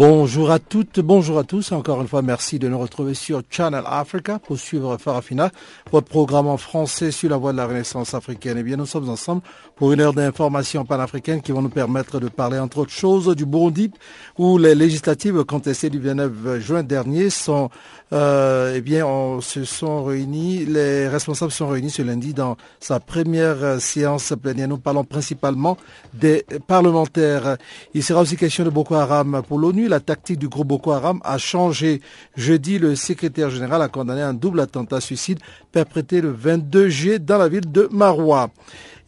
Bonjour 0.00 0.50
à 0.50 0.58
toutes, 0.58 0.98
bonjour 1.00 1.38
à 1.38 1.44
tous. 1.44 1.72
Encore 1.72 2.00
une 2.00 2.08
fois, 2.08 2.22
merci 2.22 2.58
de 2.58 2.68
nous 2.68 2.78
retrouver 2.78 3.12
sur 3.12 3.42
Channel 3.50 3.82
Africa 3.84 4.38
pour 4.38 4.58
suivre 4.58 4.96
Farafina, 4.96 5.50
votre 5.92 6.08
programme 6.08 6.46
en 6.46 6.56
français 6.56 7.10
sur 7.10 7.28
la 7.28 7.36
voie 7.36 7.52
de 7.52 7.58
la 7.58 7.66
Renaissance 7.66 8.14
africaine. 8.14 8.56
Eh 8.58 8.62
bien, 8.62 8.78
nous 8.78 8.86
sommes 8.86 9.10
ensemble 9.10 9.42
pour 9.76 9.92
une 9.92 10.00
heure 10.00 10.14
d'information 10.14 10.86
panafricaine 10.86 11.42
qui 11.42 11.52
vont 11.52 11.60
nous 11.60 11.68
permettre 11.68 12.18
de 12.18 12.28
parler, 12.28 12.58
entre 12.58 12.78
autres 12.78 12.92
choses, 12.92 13.36
du 13.36 13.44
Burundi, 13.44 13.90
où 14.38 14.56
les 14.56 14.74
législatives 14.74 15.44
contestées 15.44 15.90
du 15.90 15.98
29 15.98 16.60
juin 16.60 16.82
dernier 16.82 17.28
sont, 17.28 17.68
euh, 18.14 18.72
eh 18.74 18.80
bien, 18.80 19.04
se 19.42 19.64
sont 19.64 20.04
réunis, 20.04 20.64
les 20.64 21.08
responsables 21.08 21.52
sont 21.52 21.68
réunis 21.68 21.90
ce 21.90 22.00
lundi 22.00 22.32
dans 22.32 22.56
sa 22.78 23.00
première 23.00 23.78
séance 23.82 24.32
plénière. 24.42 24.68
Nous 24.68 24.78
parlons 24.78 25.04
principalement 25.04 25.76
des 26.14 26.46
parlementaires. 26.66 27.58
Il 27.92 28.02
sera 28.02 28.22
aussi 28.22 28.38
question 28.38 28.64
de 28.64 28.70
Boko 28.70 28.94
Haram 28.94 29.42
pour 29.46 29.58
l'ONU 29.58 29.89
la 29.90 30.00
tactique 30.00 30.38
du 30.38 30.48
groupe 30.48 30.68
Boko 30.68 30.92
Haram 30.92 31.20
a 31.24 31.36
changé. 31.36 32.00
Jeudi, 32.36 32.78
le 32.78 32.96
secrétaire 32.96 33.50
général 33.50 33.82
a 33.82 33.88
condamné 33.88 34.22
un 34.22 34.34
double 34.34 34.60
attentat 34.60 35.00
suicide 35.00 35.38
perpétré 35.72 36.20
le 36.20 36.30
22 36.30 36.88
juillet 36.88 37.18
dans 37.18 37.38
la 37.38 37.48
ville 37.48 37.70
de 37.70 37.88
Maroua. 37.92 38.50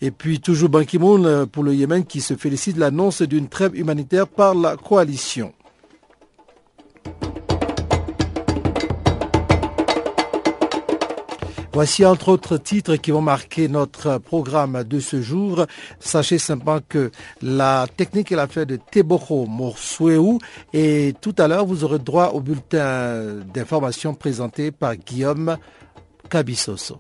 Et 0.01 0.11
puis 0.11 0.41
toujours 0.41 0.69
Ban 0.69 0.85
Ki-moon 0.85 1.25
euh, 1.25 1.47
pour 1.47 1.63
le 1.63 1.75
Yémen 1.75 2.05
qui 2.05 2.21
se 2.21 2.35
félicite 2.35 2.75
de 2.75 2.81
l'annonce 2.81 3.23
d'une 3.23 3.49
trêve 3.49 3.77
humanitaire 3.77 4.27
par 4.27 4.55
la 4.55 4.77
coalition. 4.77 5.53
Voici 11.75 12.05
entre 12.05 12.29
autres 12.29 12.59
titres 12.59 12.97
qui 12.97 13.13
vont 13.13 13.23
marquer 13.23 13.67
notre 13.67 14.19
programme 14.19 14.85
de 14.85 15.01
ce 15.01 15.23
jour. 15.23 15.65
Sachez 16.01 16.37
simplement 16.37 16.81
que 16.87 17.11
la 17.41 17.87
technique 17.97 18.31
est 18.31 18.37
l'affaire 18.37 18.67
de 18.67 18.77
Teboro 18.77 19.47
Morsueu 19.47 20.21
et 20.75 21.15
tout 21.23 21.35
à 21.39 21.49
l'heure 21.49 21.65
vous 21.65 21.83
aurez 21.83 21.99
droit 21.99 22.33
au 22.35 22.41
bulletin 22.41 23.41
d'information 23.55 24.13
présenté 24.13 24.71
par 24.71 24.97
Guillaume 24.97 25.57
Cabissoso. 26.29 26.99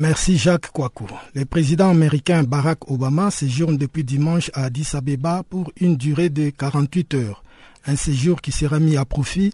Merci 0.00 0.38
Jacques 0.38 0.70
Kouakou. 0.70 1.08
Le 1.34 1.44
président 1.44 1.90
américain 1.90 2.44
Barack 2.44 2.88
Obama 2.88 3.32
séjourne 3.32 3.76
depuis 3.76 4.04
dimanche 4.04 4.48
à 4.54 4.66
Addis 4.66 4.90
Abeba 4.94 5.42
pour 5.42 5.72
une 5.80 5.96
durée 5.96 6.30
de 6.30 6.50
48 6.50 7.14
heures. 7.14 7.42
Un 7.84 7.96
séjour 7.96 8.40
qui 8.40 8.52
sera 8.52 8.78
mis 8.78 8.96
à 8.96 9.04
profit 9.04 9.52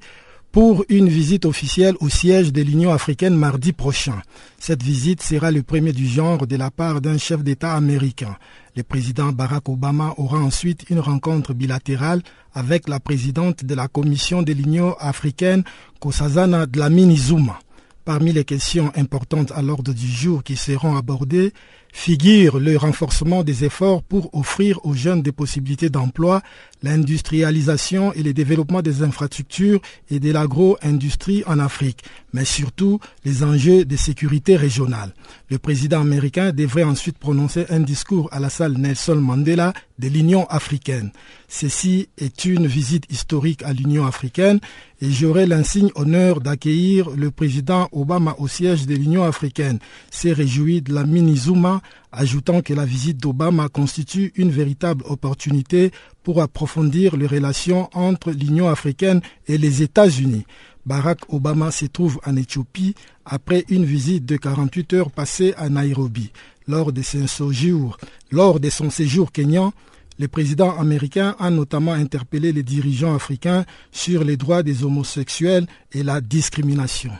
pour 0.52 0.84
une 0.90 1.08
visite 1.08 1.46
officielle 1.46 1.94
au 2.00 2.10
siège 2.10 2.52
de 2.52 2.60
l'Union 2.60 2.92
africaine 2.92 3.34
mardi 3.34 3.72
prochain. 3.72 4.20
Cette 4.58 4.82
visite 4.82 5.22
sera 5.22 5.50
le 5.50 5.62
premier 5.62 5.94
du 5.94 6.06
genre 6.06 6.46
de 6.46 6.56
la 6.56 6.70
part 6.70 7.00
d'un 7.00 7.16
chef 7.16 7.42
d'État 7.42 7.72
américain. 7.72 8.36
Le 8.76 8.82
président 8.82 9.32
Barack 9.32 9.66
Obama 9.70 10.12
aura 10.18 10.40
ensuite 10.40 10.90
une 10.90 11.00
rencontre 11.00 11.54
bilatérale 11.54 12.20
avec 12.52 12.86
la 12.86 13.00
présidente 13.00 13.64
de 13.64 13.74
la 13.74 13.88
Commission 13.88 14.42
de 14.42 14.52
l'Union 14.52 14.94
africaine, 15.00 15.64
Kosazana 16.00 16.66
Dlamini 16.66 17.16
Zuma. 17.16 17.58
Parmi 18.04 18.32
les 18.32 18.44
questions 18.44 18.92
importantes 18.96 19.50
à 19.52 19.62
l'ordre 19.62 19.94
du 19.94 20.06
jour 20.06 20.42
qui 20.42 20.56
seront 20.56 20.96
abordées 20.96 21.54
figure 21.94 22.58
le 22.58 22.76
renforcement 22.76 23.44
des 23.44 23.64
efforts 23.64 24.02
pour 24.02 24.34
offrir 24.34 24.84
aux 24.84 24.94
jeunes 24.94 25.22
des 25.22 25.30
possibilités 25.30 25.90
d'emploi, 25.90 26.42
l'industrialisation 26.82 28.12
et 28.12 28.22
le 28.22 28.34
développement 28.34 28.82
des 28.82 29.02
infrastructures 29.02 29.80
et 30.10 30.18
de 30.18 30.32
l'agro-industrie 30.32 31.44
en 31.46 31.60
Afrique, 31.60 32.04
mais 32.32 32.44
surtout 32.44 32.98
les 33.24 33.44
enjeux 33.44 33.84
de 33.84 33.96
sécurité 33.96 34.56
régionale. 34.56 35.14
Le 35.48 35.58
président 35.58 36.00
américain 36.00 36.50
devrait 36.50 36.82
ensuite 36.82 37.16
prononcer 37.16 37.64
un 37.70 37.80
discours 37.80 38.28
à 38.32 38.40
la 38.40 38.50
salle 38.50 38.72
Nelson 38.72 39.16
Mandela 39.16 39.72
de 40.00 40.08
l'Union 40.08 40.46
africaine. 40.46 41.12
Ceci 41.48 42.08
est 42.18 42.44
une 42.44 42.66
visite 42.66 43.04
historique 43.10 43.62
à 43.62 43.72
l'Union 43.72 44.04
africaine 44.04 44.58
et 45.00 45.10
j'aurai 45.10 45.46
l'insigne 45.46 45.90
honneur 45.94 46.40
d'accueillir 46.40 47.10
le 47.10 47.30
président 47.30 47.88
Obama 47.92 48.34
au 48.38 48.48
siège 48.48 48.86
de 48.86 48.94
l'Union 48.94 49.22
africaine. 49.22 49.78
C'est 50.10 50.32
réjoui 50.32 50.82
de 50.82 50.92
la 50.92 51.04
Minizuma, 51.04 51.80
ajoutant 52.12 52.62
que 52.62 52.74
la 52.74 52.84
visite 52.84 53.18
d'Obama 53.18 53.68
constitue 53.68 54.32
une 54.36 54.50
véritable 54.50 55.04
opportunité 55.06 55.90
pour 56.22 56.40
approfondir 56.40 57.16
les 57.16 57.26
relations 57.26 57.88
entre 57.94 58.30
l'Union 58.30 58.68
africaine 58.68 59.20
et 59.46 59.58
les 59.58 59.82
États-Unis. 59.82 60.46
Barack 60.86 61.20
Obama 61.32 61.70
se 61.70 61.86
trouve 61.86 62.20
en 62.26 62.36
Éthiopie 62.36 62.94
après 63.24 63.64
une 63.68 63.84
visite 63.84 64.26
de 64.26 64.36
48 64.36 64.92
heures 64.92 65.10
passée 65.10 65.54
à 65.56 65.68
Nairobi. 65.68 66.30
Lors 66.68 66.92
de 66.92 67.02
son 67.02 67.26
séjour, 67.26 67.96
lors 68.30 68.60
de 68.60 68.70
son 68.70 68.90
séjour 68.90 69.32
kenyan, 69.32 69.72
le 70.18 70.28
président 70.28 70.78
américain 70.78 71.34
a 71.38 71.50
notamment 71.50 71.92
interpellé 71.92 72.52
les 72.52 72.62
dirigeants 72.62 73.14
africains 73.14 73.64
sur 73.90 74.24
les 74.24 74.36
droits 74.36 74.62
des 74.62 74.84
homosexuels 74.84 75.66
et 75.92 76.02
la 76.02 76.20
discrimination. 76.20 77.12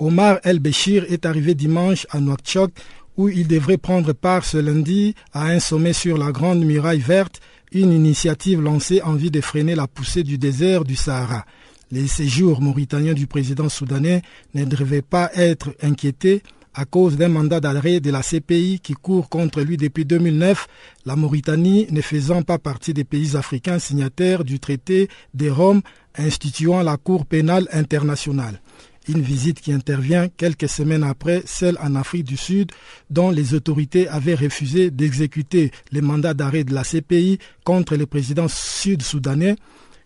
Omar 0.00 0.40
El-Béchir 0.44 1.04
est 1.10 1.26
arrivé 1.26 1.54
dimanche 1.54 2.06
à 2.10 2.20
Nouakchott 2.20 2.72
où 3.18 3.28
il 3.28 3.46
devrait 3.46 3.76
prendre 3.76 4.14
part 4.14 4.46
ce 4.46 4.56
lundi 4.56 5.14
à 5.34 5.48
un 5.48 5.60
sommet 5.60 5.92
sur 5.92 6.16
la 6.16 6.32
Grande 6.32 6.64
Muraille 6.64 7.00
Verte, 7.00 7.40
une 7.70 7.92
initiative 7.92 8.62
lancée 8.62 9.02
en 9.02 9.14
vue 9.14 9.30
de 9.30 9.42
freiner 9.42 9.74
la 9.74 9.86
poussée 9.86 10.22
du 10.22 10.38
désert 10.38 10.84
du 10.84 10.96
Sahara. 10.96 11.44
Les 11.90 12.06
séjours 12.06 12.62
mauritaniens 12.62 13.12
du 13.12 13.26
président 13.26 13.68
soudanais 13.68 14.22
ne 14.54 14.64
devaient 14.64 15.02
pas 15.02 15.30
être 15.34 15.74
inquiétés 15.82 16.42
à 16.72 16.86
cause 16.86 17.18
d'un 17.18 17.28
mandat 17.28 17.60
d'arrêt 17.60 18.00
de 18.00 18.10
la 18.10 18.22
CPI 18.22 18.80
qui 18.82 18.94
court 18.94 19.28
contre 19.28 19.60
lui 19.60 19.76
depuis 19.76 20.06
2009, 20.06 20.66
la 21.04 21.16
Mauritanie 21.16 21.88
ne 21.90 22.00
faisant 22.00 22.42
pas 22.42 22.58
partie 22.58 22.94
des 22.94 23.04
pays 23.04 23.36
africains 23.36 23.80
signataires 23.80 24.44
du 24.44 24.60
traité 24.60 25.08
de 25.34 25.50
Rome 25.50 25.82
instituant 26.16 26.82
la 26.82 26.96
Cour 26.96 27.26
pénale 27.26 27.68
internationale. 27.72 28.60
Une 29.08 29.22
visite 29.22 29.60
qui 29.60 29.72
intervient 29.72 30.28
quelques 30.28 30.68
semaines 30.68 31.04
après 31.04 31.42
celle 31.46 31.78
en 31.80 31.94
Afrique 31.94 32.24
du 32.24 32.36
Sud 32.36 32.70
dont 33.08 33.30
les 33.30 33.54
autorités 33.54 34.08
avaient 34.08 34.34
refusé 34.34 34.90
d'exécuter 34.90 35.70
les 35.90 36.02
mandats 36.02 36.34
d'arrêt 36.34 36.64
de 36.64 36.74
la 36.74 36.84
CPI 36.84 37.38
contre 37.64 37.96
les 37.96 38.06
présidents 38.06 38.48
sud-soudanais, 38.48 39.56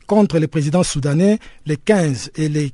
contre 0.07 0.39
les 0.39 0.47
présidents 0.47 0.85
soudanais 0.85 1.39
les 1.67 1.77
15 1.77 2.31
et 2.37 2.49
les 2.49 2.73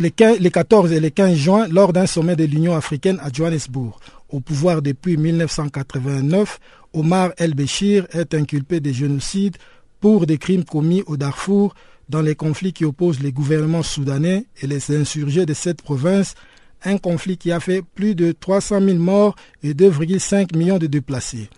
les, 0.00 0.10
14 0.10 0.92
et 0.92 1.00
les 1.00 1.10
15 1.10 1.36
juin 1.36 1.68
lors 1.68 1.92
d'un 1.92 2.06
sommet 2.06 2.34
de 2.34 2.44
l'Union 2.44 2.74
africaine 2.74 3.20
à 3.22 3.30
Johannesburg. 3.30 3.98
Au 4.30 4.40
pouvoir 4.40 4.80
depuis 4.80 5.16
1989, 5.16 6.58
Omar 6.94 7.32
El-Béchir 7.36 8.06
est 8.12 8.34
inculpé 8.34 8.80
de 8.80 8.92
génocide 8.92 9.56
pour 10.00 10.26
des 10.26 10.38
crimes 10.38 10.64
commis 10.64 11.02
au 11.06 11.16
Darfour 11.16 11.74
dans 12.10 12.20
les 12.22 12.34
conflits 12.34 12.72
qui 12.72 12.84
opposent 12.84 13.20
les 13.20 13.32
gouvernements 13.32 13.84
soudanais 13.84 14.44
et 14.60 14.66
les 14.66 14.94
insurgés 14.94 15.46
de 15.46 15.54
cette 15.54 15.80
province, 15.80 16.34
un 16.84 16.98
conflit 16.98 17.38
qui 17.38 17.52
a 17.52 17.60
fait 17.60 17.82
plus 17.82 18.14
de 18.14 18.32
300 18.32 18.80
000 18.80 18.98
morts 18.98 19.36
et 19.62 19.74
2,5 19.74 20.56
millions 20.56 20.78
de 20.78 20.88
déplacés. 20.88 21.48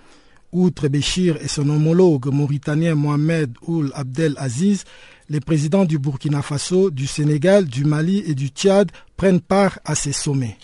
Outre 0.52 0.88
Béchir 0.88 1.38
et 1.40 1.48
son 1.48 1.68
homologue 1.70 2.26
mauritanien 2.26 2.94
Mohamed 2.94 3.52
Oul 3.66 3.90
Abdel 3.94 4.34
Aziz, 4.36 4.84
les 5.30 5.40
présidents 5.40 5.86
du 5.86 5.98
Burkina 5.98 6.42
Faso, 6.42 6.90
du 6.90 7.06
Sénégal, 7.06 7.64
du 7.64 7.86
Mali 7.86 8.22
et 8.26 8.34
du 8.34 8.48
Tchad 8.48 8.92
prennent 9.16 9.40
part 9.40 9.78
à 9.86 9.94
ces 9.94 10.12
sommets. 10.12 10.58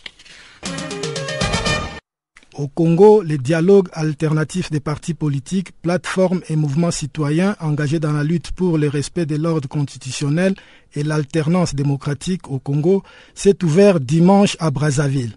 Au 2.59 2.67
Congo, 2.67 3.23
les 3.23 3.39
dialogues 3.39 3.89
alternatifs 3.93 4.73
des 4.73 4.81
partis 4.81 5.15
politiques, 5.15 5.71
plateformes 5.81 6.41
et 6.49 6.57
mouvements 6.57 6.91
citoyens 6.91 7.55
engagés 7.61 8.01
dans 8.01 8.11
la 8.11 8.25
lutte 8.25 8.51
pour 8.51 8.79
le 8.79 8.89
respect 8.89 9.27
de 9.27 9.37
l'ordre 9.37 9.69
constitutionnel 9.69 10.57
et 10.95 11.05
l'alternance 11.05 11.77
démocratique 11.77 12.51
au 12.51 12.59
Congo 12.59 13.05
s'est 13.37 13.63
ouvert 13.63 14.01
dimanche 14.01 14.57
à 14.59 14.73
Brazzaville. 14.73 15.37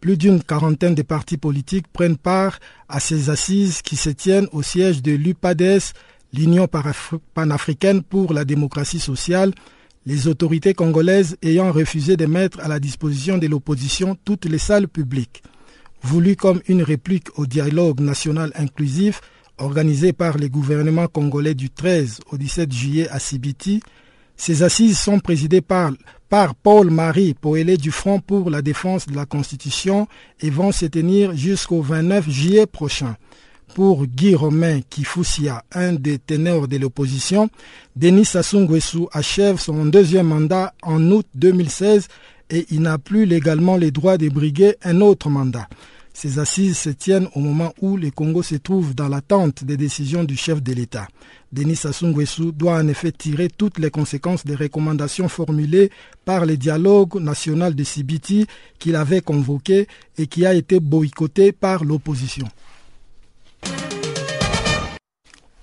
Plus 0.00 0.16
d'une 0.16 0.42
quarantaine 0.42 0.94
de 0.94 1.02
partis 1.02 1.36
politiques 1.36 1.88
prennent 1.92 2.16
part 2.16 2.58
à 2.88 3.00
ces 3.00 3.28
assises 3.28 3.82
qui 3.82 3.96
se 3.96 4.08
tiennent 4.08 4.48
au 4.52 4.62
siège 4.62 5.02
de 5.02 5.12
l'UPADES, 5.12 5.92
l'Union 6.32 6.68
panafricaine 7.34 8.02
pour 8.02 8.32
la 8.32 8.46
démocratie 8.46 8.98
sociale, 8.98 9.52
les 10.06 10.26
autorités 10.26 10.72
congolaises 10.72 11.36
ayant 11.42 11.70
refusé 11.70 12.16
de 12.16 12.24
mettre 12.24 12.60
à 12.60 12.68
la 12.68 12.80
disposition 12.80 13.36
de 13.36 13.46
l'opposition 13.46 14.16
toutes 14.24 14.46
les 14.46 14.56
salles 14.56 14.88
publiques. 14.88 15.42
Voulu 16.02 16.36
comme 16.36 16.60
une 16.68 16.82
réplique 16.82 17.28
au 17.38 17.46
dialogue 17.46 18.00
national 18.00 18.52
inclusif 18.56 19.20
organisé 19.58 20.12
par 20.12 20.36
les 20.38 20.48
gouvernements 20.50 21.06
congolais 21.06 21.54
du 21.54 21.70
13 21.70 22.20
au 22.30 22.36
17 22.36 22.72
juillet 22.72 23.08
à 23.08 23.18
Sibiti, 23.18 23.80
ces 24.36 24.62
assises 24.62 24.98
sont 24.98 25.20
présidées 25.20 25.60
par, 25.60 25.92
Paul-Marie 26.62 27.34
Poélé 27.34 27.76
du 27.76 27.90
Front 27.90 28.18
pour 28.18 28.48
la 28.48 28.62
défense 28.62 29.06
de 29.06 29.14
la 29.14 29.26
Constitution 29.26 30.08
et 30.40 30.48
vont 30.48 30.72
se 30.72 30.86
tenir 30.86 31.36
jusqu'au 31.36 31.82
29 31.82 32.28
juillet 32.30 32.66
prochain. 32.66 33.16
Pour 33.74 34.06
Guy 34.06 34.34
Romain 34.34 34.80
Kifoussia, 34.88 35.62
un 35.72 35.92
des 35.92 36.18
ténors 36.18 36.68
de 36.68 36.78
l'opposition, 36.78 37.50
Denis 37.96 38.24
Sassou 38.24 39.08
achève 39.12 39.58
son 39.58 39.84
deuxième 39.84 40.28
mandat 40.28 40.72
en 40.82 41.02
août 41.10 41.26
2016 41.34 42.08
et 42.48 42.66
il 42.70 42.80
n'a 42.80 42.96
plus 42.96 43.26
légalement 43.26 43.76
les 43.76 43.90
droits 43.90 44.16
de 44.16 44.30
briguer 44.30 44.76
un 44.82 45.02
autre 45.02 45.28
mandat. 45.28 45.68
Ces 46.14 46.38
assises 46.38 46.78
se 46.78 46.90
tiennent 46.90 47.28
au 47.34 47.40
moment 47.40 47.72
où 47.80 47.96
le 47.96 48.10
Congo 48.10 48.42
se 48.42 48.56
trouve 48.56 48.94
dans 48.94 49.08
l'attente 49.08 49.64
des 49.64 49.76
décisions 49.76 50.24
du 50.24 50.36
chef 50.36 50.62
de 50.62 50.72
l'État. 50.72 51.08
Denis 51.52 51.76
Sassou 51.76 52.06
Nguesso 52.06 52.52
doit 52.52 52.76
en 52.76 52.88
effet 52.88 53.12
tirer 53.12 53.48
toutes 53.48 53.78
les 53.78 53.90
conséquences 53.90 54.44
des 54.44 54.54
recommandations 54.54 55.28
formulées 55.28 55.90
par 56.24 56.44
le 56.46 56.56
dialogue 56.56 57.18
national 57.20 57.74
de 57.74 57.82
Sibiti 57.84 58.46
qu'il 58.78 58.96
avait 58.96 59.20
convoqué 59.22 59.88
et 60.18 60.26
qui 60.26 60.44
a 60.44 60.54
été 60.54 60.80
boycotté 60.80 61.52
par 61.52 61.84
l'opposition. 61.84 62.46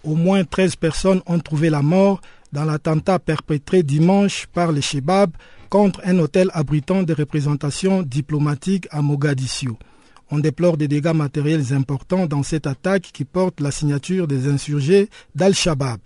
Au 0.03 0.15
moins 0.15 0.43
13 0.43 0.75
personnes 0.77 1.21
ont 1.27 1.39
trouvé 1.39 1.69
la 1.69 1.81
mort 1.81 2.21
dans 2.51 2.65
l'attentat 2.65 3.19
perpétré 3.19 3.83
dimanche 3.83 4.47
par 4.47 4.71
les 4.71 4.81
Shebab 4.81 5.31
contre 5.69 6.01
un 6.03 6.17
hôtel 6.17 6.49
abritant 6.53 7.03
des 7.03 7.13
représentations 7.13 8.01
diplomatiques 8.01 8.87
à 8.91 9.01
Mogadiscio. 9.01 9.77
On 10.31 10.39
déplore 10.39 10.77
des 10.77 10.87
dégâts 10.87 11.13
matériels 11.13 11.73
importants 11.73 12.27
dans 12.27 12.43
cette 12.43 12.67
attaque 12.67 13.09
qui 13.13 13.25
porte 13.25 13.61
la 13.61 13.71
signature 13.71 14.27
des 14.27 14.47
insurgés 14.47 15.09
d'Al-Shabaab. 15.35 15.99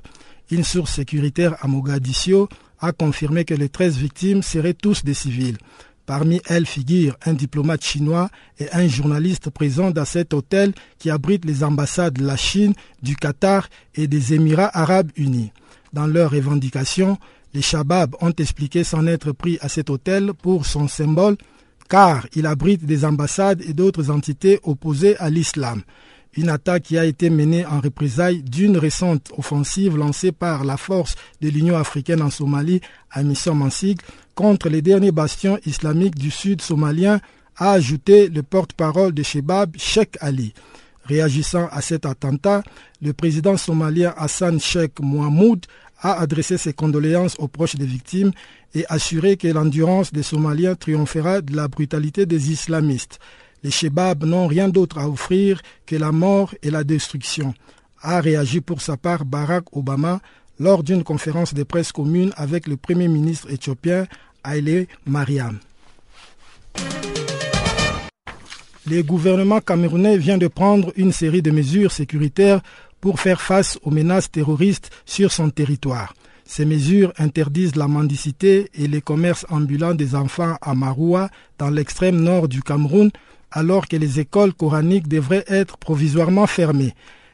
Une 0.52 0.64
source 0.64 0.94
sécuritaire 0.94 1.56
à 1.62 1.68
Mogadiscio 1.68 2.48
a 2.80 2.92
confirmé 2.92 3.44
que 3.46 3.54
les 3.54 3.70
13 3.70 3.98
victimes 3.98 4.44
seraient 4.44 4.74
tous 4.74 5.04
des 5.04 5.14
civils. 5.14 5.58
Parmi 6.06 6.42
elles 6.48 6.66
figurent 6.66 7.16
un 7.26 7.34
diplomate 7.34 7.84
chinois 7.84 8.30
et 8.60 8.68
un 8.74 8.88
journaliste 8.88 9.50
présent 9.50 9.92
dans 9.92 10.06
cet 10.06 10.34
hôtel 10.34 10.74
qui 11.00 11.10
abrite 11.10 11.46
les 11.46 11.64
ambassades 11.64 12.14
de 12.14 12.26
la 12.26 12.36
Chine, 12.36 12.74
du 13.02 13.16
Qatar 13.16 13.70
et 13.96 14.08
des 14.08 14.34
Émirats 14.34 14.72
arabes 14.78 15.12
unis. 15.16 15.52
Dans 15.94 16.08
leurs 16.08 16.32
revendications, 16.32 17.18
les 17.54 17.62
Shabab 17.62 18.16
ont 18.20 18.32
expliqué 18.32 18.84
s'en 18.84 19.06
être 19.08 19.32
pris 19.32 19.58
à 19.62 19.70
cet 19.70 19.90
hôtel 19.90 20.34
pour 20.34 20.66
son 20.66 20.88
symbole 20.88 21.38
car 21.90 22.28
il 22.36 22.46
abrite 22.46 22.86
des 22.86 23.06
ambassades 23.06 23.62
et 23.68 23.74
d'autres 23.74 24.10
entités 24.10 24.60
opposées 24.64 25.18
à 25.18 25.30
l'islam. 25.30 25.82
Une 26.36 26.50
attaque 26.50 26.84
qui 26.84 26.98
a 26.98 27.06
été 27.06 27.30
menée 27.30 27.66
en 27.66 27.80
représailles 27.80 28.42
d'une 28.42 28.78
récente 28.78 29.32
offensive 29.38 29.96
lancée 29.96 30.32
par 30.32 30.64
la 30.64 30.78
force 30.78 31.16
de 31.42 31.50
l'Union 31.50 31.78
africaine 31.78 32.24
en 32.24 32.32
Somalie 32.32 32.82
à 33.12 33.22
mission 33.22 33.54
Mansig 33.54 34.00
contre 34.34 34.70
les 34.70 34.82
derniers 34.82 35.12
bastions 35.12 35.60
islamiques 35.66 36.18
du 36.18 36.32
sud 36.32 36.62
somalien, 36.62 37.20
a 37.58 37.74
ajouté 37.74 38.30
le 38.30 38.42
porte-parole 38.42 39.14
de 39.14 39.22
Shebab, 39.22 39.76
Sheikh 39.78 40.18
Ali. 40.22 40.54
Réagissant 41.06 41.68
à 41.72 41.82
cet 41.82 42.06
attentat, 42.06 42.64
le 43.02 43.14
président 43.14 43.58
somalien 43.58 44.14
Hassan 44.18 44.60
Sheikh 44.60 45.00
Mohamoud 45.02 45.66
a 46.04 46.20
adressé 46.20 46.58
ses 46.58 46.74
condoléances 46.74 47.36
aux 47.40 47.48
proches 47.48 47.76
des 47.76 47.86
victimes 47.86 48.32
et 48.76 48.86
assuré 48.90 49.38
que 49.38 49.48
l'endurance 49.48 50.12
des 50.12 50.22
Somaliens 50.22 50.76
triomphera 50.76 51.42
de 51.42 51.56
la 51.56 51.68
brutalité 51.68 52.26
des 52.26 52.52
islamistes. 52.52 53.20
Les 53.64 53.72
Shebab 53.72 54.26
n'ont 54.26 54.48
rien 54.48 54.68
d'autre 54.68 55.00
à 55.00 55.10
offrir 55.10 55.62
que 55.86 55.96
la 55.96 56.12
mort 56.12 56.54
et 56.62 56.70
la 56.70 56.84
destruction, 56.84 57.54
a 58.02 58.20
réagi 58.20 58.60
pour 58.60 58.82
sa 58.82 58.98
part 58.98 59.24
Barack 59.24 59.76
Obama 59.76 60.20
lors 60.60 60.84
d'une 60.84 61.04
conférence 61.04 61.54
de 61.54 61.64
presse 61.64 61.94
commune 61.94 62.34
avec 62.36 62.68
le 62.68 62.76
Premier 62.76 63.08
ministre 63.08 63.50
éthiopien 63.50 64.06
Haile 64.46 64.88
Mariam. 65.06 65.58
Le 68.86 69.02
gouvernement 69.02 69.62
camerounais 69.62 70.18
vient 70.18 70.38
de 70.38 70.48
prendre 70.48 70.92
une 70.98 71.14
série 71.14 71.42
de 71.42 71.52
mesures 71.52 71.94
sécuritaires 71.94 72.62
pour 73.04 73.20
faire 73.20 73.42
face 73.42 73.78
aux 73.84 73.92
menaces 73.92 74.32
terroristes 74.32 74.90
sur 75.06 75.30
son 75.34 75.50
territoire. 75.50 76.14
Ces 76.46 76.64
mesures 76.64 77.12
interdisent 77.18 77.76
la 77.76 77.90
mendicité 77.90 78.70
et 78.74 78.88
les 78.88 79.02
commerces 79.02 79.46
ambulants 79.50 79.94
des 79.94 80.16
enfants 80.16 80.56
à 80.62 80.74
Maroua, 80.74 81.30
dans 81.58 81.70
l'extrême 81.70 82.22
nord 82.22 82.48
du 82.48 82.64
Cameroun, 82.64 83.12
alors 83.52 83.90
que 83.90 83.98
les 83.98 84.22
écoles 84.22 84.54
coraniques 84.54 85.10
devraient 85.10 85.44
être 85.50 85.76
provisoirement 85.76 86.48
fermées. 86.48 86.94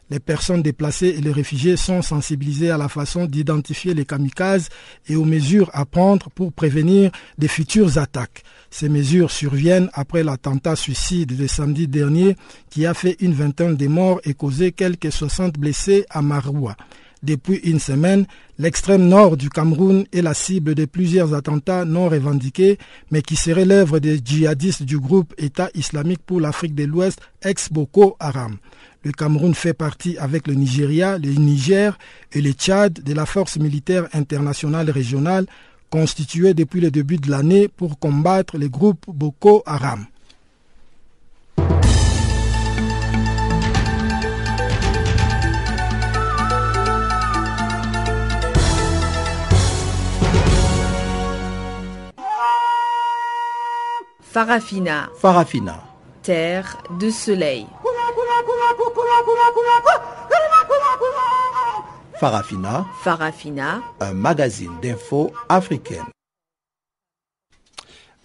Les 0.09 0.19
personnes 0.19 0.63
déplacées 0.63 1.13
et 1.15 1.21
les 1.21 1.31
réfugiés 1.31 1.77
sont 1.77 2.01
sensibilisés 2.01 2.71
à 2.71 2.77
la 2.79 2.89
façon 2.89 3.27
d'identifier 3.27 3.93
les 3.93 4.05
kamikazes 4.05 4.69
et 5.07 5.15
aux 5.15 5.23
mesures 5.23 5.69
à 5.73 5.85
prendre 5.85 6.31
pour 6.31 6.51
prévenir 6.51 7.11
des 7.37 7.47
futures 7.47 7.99
attaques. 7.99 8.41
Ces 8.71 8.89
mesures 8.89 9.31
surviennent 9.31 9.89
après 9.93 10.23
l'attentat 10.23 10.75
suicide 10.75 11.35
de 11.35 11.47
samedi 11.47 11.87
dernier 11.87 12.35
qui 12.69 12.85
a 12.85 12.93
fait 12.93 13.17
une 13.19 13.33
vingtaine 13.33 13.75
de 13.75 13.87
morts 13.87 14.21
et 14.23 14.33
causé 14.33 14.71
quelques 14.71 15.11
60 15.11 15.57
blessés 15.57 16.05
à 16.09 16.21
Maroua. 16.21 16.75
Depuis 17.21 17.57
une 17.57 17.79
semaine, 17.79 18.25
l'extrême 18.59 19.05
nord 19.05 19.35
du 19.35 19.49
Cameroun 19.49 20.05
est 20.13 20.21
la 20.21 20.33
cible 20.33 20.73
de 20.73 20.85
plusieurs 20.85 21.33
attentats 21.33 21.83
non 21.83 22.07
revendiqués, 22.07 22.77
mais 23.11 23.21
qui 23.21 23.35
seraient 23.35 23.65
l'œuvre 23.65 23.99
des 23.99 24.21
djihadistes 24.23 24.83
du 24.83 24.97
groupe 24.99 25.33
État 25.37 25.69
islamique 25.73 26.21
pour 26.25 26.39
l'Afrique 26.39 26.75
de 26.75 26.85
l'Ouest, 26.85 27.19
ex-Boko 27.41 28.15
Haram. 28.21 28.57
Le 29.03 29.11
Cameroun 29.11 29.53
fait 29.53 29.73
partie 29.73 30.17
avec 30.17 30.47
le 30.47 30.53
Nigeria, 30.53 31.17
le 31.17 31.31
Niger 31.31 31.97
et 32.31 32.41
le 32.41 32.51
Tchad 32.51 32.93
de 33.03 33.13
la 33.13 33.25
force 33.25 33.57
militaire 33.57 34.07
internationale 34.13 34.89
régionale 34.89 35.45
constituée 35.89 36.53
depuis 36.53 36.81
le 36.81 36.91
début 36.91 37.17
de 37.17 37.29
l'année 37.29 37.67
pour 37.67 37.99
combattre 37.99 38.57
le 38.57 38.69
groupe 38.69 39.05
Boko 39.07 39.63
Haram. 39.65 40.05
Farafina. 54.21 55.09
Farafina. 55.19 55.83
Terre 56.21 56.77
de 56.99 57.09
soleil. 57.09 57.65
Farafina. 62.19 62.85
Farafina. 63.01 63.81
Un 64.01 64.13
magazine 64.13 64.73
d'infos 64.81 65.31
africaine. 65.47 66.03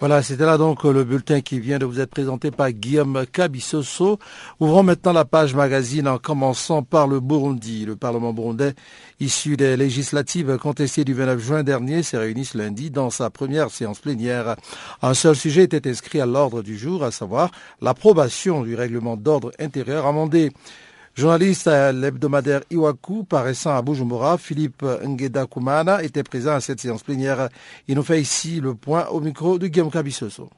Voilà, 0.00 0.20
c'était 0.24 0.44
là 0.44 0.58
donc 0.58 0.82
le 0.82 1.04
bulletin 1.04 1.40
qui 1.40 1.60
vient 1.60 1.78
de 1.78 1.84
vous 1.84 2.00
être 2.00 2.10
présenté 2.10 2.50
par 2.50 2.72
Guillaume 2.72 3.24
Kabissoso. 3.30 4.18
Ouvrons 4.58 4.82
maintenant 4.82 5.12
la 5.12 5.24
page 5.24 5.54
magazine 5.54 6.08
en 6.08 6.18
commençant 6.18 6.82
par 6.82 7.06
le 7.06 7.20
Burundi. 7.20 7.84
Le 7.86 7.94
Parlement 7.94 8.32
burundais, 8.32 8.74
issu 9.20 9.56
des 9.56 9.76
législatives 9.76 10.58
contestées 10.58 11.04
du 11.04 11.14
29 11.14 11.38
juin 11.38 11.62
dernier, 11.62 12.02
s'est 12.02 12.18
réuni 12.18 12.44
ce 12.44 12.58
lundi 12.58 12.90
dans 12.90 13.10
sa 13.10 13.30
première 13.30 13.70
séance 13.70 14.00
plénière. 14.00 14.56
Un 15.02 15.14
seul 15.14 15.36
sujet 15.36 15.62
était 15.62 15.88
inscrit 15.88 16.20
à 16.20 16.26
l'ordre 16.26 16.62
du 16.62 16.76
jour, 16.76 17.04
à 17.04 17.12
savoir 17.12 17.52
l'approbation 17.80 18.64
du 18.64 18.74
règlement 18.74 19.16
d'ordre 19.16 19.52
intérieur 19.60 20.04
amendé. 20.04 20.50
Journaliste 21.16 21.68
à 21.68 21.92
l'hebdomadaire 21.92 22.62
Iwaku 22.72 23.22
paraissant 23.22 23.76
à 23.76 23.82
Bujumbura, 23.82 24.36
Philippe 24.36 24.82
Ngeda 24.82 25.46
Kumana 25.46 26.02
était 26.02 26.24
présent 26.24 26.54
à 26.54 26.60
cette 26.60 26.80
séance 26.80 27.04
plénière. 27.04 27.50
Il 27.86 27.94
nous 27.94 28.02
fait 28.02 28.20
ici 28.20 28.60
le 28.60 28.74
point 28.74 29.06
au 29.06 29.20
micro 29.20 29.56
de 29.56 29.68
Guillaume 29.68 29.92
Kabissoso. 29.92 30.50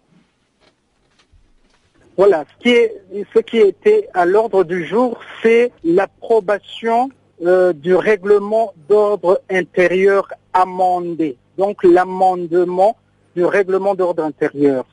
Voilà, 2.16 2.44
ce 2.48 2.62
qui, 2.62 2.70
est, 2.70 2.94
ce 3.34 3.38
qui 3.40 3.58
était 3.58 4.08
à 4.14 4.24
l'ordre 4.24 4.64
du 4.64 4.86
jour, 4.86 5.18
c'est 5.42 5.72
l'approbation 5.84 7.10
euh, 7.44 7.74
du 7.74 7.94
règlement 7.94 8.72
d'ordre 8.88 9.42
intérieur 9.50 10.32
amendé. 10.54 11.36
Donc 11.58 11.84
l'amendement 11.84 12.96
du 13.34 13.44
règlement 13.44 13.94
d'ordre 13.94 14.22
intérieur. 14.24 14.86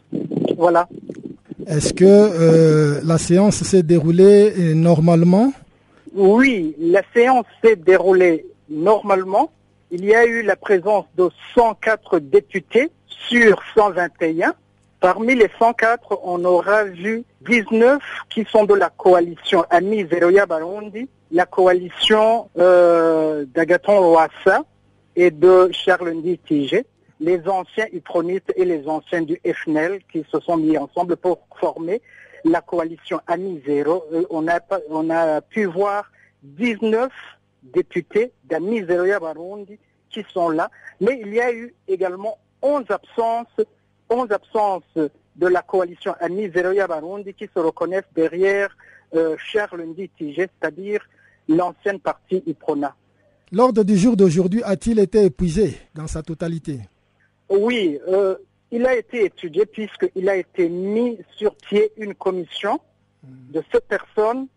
Voilà. 0.58 0.90
Est-ce 1.68 1.94
que 1.94 2.06
euh, 2.06 3.02
la 3.04 3.18
séance 3.18 3.64
s'est 3.64 3.84
déroulée 3.84 4.54
euh, 4.58 4.74
normalement? 4.74 5.54
Oui, 6.14 6.76
la 6.80 7.02
séance 7.14 7.46
s'est 7.64 7.76
déroulée 7.76 8.46
normalement. 8.70 9.52
Il 9.92 10.06
y 10.06 10.14
a 10.14 10.26
eu 10.26 10.44
la 10.44 10.56
présence 10.56 11.06
de 11.18 11.30
104 11.56 12.20
députés 12.20 12.92
sur 13.08 13.62
121, 13.76 14.54
Parmi 15.04 15.36
les 15.36 15.50
104, 15.60 16.22
on 16.24 16.46
aura 16.46 16.86
vu 16.86 17.26
19 17.46 18.02
qui 18.30 18.46
sont 18.50 18.64
de 18.64 18.74
la 18.74 18.90
coalition 18.90 19.66
Amis 19.70 20.08
Zeroya 20.10 20.46
Barundi, 20.46 21.10
la 21.30 21.46
coalition 21.46 22.50
euh, 22.58 23.44
d'Agaton 23.54 24.00
Roassa 24.00 24.64
et 25.18 25.30
de 25.30 25.70
Charles 25.74 26.14
Ndi 26.14 26.40
les 27.24 27.48
anciens 27.48 27.88
Utronites 27.94 28.52
et 28.58 28.66
les 28.66 28.86
anciens 28.86 29.22
du 29.22 29.40
FNL 29.46 30.02
qui 30.12 30.26
se 30.30 30.40
sont 30.42 30.58
mis 30.58 30.78
ensemble 30.78 31.16
pour 31.16 31.40
former 31.58 32.02
la 32.44 32.60
coalition 32.60 33.22
Amis 33.28 33.62
Zéro. 33.66 34.04
Euh, 34.12 34.24
on, 34.30 34.46
a, 34.50 34.60
on 34.90 35.10
a 35.10 35.40
pu 35.40 35.64
voir 35.66 36.12
19 36.44 37.10
députés 37.64 38.34
d'Amis 38.44 38.86
Zeroya 38.86 39.22
Barundi 39.22 39.80
qui 40.10 40.26
sont 40.34 40.50
là, 40.50 40.70
mais 41.00 41.22
il 41.24 41.34
y 41.34 41.40
a 41.40 41.54
eu 41.54 41.74
également 41.88 42.38
11 42.62 42.84
absences 42.90 43.48
11 44.10 44.32
absences 44.32 44.84
de 44.96 45.48
la 45.48 45.62
coalition 45.62 46.14
Annie 46.20 46.52
Zeroya 46.52 46.88
Barundi 46.88 47.34
qui 47.34 47.46
se 47.46 47.60
reconnaissent 47.60 48.12
derrière 48.14 48.76
euh, 49.16 49.38
Charles 49.38 49.82
Ndi 49.82 50.10
Tigé, 50.10 50.50
c'est-à-dire 50.60 51.00
l'ancienne 51.48 52.00
partie 52.00 52.44
IPRONA. 52.46 52.96
L'ordre 53.52 53.84
du 53.84 53.98
jour 53.98 54.18
d'aujourd'hui 54.18 54.62
a-t-il 54.64 55.00
été 55.00 55.24
épuisé 55.24 55.78
dans 55.96 56.08
sa 56.08 56.22
totalité? 56.22 56.82
Oui, 57.56 58.00
euh, 58.08 58.36
il 58.72 58.84
a 58.88 58.96
été 58.96 59.26
étudié 59.26 59.68
puisqu'il 59.68 60.28
a 60.28 60.36
été 60.36 60.70
mis 60.70 61.20
sur 61.36 61.56
pied 61.56 61.92
une 61.98 62.16
commission 62.16 62.80
de 63.22 63.62
sept 63.72 63.88
personnes 63.88 64.48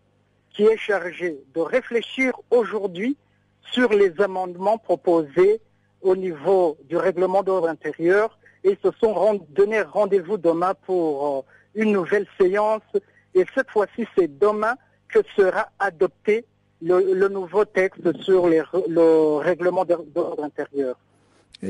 qui 0.49 0.63
est 0.63 0.77
chargée 0.77 1.37
de 1.53 1.59
réfléchir 1.59 2.33
aujourd'hui 2.49 3.15
sur 3.61 3.89
les 3.93 4.19
amendements 4.19 4.79
proposés 4.79 5.61
au 6.01 6.15
niveau 6.15 6.75
du 6.85 6.97
règlement 6.97 7.43
d'ordre 7.43 7.69
intérieur 7.69 8.39
et 8.63 8.75
se 8.83 8.89
sont 8.99 9.45
donné 9.49 9.83
rendez-vous 9.83 10.37
demain 10.37 10.73
pour 10.87 11.37
euh, 11.37 11.41
une 11.75 11.91
nouvelle 11.91 12.25
séance. 12.41 12.81
Et 13.35 13.45
cette 13.53 13.69
fois-ci, 13.69 14.07
c'est 14.17 14.39
demain 14.39 14.73
que 15.09 15.19
sera 15.35 15.69
adopté 15.77 16.45
le, 16.81 17.27
nouveau 17.27 17.63
texte 17.63 18.19
sur 18.23 18.47
le 18.47 19.37
règlement 19.37 19.85
d'ordre 19.85 20.43
intérieur. 20.43 20.97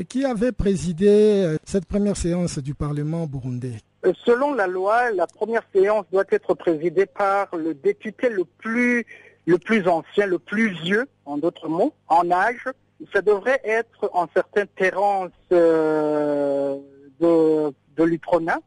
Qui 0.08 0.26
avait 0.26 0.52
présidé 0.52 1.08
euh, 1.08 1.56
cette 1.64 1.86
première 1.86 2.16
séance 2.16 2.58
du 2.58 2.74
Parlement 2.74 3.26
burundais 3.26 3.78
euh, 4.04 4.12
Selon 4.26 4.52
la 4.52 4.66
loi, 4.66 5.10
la 5.12 5.26
première 5.26 5.62
séance 5.74 6.04
doit 6.12 6.26
être 6.30 6.52
présidée 6.52 7.06
par 7.06 7.48
le 7.56 7.72
député 7.72 8.28
le 8.28 8.44
plus, 8.44 9.06
le 9.46 9.56
plus 9.56 9.88
ancien, 9.88 10.26
le 10.26 10.38
plus 10.38 10.68
vieux, 10.82 11.06
en 11.24 11.38
d'autres 11.38 11.68
mots, 11.68 11.94
en 12.08 12.30
âge, 12.30 12.68
ça 13.14 13.22
devrait 13.22 13.62
être 13.64 14.10
en 14.12 14.26
certain 14.34 14.64
Terence 14.76 15.30
euh, 15.52 16.76
de, 17.18 17.72
de 17.96 18.04
l'UPRONA, 18.04 18.60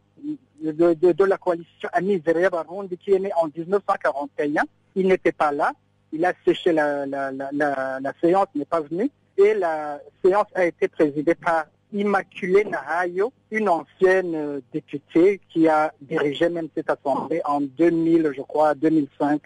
de, 0.64 0.94
de, 0.94 1.24
la 1.24 1.38
coalition 1.38 1.90
Amiseria 1.94 2.50
Barundi, 2.50 2.98
qui 2.98 3.12
est 3.12 3.20
né 3.20 3.32
en 3.40 3.48
1941. 3.56 4.64
Il 4.96 5.08
n'était 5.08 5.32
pas 5.32 5.52
là. 5.52 5.72
Il 6.14 6.26
a 6.26 6.34
séché 6.46 6.72
la, 6.72 7.06
la, 7.06 7.32
la, 7.32 8.00
la 8.00 8.14
séance, 8.22 8.48
n'est 8.56 8.66
pas 8.66 8.82
venu. 8.82 9.10
Et 9.44 9.54
la 9.56 10.00
séance 10.24 10.48
a 10.54 10.66
été 10.66 10.88
présidée 10.88 11.36
par 11.36 11.66
Immaculée 11.94 12.64
Nahayo, 12.64 13.34
une 13.50 13.70
ancienne 13.70 14.36
euh, 14.36 14.60
députée 14.72 15.42
qui 15.50 15.68
a 15.68 15.92
dirigé 16.02 16.48
même 16.48 16.68
cette 16.76 16.90
assemblée 16.90 17.42
en 17.46 17.60
2000, 17.60 18.32
je 18.36 18.42
crois, 18.42 18.76
2005 18.76 19.42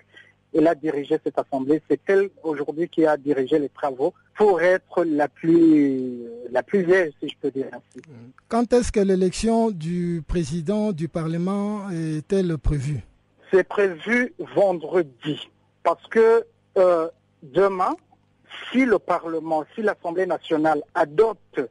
elle 0.57 0.67
a 0.67 0.75
dirigé 0.75 1.19
cette 1.23 1.37
assemblée. 1.37 1.81
C'est 1.89 1.99
elle 2.07 2.29
aujourd'hui 2.43 2.87
qui 2.87 3.05
a 3.05 3.17
dirigé 3.17 3.59
les 3.59 3.69
travaux 3.69 4.13
pour 4.37 4.61
être 4.61 5.03
la 5.03 5.27
plus, 5.27 6.23
la 6.49 6.63
plus 6.63 6.83
vieille, 6.83 7.13
si 7.21 7.29
je 7.29 7.35
peux 7.41 7.51
dire 7.51 7.67
ainsi. 7.73 8.01
Quand 8.47 8.71
est-ce 8.73 8.91
que 8.91 8.99
l'élection 8.99 9.71
du 9.71 10.23
président 10.27 10.91
du 10.91 11.07
Parlement 11.07 11.89
est-elle 11.89 12.57
prévue? 12.57 13.01
C'est 13.51 13.67
prévu 13.67 14.33
vendredi. 14.55 15.49
Parce 15.83 16.05
que 16.07 16.45
euh, 16.77 17.07
demain, 17.43 17.95
si 18.71 18.85
le 18.85 18.99
Parlement, 18.99 19.63
si 19.73 19.81
l'Assemblée 19.81 20.25
nationale 20.25 20.81
adopte 20.93 21.61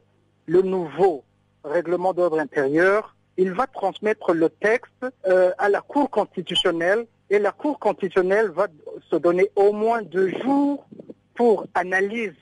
le 0.45 0.61
nouveau 0.61 1.23
règlement 1.63 2.13
d'ordre 2.13 2.39
intérieur, 2.39 3.15
il 3.37 3.51
va 3.51 3.67
transmettre 3.67 4.33
le 4.33 4.49
texte 4.49 5.05
euh, 5.27 5.51
à 5.57 5.69
la 5.69 5.81
Cour 5.81 6.09
constitutionnelle 6.09 7.05
et 7.29 7.39
la 7.39 7.51
Cour 7.51 7.79
constitutionnelle 7.79 8.49
va 8.49 8.67
se 9.09 9.15
donner 9.15 9.49
au 9.55 9.73
moins 9.73 10.01
deux 10.01 10.29
jours 10.43 10.85
pour 11.33 11.65
analyse 11.73 12.33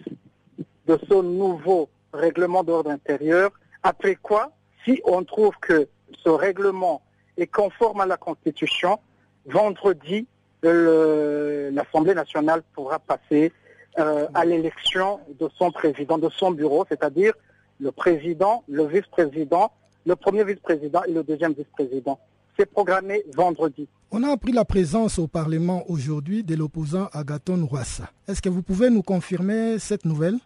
de 0.86 1.00
ce 1.10 1.16
nouveau 1.16 1.90
règlement 2.14 2.64
d'ordre 2.64 2.92
intérieur. 2.92 3.52
Après 3.82 4.16
quoi, 4.16 4.52
si 4.86 5.02
on 5.06 5.24
trouve 5.24 5.56
que 5.62 5.88
ce 6.24 6.30
règlement 6.30 7.02
est 7.38 7.48
conforme 7.48 8.02
à 8.02 8.06
la 8.06 8.18
Constitution, 8.18 9.00
vendredi, 9.46 10.28
l'Assemblée 10.62 12.14
nationale 12.14 12.64
pourra 12.74 13.00
passer 13.00 13.52
euh, 14.00 14.28
à 14.34 14.46
l'élection 14.46 15.20
de 15.40 15.50
son 15.58 15.72
président, 15.72 16.18
de 16.18 16.30
son 16.30 16.52
bureau, 16.52 16.86
c'est-à-dire 16.90 17.34
le 17.80 17.92
président, 17.92 18.64
le 18.68 18.86
vice-président, 18.86 19.72
le 20.06 20.16
premier 20.16 20.44
vice-président 20.44 21.04
et 21.04 21.12
le 21.12 21.24
deuxième 21.24 21.54
vice-président. 21.54 22.20
C'est 22.58 22.66
programmé 22.66 23.24
vendredi. 23.36 23.88
On 24.12 24.24
a 24.24 24.30
appris 24.30 24.52
la 24.52 24.66
présence 24.66 25.18
au 25.18 25.28
Parlement 25.28 25.84
aujourd'hui 25.90 26.44
de 26.44 26.56
l'opposant 26.56 27.08
Agaton 27.14 27.66
Rwassa. 27.66 28.10
Est-ce 28.28 28.42
que 28.42 28.50
vous 28.50 28.62
pouvez 28.62 28.90
nous 28.90 29.02
confirmer 29.02 29.80
cette 29.80 30.06
nouvelle? 30.06 30.38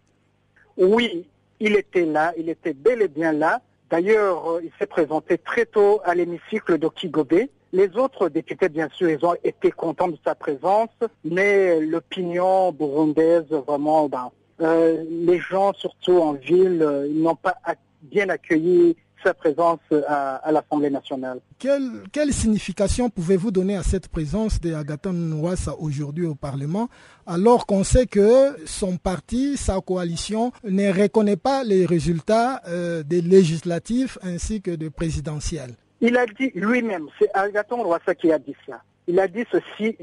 Oui, 0.77 1.25
il 1.59 1.75
était 1.75 2.05
là, 2.05 2.33
il 2.37 2.49
était 2.49 2.73
bel 2.73 3.01
et 3.01 3.07
bien 3.07 3.33
là. 3.33 3.61
D'ailleurs, 3.89 4.51
euh, 4.51 4.61
il 4.63 4.71
s'est 4.79 4.85
présenté 4.85 5.37
très 5.37 5.65
tôt 5.65 6.01
à 6.03 6.13
l'hémicycle 6.15 6.77
de 6.77 6.87
Kigobé. 6.87 7.49
Les 7.77 7.95
autres 7.95 8.29
députés, 8.29 8.69
bien 8.69 8.89
sûr, 8.91 9.07
ils 9.07 9.23
ont 9.23 9.35
été 9.43 9.69
contents 9.69 10.07
de 10.07 10.17
sa 10.25 10.33
présence, 10.33 10.89
mais 11.23 11.79
l'opinion 11.79 12.71
burundaise, 12.71 13.45
vraiment, 13.67 14.09
ben, 14.09 14.31
euh, 14.61 15.03
les 15.07 15.37
gens, 15.37 15.73
surtout 15.73 16.17
en 16.17 16.33
ville, 16.33 16.81
euh, 16.81 17.07
ils 17.07 17.21
n'ont 17.21 17.35
pas 17.35 17.55
bien 18.01 18.29
accueilli 18.29 18.95
sa 19.23 19.35
présence 19.35 19.77
à, 20.07 20.51
l'Assemblée 20.51 20.89
nationale. 20.89 21.39
Quelle, 21.59 22.33
signification 22.33 23.11
pouvez-vous 23.11 23.51
donner 23.51 23.75
à 23.75 23.83
cette 23.83 24.07
présence 24.07 24.59
de 24.59 24.73
Agathon 24.73 25.13
Nwassa 25.13 25.75
aujourd'hui 25.77 26.25
au 26.25 26.33
Parlement, 26.33 26.89
alors 27.27 27.67
qu'on 27.67 27.83
sait 27.83 28.07
que 28.07 28.55
son 28.65 28.97
parti, 28.97 29.55
sa 29.55 29.79
coalition, 29.81 30.51
ne 30.63 30.91
reconnaît 30.91 31.37
pas 31.37 31.63
les 31.63 31.85
résultats 31.85 32.59
euh, 32.67 33.03
des 33.03 33.21
législatifs 33.21 34.17
ainsi 34.23 34.61
que 34.63 34.71
des 34.71 34.89
présidentiels 34.89 35.75
Il 36.01 36.17
a 36.17 36.25
dit 36.25 36.51
lui-même, 36.53 37.07
c'est 37.19 37.29
Agathon 37.33 37.83
Nwassa 37.83 38.13
qui 38.15 38.31
a 38.31 38.39
dit 38.39 38.55
ça. 38.67 38.81
Il 39.07 39.19
a 39.19 39.27
dit 39.27 39.45
ceci, 39.51 39.97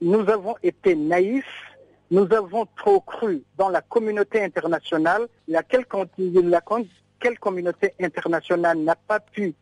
nous 0.00 0.28
avons 0.28 0.54
été 0.62 0.94
naïfs 0.94 1.44
nous 2.10 2.32
avons 2.32 2.66
trop 2.76 3.00
cru 3.00 3.42
dans 3.56 3.68
la 3.68 3.80
communauté 3.80 4.42
internationale, 4.42 5.26
laquelle, 5.48 5.84
la, 6.44 6.60
quelle 7.18 7.38
communauté 7.38 7.94
internationale 8.00 8.78
n'a 8.78 8.94
pas 8.94 9.20
pu 9.20 9.54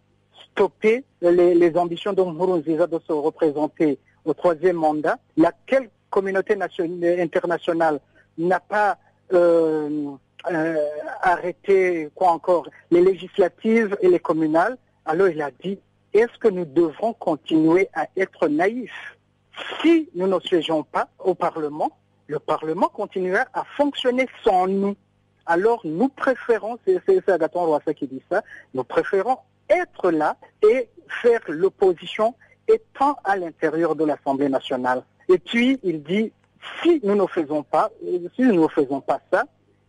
stopper 0.50 1.04
les, 1.22 1.76
ambitions 1.76 2.12
de 2.12 2.22
Nkurunziza 2.22 2.86
de 2.86 2.98
se 3.06 3.12
représenter 3.12 3.98
au 4.24 4.34
troisième 4.34 4.76
mandat 4.76 5.18
Laquelle 5.36 5.88
communauté 6.10 6.58
internationale 7.20 8.00
n'a 8.36 8.60
pas 8.60 8.98
euh, 9.32 10.10
euh, 10.50 10.76
arrêté 11.22 12.10
quoi 12.14 12.32
encore 12.32 12.68
les 12.90 13.00
législatives 13.00 13.96
et 14.02 14.08
les 14.08 14.18
communales 14.18 14.76
Alors 15.04 15.28
il 15.28 15.42
a 15.42 15.50
dit 15.50 15.78
est-ce 16.12 16.38
que 16.38 16.48
nous 16.48 16.64
devrons 16.64 17.14
continuer 17.14 17.88
à 17.94 18.06
être 18.16 18.48
naïfs? 18.48 19.16
Si 19.80 20.08
nous 20.14 20.26
ne 20.26 20.38
siégeons 20.40 20.82
pas 20.82 21.08
au 21.18 21.34
Parlement, 21.34 21.90
le 22.26 22.38
Parlement 22.38 22.88
continuera 22.88 23.44
à 23.52 23.64
fonctionner 23.76 24.26
sans 24.44 24.66
nous 24.66 24.96
alors 25.46 25.80
nous 25.84 26.08
préférons, 26.08 26.78
c'est 26.84 27.28
Agathon 27.28 27.66
Roissa 27.66 27.94
qui 27.94 28.06
dit 28.06 28.22
ça, 28.30 28.42
nous 28.74 28.84
préférons 28.84 29.38
être 29.68 30.10
là 30.10 30.36
et 30.62 30.88
faire 31.22 31.40
l'opposition 31.48 32.34
étant 32.68 33.16
à 33.24 33.36
l'intérieur 33.36 33.96
de 33.96 34.04
l'Assemblée 34.04 34.48
nationale. 34.48 35.02
Et 35.28 35.38
puis 35.38 35.80
il 35.82 36.02
dit, 36.02 36.32
si 36.82 37.00
nous 37.02 37.16
ne 37.16 37.26
faisons 37.26 37.62
pas, 37.62 37.90
si 38.36 38.42
nous 38.42 38.62
ne 38.62 38.68
faisons 38.68 39.00
pas 39.00 39.20
ça, 39.32 39.44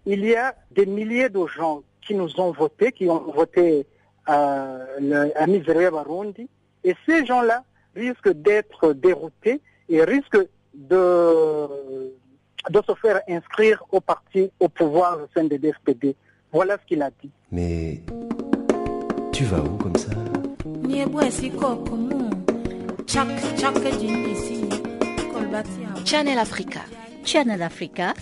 il 0.05 0.25
y 0.25 0.35
a 0.35 0.55
des 0.71 0.85
milliers 0.85 1.29
de 1.29 1.45
gens 1.45 1.83
qui 2.01 2.15
nous 2.15 2.39
ont 2.39 2.51
voté, 2.51 2.91
qui 2.91 3.07
ont 3.07 3.31
voté 3.31 3.85
euh, 4.29 5.29
à 5.35 5.47
Miseria 5.47 5.91
Barundi, 5.91 6.47
et 6.83 6.95
ces 7.05 7.25
gens-là 7.25 7.63
risquent 7.95 8.33
d'être 8.33 8.93
déroutés 8.93 9.61
et 9.89 10.03
risquent 10.03 10.47
de 10.73 11.67
de 12.69 12.81
se 12.87 12.93
faire 12.95 13.19
inscrire 13.29 13.83
au 13.91 13.99
parti 13.99 14.49
au 14.59 14.69
pouvoir 14.69 15.17
au 15.21 15.27
sein 15.35 15.43
des 15.43 15.57
DFPD. 15.57 16.15
Voilà 16.51 16.77
ce 16.81 16.87
qu'il 16.87 17.01
a 17.01 17.09
dit. 17.21 17.29
Mais 17.51 17.99
tu 19.31 19.43
vas 19.43 19.59
où 19.59 19.77
comme 19.77 19.95
ça? 19.97 20.11
Channel 26.05 26.39
Africa. 26.39 26.81
Channel 27.25 27.61
Africa. 27.61 28.13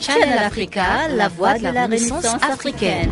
Channel 0.00 0.38
Africa, 0.38 1.08
la 1.08 1.28
voix 1.28 1.58
de 1.58 1.64
la 1.64 1.84
Renaissance 1.84 2.26
africaine. 2.42 3.10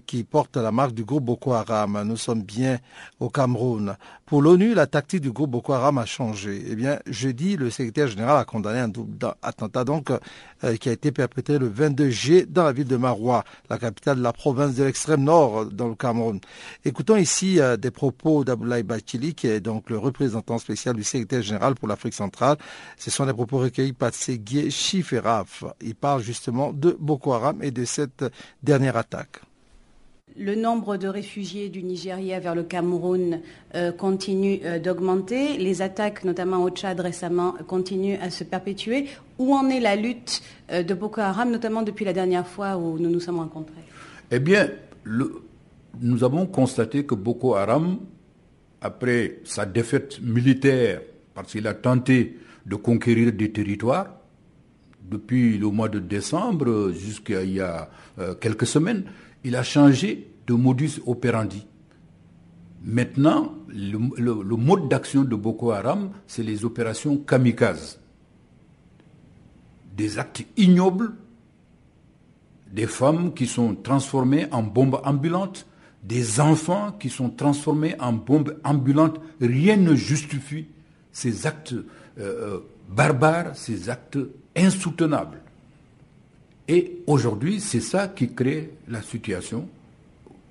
qui 0.05 0.23
porte 0.23 0.57
la 0.57 0.71
marque 0.71 0.93
du 0.93 1.03
groupe 1.03 1.25
Boko 1.25 1.53
Haram. 1.53 2.03
Nous 2.05 2.17
sommes 2.17 2.43
bien 2.43 2.79
au 3.19 3.29
Cameroun. 3.29 3.95
Pour 4.29 4.43
l'ONU, 4.43 4.75
la 4.75 4.85
tactique 4.85 5.21
du 5.21 5.31
groupe 5.31 5.49
Boko 5.49 5.73
Haram 5.73 5.97
a 5.97 6.05
changé. 6.05 6.63
Eh 6.69 6.75
bien, 6.75 6.99
jeudi, 7.07 7.57
le 7.57 7.71
secrétaire 7.71 8.07
général 8.07 8.37
a 8.37 8.45
condamné 8.45 8.77
un 8.77 8.87
double 8.87 9.17
attentat 9.41 9.83
donc 9.83 10.11
euh, 10.11 10.75
qui 10.75 10.87
a 10.87 10.91
été 10.91 11.11
perpétré 11.11 11.57
le 11.57 11.67
22 11.67 12.11
juillet 12.11 12.45
dans 12.47 12.63
la 12.63 12.71
ville 12.71 12.85
de 12.85 12.95
Maroua, 12.95 13.43
la 13.71 13.79
capitale 13.79 14.17
de 14.17 14.21
la 14.21 14.31
province 14.31 14.75
de 14.75 14.83
l'extrême 14.83 15.23
nord 15.23 15.65
dans 15.65 15.87
le 15.87 15.95
Cameroun. 15.95 16.39
Écoutons 16.85 17.15
ici 17.15 17.59
euh, 17.59 17.75
des 17.75 17.89
propos 17.89 18.43
d'Abdoulaye 18.43 18.83
Bachili, 18.83 19.33
qui 19.33 19.47
est 19.47 19.61
donc 19.61 19.89
le 19.89 19.97
représentant 19.97 20.59
spécial 20.59 20.95
du 20.95 21.03
secrétaire 21.03 21.41
général 21.41 21.73
pour 21.73 21.87
l'Afrique 21.87 22.13
centrale. 22.13 22.57
Ce 22.99 23.09
sont 23.09 23.25
des 23.25 23.33
propos 23.33 23.57
recueillis 23.57 23.93
par 23.93 24.13
Seguier 24.13 24.69
Chiferaf. 24.69 25.63
Il 25.81 25.95
parle 25.95 26.21
justement 26.21 26.71
de 26.71 26.95
Boko 26.99 27.33
Haram 27.33 27.63
et 27.63 27.71
de 27.71 27.83
cette 27.83 28.23
dernière 28.61 28.95
attaque. 28.95 29.41
Le 30.37 30.55
nombre 30.55 30.97
de 30.97 31.07
réfugiés 31.07 31.69
du 31.69 31.83
Nigeria 31.83 32.39
vers 32.39 32.55
le 32.55 32.63
Cameroun 32.63 33.41
euh, 33.75 33.91
continue 33.91 34.59
euh, 34.63 34.79
d'augmenter. 34.79 35.57
Les 35.57 35.81
attaques, 35.81 36.23
notamment 36.23 36.63
au 36.63 36.69
Tchad 36.69 36.99
récemment, 36.99 37.55
continuent 37.67 38.17
à 38.21 38.29
se 38.29 38.43
perpétuer. 38.43 39.07
Où 39.37 39.53
en 39.53 39.69
est 39.69 39.79
la 39.79 39.95
lutte 39.95 40.41
euh, 40.71 40.83
de 40.83 40.93
Boko 40.93 41.21
Haram, 41.21 41.51
notamment 41.51 41.81
depuis 41.81 42.05
la 42.05 42.13
dernière 42.13 42.47
fois 42.47 42.77
où 42.77 42.97
nous 42.99 43.09
nous 43.09 43.19
sommes 43.19 43.39
rencontrés? 43.39 43.81
Eh 44.31 44.39
bien, 44.39 44.69
nous 45.05 46.23
avons 46.23 46.45
constaté 46.45 47.05
que 47.05 47.15
Boko 47.15 47.55
Haram, 47.55 47.97
après 48.81 49.39
sa 49.43 49.65
défaite 49.65 50.21
militaire, 50.21 51.01
parce 51.33 51.51
qu'il 51.51 51.67
a 51.67 51.73
tenté 51.73 52.37
de 52.65 52.75
conquérir 52.75 53.33
des 53.33 53.51
territoires, 53.51 54.15
depuis 55.09 55.57
le 55.57 55.67
mois 55.69 55.89
de 55.89 55.97
décembre 55.99 56.91
jusqu'à 56.91 57.41
il 57.41 57.55
y 57.55 57.61
a 57.61 57.89
quelques 58.39 58.67
semaines, 58.67 59.05
il 59.43 59.55
a 59.55 59.63
changé 59.63 60.31
de 60.47 60.53
modus 60.53 60.99
operandi. 61.05 61.65
Maintenant, 62.83 63.53
le, 63.67 64.55
mode 64.55 64.87
d'action 64.89 65.23
de 65.23 65.35
Boko 65.35 65.71
Haram, 65.71 66.11
c'est 66.27 66.43
les 66.43 66.65
opérations 66.65 67.17
kamikazes. 67.17 67.99
Des 69.95 70.17
actes 70.17 70.43
ignobles, 70.57 71.13
des 72.71 72.87
femmes 72.87 73.33
qui 73.33 73.47
sont 73.47 73.75
transformées 73.75 74.47
en 74.51 74.63
bombes 74.63 75.01
ambulantes, 75.03 75.65
des 76.03 76.39
enfants 76.39 76.93
qui 76.93 77.09
sont 77.09 77.29
transformés 77.29 77.95
en 77.99 78.13
bombes 78.13 78.57
ambulantes. 78.63 79.19
Rien 79.41 79.75
ne 79.75 79.95
justifie 79.95 80.67
ces 81.11 81.45
actes 81.47 81.73
euh, 81.73 81.83
euh, 82.19 82.59
barbares, 82.89 83.55
ces 83.55 83.89
actes 83.89 84.17
insoutenables. 84.55 85.41
Et 86.71 87.01
aujourd'hui, 87.07 87.59
c'est 87.59 87.81
ça 87.81 88.07
qui 88.09 88.31
crée 88.31 88.69
la 88.87 89.01
situation, 89.01 89.67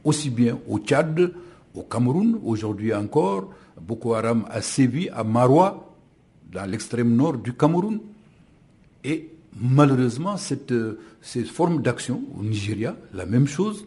aussi 0.02 0.30
bien 0.30 0.58
au 0.68 0.80
Tchad, 0.80 1.32
au 1.76 1.82
Cameroun, 1.82 2.40
aujourd'hui 2.44 2.92
encore, 2.92 3.50
Boko 3.80 4.14
Haram 4.14 4.44
a 4.50 4.60
sévi 4.60 5.08
à 5.10 5.22
Maroua, 5.22 5.94
dans 6.52 6.68
l'extrême 6.68 7.14
nord 7.14 7.38
du 7.38 7.52
Cameroun. 7.52 8.00
Et 9.04 9.30
malheureusement, 9.60 10.36
cette, 10.36 10.74
cette 11.22 11.46
forme 11.46 11.82
d'action 11.82 12.20
au 12.36 12.42
Nigeria, 12.42 12.96
la 13.14 13.24
même 13.24 13.46
chose, 13.46 13.86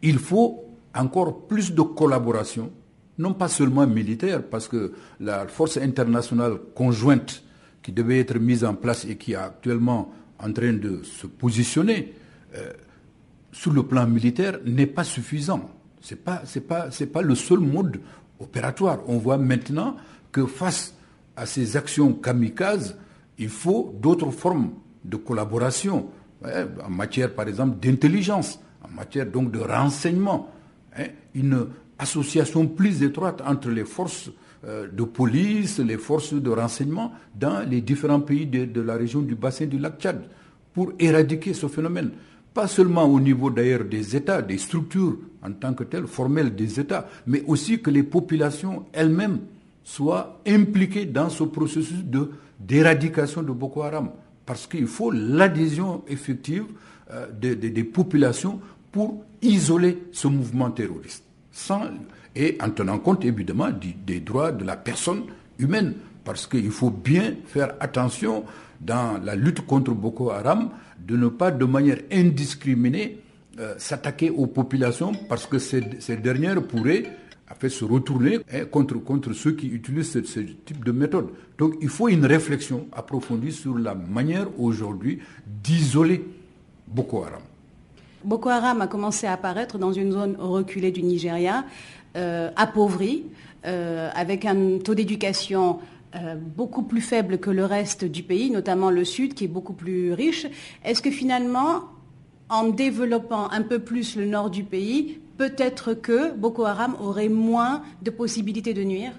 il 0.00 0.18
faut 0.18 0.64
encore 0.94 1.46
plus 1.48 1.74
de 1.74 1.82
collaboration, 1.82 2.70
non 3.18 3.34
pas 3.34 3.48
seulement 3.48 3.86
militaire, 3.86 4.42
parce 4.42 4.68
que 4.68 4.92
la 5.20 5.46
force 5.48 5.76
internationale 5.76 6.54
conjointe 6.74 7.44
qui 7.82 7.92
devait 7.92 8.20
être 8.20 8.38
mise 8.38 8.64
en 8.64 8.72
place 8.72 9.04
et 9.04 9.16
qui 9.16 9.34
a 9.34 9.44
actuellement 9.44 10.14
en 10.42 10.52
train 10.52 10.72
de 10.72 11.02
se 11.02 11.26
positionner 11.26 12.14
euh, 12.54 12.72
sur 13.52 13.72
le 13.72 13.82
plan 13.84 14.06
militaire 14.06 14.58
n'est 14.64 14.86
pas 14.86 15.04
suffisant. 15.04 15.70
Ce 16.00 16.14
n'est 16.14 17.06
pas, 17.06 17.22
le 17.22 17.34
seul 17.34 17.60
mode 17.60 18.00
opératoire. 18.40 19.00
On 19.06 19.18
voit 19.18 19.38
maintenant 19.38 19.96
que 20.32 20.46
face 20.46 20.94
à 21.36 21.46
ces 21.46 21.76
actions 21.76 22.12
kamikazes, 22.14 22.96
il 23.38 23.48
faut 23.48 23.94
d'autres 24.00 24.30
formes 24.30 24.72
de 25.04 25.16
collaboration, 25.16 26.08
en 26.44 26.90
matière 26.90 27.34
par 27.34 27.46
exemple 27.46 27.78
d'intelligence, 27.78 28.58
en 28.82 28.88
matière 28.88 29.26
donc 29.26 29.52
de 29.52 29.60
renseignement, 29.60 30.50
hein, 30.96 31.06
une 31.34 31.66
association 31.98 32.66
plus 32.66 33.02
étroite 33.02 33.40
entre 33.46 33.70
les 33.70 33.84
forces 33.84 34.30
de 34.64 35.02
police, 35.04 35.78
les 35.80 35.98
forces 35.98 36.34
de 36.34 36.50
renseignement 36.50 37.12
dans 37.34 37.68
les 37.68 37.80
différents 37.80 38.20
pays 38.20 38.46
de, 38.46 38.80
la 38.80 38.94
région 38.94 39.20
du 39.20 39.34
bassin 39.34 39.66
du 39.66 39.78
lac 39.78 39.98
Tchad 40.00 40.22
pour 40.72 40.92
éradiquer 40.98 41.52
ce 41.52 41.66
phénomène. 41.66 42.10
Pas 42.54 42.68
seulement 42.68 43.04
au 43.04 43.18
niveau 43.18 43.50
d'ailleurs 43.50 43.84
des 43.84 44.14
États, 44.14 44.40
des 44.42 44.58
structures 44.58 45.18
en 45.42 45.52
tant 45.52 45.74
que 45.74 45.84
telles, 45.84 46.06
formelles 46.06 46.54
des 46.54 46.78
États, 46.78 47.08
mais 47.26 47.42
aussi 47.46 47.80
que 47.80 47.90
les 47.90 48.02
populations 48.04 48.84
elles-mêmes 48.92 49.40
soient 49.82 50.40
impliquées 50.46 51.06
dans 51.06 51.28
ce 51.28 51.44
processus 51.44 52.04
de 52.04 52.30
d'éradication 52.60 53.42
de 53.42 53.50
Boko 53.50 53.82
Haram. 53.82 54.10
Parce 54.46 54.68
qu'il 54.68 54.86
faut 54.86 55.10
l'adhésion 55.10 56.04
effective 56.06 56.66
euh, 57.10 57.26
des 57.32 57.84
populations 57.84 58.60
pour 58.92 59.24
isoler 59.40 60.04
ce 60.12 60.28
mouvement 60.28 60.70
terroriste. 60.70 61.24
Et 62.34 62.56
en 62.60 62.70
tenant 62.70 62.98
compte 62.98 63.24
évidemment 63.24 63.68
des 63.70 64.20
droits 64.20 64.52
de 64.52 64.64
la 64.64 64.76
personne 64.76 65.24
humaine, 65.58 65.94
parce 66.24 66.46
qu'il 66.46 66.70
faut 66.70 66.90
bien 66.90 67.34
faire 67.46 67.74
attention 67.80 68.44
dans 68.80 69.22
la 69.22 69.36
lutte 69.36 69.66
contre 69.66 69.92
Boko 69.92 70.30
Haram 70.30 70.70
de 71.06 71.16
ne 71.16 71.28
pas 71.28 71.50
de 71.50 71.64
manière 71.64 71.98
indiscriminée 72.12 73.18
euh, 73.58 73.74
s'attaquer 73.76 74.30
aux 74.30 74.46
populations, 74.46 75.12
parce 75.28 75.46
que 75.46 75.58
ces, 75.58 75.82
dernières 76.16 76.62
pourraient 76.62 77.04
fait, 77.60 77.68
se 77.68 77.84
retourner 77.84 78.38
hein, 78.50 78.64
contre, 78.70 78.94
contre 78.96 79.34
ceux 79.34 79.52
qui 79.52 79.68
utilisent 79.68 80.12
ce, 80.12 80.40
type 80.40 80.84
de 80.84 80.90
méthode. 80.92 81.28
Donc 81.58 81.74
il 81.82 81.90
faut 81.90 82.08
une 82.08 82.24
réflexion 82.24 82.86
approfondie 82.92 83.52
sur 83.52 83.76
la 83.76 83.94
manière 83.94 84.46
aujourd'hui 84.58 85.18
d'isoler 85.46 86.24
Boko 86.88 87.24
Haram. 87.24 87.42
Boko 88.24 88.48
Haram 88.48 88.80
a 88.80 88.86
commencé 88.86 89.26
à 89.26 89.32
apparaître 89.34 89.76
dans 89.78 89.92
une 89.92 90.12
zone 90.12 90.36
reculée 90.38 90.90
du 90.90 91.02
Nigeria 91.02 91.64
euh, 92.16 92.50
appauvri, 92.56 93.24
euh, 93.64 94.10
avec 94.14 94.44
un 94.44 94.78
taux 94.78 94.94
d'éducation 94.94 95.78
euh, 96.14 96.34
beaucoup 96.34 96.82
plus 96.82 97.00
faible 97.00 97.38
que 97.38 97.48
le 97.48 97.64
reste 97.64 98.04
du 98.04 98.22
pays, 98.22 98.50
notamment 98.50 98.90
le 98.90 99.04
sud 99.04 99.34
qui 99.34 99.44
est 99.44 99.48
beaucoup 99.48 99.72
plus 99.72 100.12
riche. 100.12 100.46
Est-ce 100.84 101.00
que 101.00 101.10
finalement, 101.10 101.84
en 102.50 102.68
développant 102.68 103.50
un 103.50 103.62
peu 103.62 103.78
plus 103.78 104.16
le 104.16 104.26
nord 104.26 104.50
du 104.50 104.62
pays, 104.62 105.20
peut-être 105.38 105.94
que 105.94 106.34
Boko 106.34 106.64
Haram 106.66 106.96
aurait 107.00 107.30
moins 107.30 107.82
de 108.02 108.10
possibilités 108.10 108.74
de 108.74 108.84
nuire? 108.84 109.12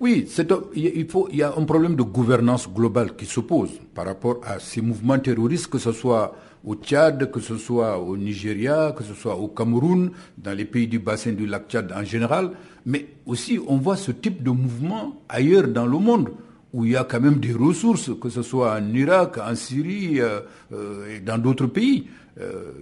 Oui, 0.00 0.26
il, 0.74 1.06
il 1.30 1.36
y 1.36 1.42
a 1.42 1.54
un 1.56 1.64
problème 1.64 1.94
de 1.94 2.02
gouvernance 2.02 2.68
globale 2.72 3.14
qui 3.16 3.26
se 3.26 3.40
pose 3.40 3.70
par 3.94 4.06
rapport 4.06 4.40
à 4.44 4.58
ces 4.58 4.80
mouvements 4.80 5.18
terroristes, 5.18 5.68
que 5.68 5.78
ce 5.78 5.92
soit 5.92 6.34
au 6.64 6.74
Tchad, 6.76 7.30
que 7.30 7.40
ce 7.40 7.56
soit 7.56 7.98
au 7.98 8.16
Nigeria, 8.16 8.94
que 8.96 9.04
ce 9.04 9.14
soit 9.14 9.36
au 9.36 9.48
Cameroun, 9.48 10.10
dans 10.38 10.56
les 10.56 10.64
pays 10.64 10.86
du 10.88 10.98
bassin 10.98 11.32
du 11.32 11.46
lac 11.46 11.68
Tchad 11.68 11.92
en 11.92 12.04
général. 12.04 12.52
Mais 12.86 13.06
aussi, 13.26 13.58
on 13.66 13.76
voit 13.76 13.96
ce 13.96 14.12
type 14.12 14.42
de 14.42 14.50
mouvement 14.50 15.22
ailleurs 15.28 15.68
dans 15.68 15.86
le 15.86 15.98
monde, 15.98 16.30
où 16.72 16.84
il 16.84 16.92
y 16.92 16.96
a 16.96 17.04
quand 17.04 17.20
même 17.20 17.36
des 17.38 17.52
ressources, 17.52 18.10
que 18.20 18.28
ce 18.28 18.42
soit 18.42 18.74
en 18.74 18.94
Irak, 18.94 19.38
en 19.38 19.54
Syrie 19.54 20.20
euh, 20.20 20.40
euh, 20.72 21.16
et 21.16 21.20
dans 21.20 21.38
d'autres 21.38 21.66
pays. 21.66 22.06
Euh, 22.40 22.72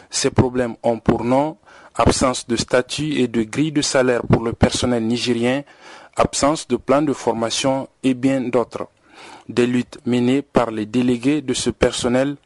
Ces 0.09 0.31
problèmes 0.31 0.77
ont 0.83 0.99
pour 0.99 1.25
nom 1.25 1.59
absence 1.95 2.47
de 2.47 2.57
statut 2.57 3.21
et 3.21 3.29
de 3.29 3.43
grille 3.43 3.73
de 3.73 3.83
salaire 3.83 4.23
pour 4.23 4.43
le 4.43 4.53
personnel 4.53 5.05
nigérien, 5.05 5.63
absence 6.17 6.67
de 6.69 6.77
plan 6.77 7.03
de 7.03 7.13
formation 7.13 7.89
et 8.03 8.15
bien 8.15 8.41
d'autres. 8.41 8.89
Des 9.49 9.67
luttes 9.67 9.99
menées 10.07 10.43
par 10.43 10.71
les 10.71 10.87
délégués 10.87 11.43
de 11.43 11.55
ce 11.55 11.71
personnel 11.71 12.37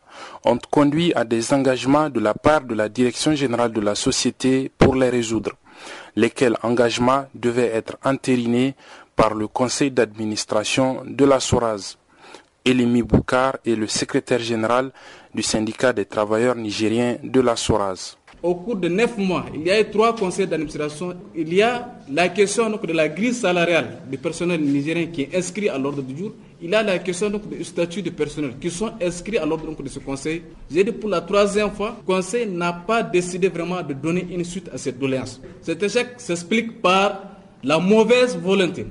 ont 0.45 0.59
conduit 0.71 1.13
à 1.15 1.25
des 1.25 1.53
engagements 1.53 2.11
de 2.11 2.21
la 2.21 2.35
part 2.35 2.63
de 2.63 2.75
la 2.75 2.89
direction 2.89 3.35
générale 3.35 3.73
de 3.73 3.81
la 3.81 3.95
société 3.95 4.71
pour 4.79 4.95
les 4.95 5.09
résoudre 5.11 5.53
lesquels 6.17 6.57
engagements 6.63 7.27
devaient 7.35 7.71
être 7.75 7.97
entérinés 8.05 8.75
par 9.15 9.35
le 9.35 9.47
conseil 9.47 9.91
d'administration 9.91 11.03
de 11.07 11.25
la 11.25 11.41
SORAZ. 11.41 11.97
Elimi 12.65 13.03
Boukar 13.03 13.57
est 13.65 13.77
le 13.77 13.87
secrétaire 13.87 14.41
général 14.41 14.91
du 15.35 15.43
syndicat 15.43 15.93
des 15.93 16.05
travailleurs 16.07 16.57
nigériens 16.57 17.17
de 17.23 17.41
la 17.41 17.57
SORAZ. 17.57 18.18
Au 18.43 18.55
cours 18.55 18.77
de 18.77 18.89
neuf 18.89 19.17
mois, 19.19 19.47
il 19.55 19.63
y 19.67 19.71
a 19.71 19.81
eu 19.81 19.85
trois 19.91 20.15
conseils 20.15 20.47
d'administration. 20.47 21.15
Il 21.35 21.53
y 21.53 21.61
a 21.63 21.97
la 22.13 22.29
question 22.29 22.71
de 22.71 22.93
la 22.93 23.09
grille 23.09 23.35
salariale 23.35 23.99
du 24.11 24.17
personnel 24.19 24.61
nigérien 24.61 25.07
qui 25.07 25.23
est 25.23 25.35
inscrit 25.37 25.69
à 25.69 25.77
l'ordre 25.77 26.03
du 26.03 26.17
jour 26.17 26.33
il 26.61 26.71
y 26.71 26.75
a 26.75 26.83
la 26.83 26.99
question 26.99 27.31
du 27.31 27.63
statut 27.63 28.03
du 28.03 28.11
personnel 28.11 28.53
qui 28.61 28.69
sont 28.71 28.91
inscrits 29.01 29.39
à 29.39 29.47
l'ordre 29.47 29.81
de 29.81 29.89
ce 29.89 30.01
conseil. 30.01 30.43
J'ai 30.71 30.83
dit 30.83 30.91
pour 30.93 31.09
la 31.09 31.21
troisième 31.21 31.71
fois, 31.71 31.97
le 32.01 32.05
conseil 32.05 32.47
n'a 32.49 32.73
pas 32.73 33.03
décidé 33.03 33.49
vraiment 33.49 33.81
de 33.83 33.95
donner 33.95 34.27
une 34.31 34.45
suite 34.45 34.69
à 34.73 34.79
cette 34.79 34.99
doléance. 34.99 35.41
Cet 35.63 35.83
échec 35.85 36.09
s'explique 36.17 36.83
par 36.83 37.23
la 37.63 37.79
mauvaise 37.79 38.37
volonté 38.37 38.87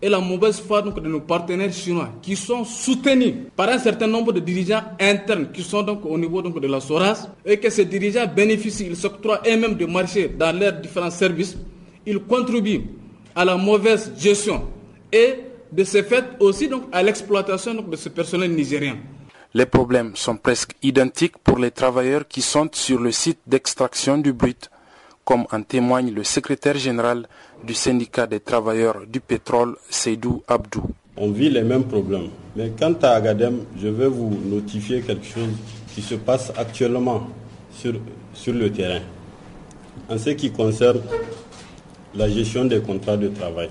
et 0.00 0.08
la 0.08 0.20
mauvaise 0.20 0.60
foi 0.60 0.82
de 0.82 1.00
nos 1.08 1.20
partenaires 1.20 1.72
chinois 1.72 2.10
qui 2.22 2.36
sont 2.36 2.64
soutenus 2.64 3.34
par 3.56 3.68
un 3.68 3.78
certain 3.78 4.06
nombre 4.06 4.32
de 4.32 4.40
dirigeants 4.40 4.82
internes 5.00 5.48
qui 5.52 5.62
sont 5.62 5.82
donc 5.82 6.04
au 6.04 6.16
niveau 6.16 6.40
de 6.42 6.66
la 6.66 6.80
SORAS 6.80 7.28
et 7.44 7.58
que 7.58 7.68
ces 7.70 7.84
dirigeants 7.84 8.26
bénéficient, 8.26 8.86
ils 8.86 8.96
s'octroient 8.96 9.42
eux-mêmes 9.46 9.74
de 9.74 9.86
marché 9.86 10.28
dans 10.28 10.56
leurs 10.56 10.74
différents 10.80 11.10
services, 11.10 11.56
ils 12.06 12.18
contribuent 12.20 12.84
à 13.34 13.44
la 13.44 13.56
mauvaise 13.56 14.12
gestion 14.18 14.62
et 15.12 15.34
de 15.72 15.84
ce 15.84 16.02
fait 16.02 16.24
aussi 16.40 16.70
à 16.92 17.02
l'exploitation 17.02 17.74
de 17.74 17.96
ce 17.96 18.08
personnel 18.08 18.52
nigérien. 18.52 18.96
Les 19.54 19.66
problèmes 19.66 20.14
sont 20.14 20.36
presque 20.36 20.72
identiques 20.82 21.38
pour 21.38 21.58
les 21.58 21.70
travailleurs 21.70 22.28
qui 22.28 22.42
sont 22.42 22.68
sur 22.72 23.00
le 23.00 23.10
site 23.12 23.38
d'extraction 23.46 24.18
du 24.18 24.32
brut, 24.32 24.70
comme 25.28 25.44
en 25.52 25.60
témoigne 25.62 26.10
le 26.10 26.24
secrétaire 26.24 26.78
général 26.78 27.28
du 27.62 27.74
syndicat 27.74 28.26
des 28.26 28.40
travailleurs 28.40 29.02
du 29.06 29.20
pétrole, 29.20 29.76
Seydou 29.90 30.42
Abdou. 30.48 30.82
On 31.18 31.30
vit 31.32 31.50
les 31.50 31.60
mêmes 31.60 31.84
problèmes. 31.84 32.28
Mais 32.56 32.70
quant 32.80 32.94
à 33.02 33.10
Agadem, 33.10 33.58
je 33.78 33.88
vais 33.88 34.06
vous 34.08 34.34
notifier 34.46 35.02
quelque 35.02 35.26
chose 35.26 35.50
qui 35.94 36.00
se 36.00 36.14
passe 36.14 36.50
actuellement 36.56 37.26
sur, 37.70 37.92
sur 38.32 38.54
le 38.54 38.72
terrain. 38.72 39.00
En 40.08 40.16
ce 40.16 40.30
qui 40.30 40.50
concerne 40.50 41.02
la 42.14 42.26
gestion 42.30 42.64
des 42.64 42.80
contrats 42.80 43.18
de 43.18 43.28
travail. 43.28 43.68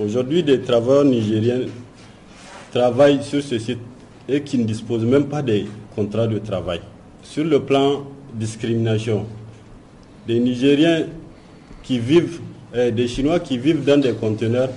Aujourd'hui, 0.00 0.44
des 0.44 0.60
travailleurs 0.60 1.04
nigériens 1.04 1.62
travaillent 2.70 3.24
sur 3.24 3.42
ce 3.42 3.58
site 3.58 3.80
et 4.28 4.40
qui 4.40 4.56
ne 4.56 4.62
disposent 4.62 5.04
même 5.04 5.26
pas 5.26 5.42
des 5.42 5.66
contrats 5.96 6.28
de 6.28 6.38
travail. 6.38 6.80
Sur 7.24 7.42
le 7.42 7.58
plan 7.64 8.04
discrimination, 8.34 9.26
des 10.26 10.38
Nigériens 10.40 11.04
qui 11.82 11.98
vivent, 11.98 12.40
eh, 12.74 12.90
des 12.90 13.06
Chinois 13.08 13.40
qui 13.40 13.58
vivent 13.58 13.84
dans 13.84 14.00
des 14.00 14.12
conteneurs 14.12 14.70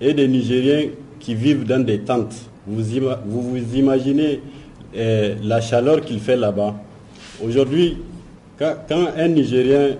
et 0.00 0.14
des 0.14 0.28
Nigériens 0.28 0.88
qui 1.20 1.34
vivent 1.34 1.64
dans 1.64 1.84
des 1.84 2.00
tentes. 2.00 2.34
Vous 2.66 2.82
vous, 3.26 3.56
imaginez 3.74 4.40
eh, 4.94 5.34
la 5.42 5.60
chaleur 5.60 6.00
qu'il 6.00 6.20
fait 6.20 6.36
là-bas. 6.36 6.74
Aujourd'hui, 7.44 7.98
quand 8.58 8.74
un 8.90 9.28
Nigérien 9.28 9.96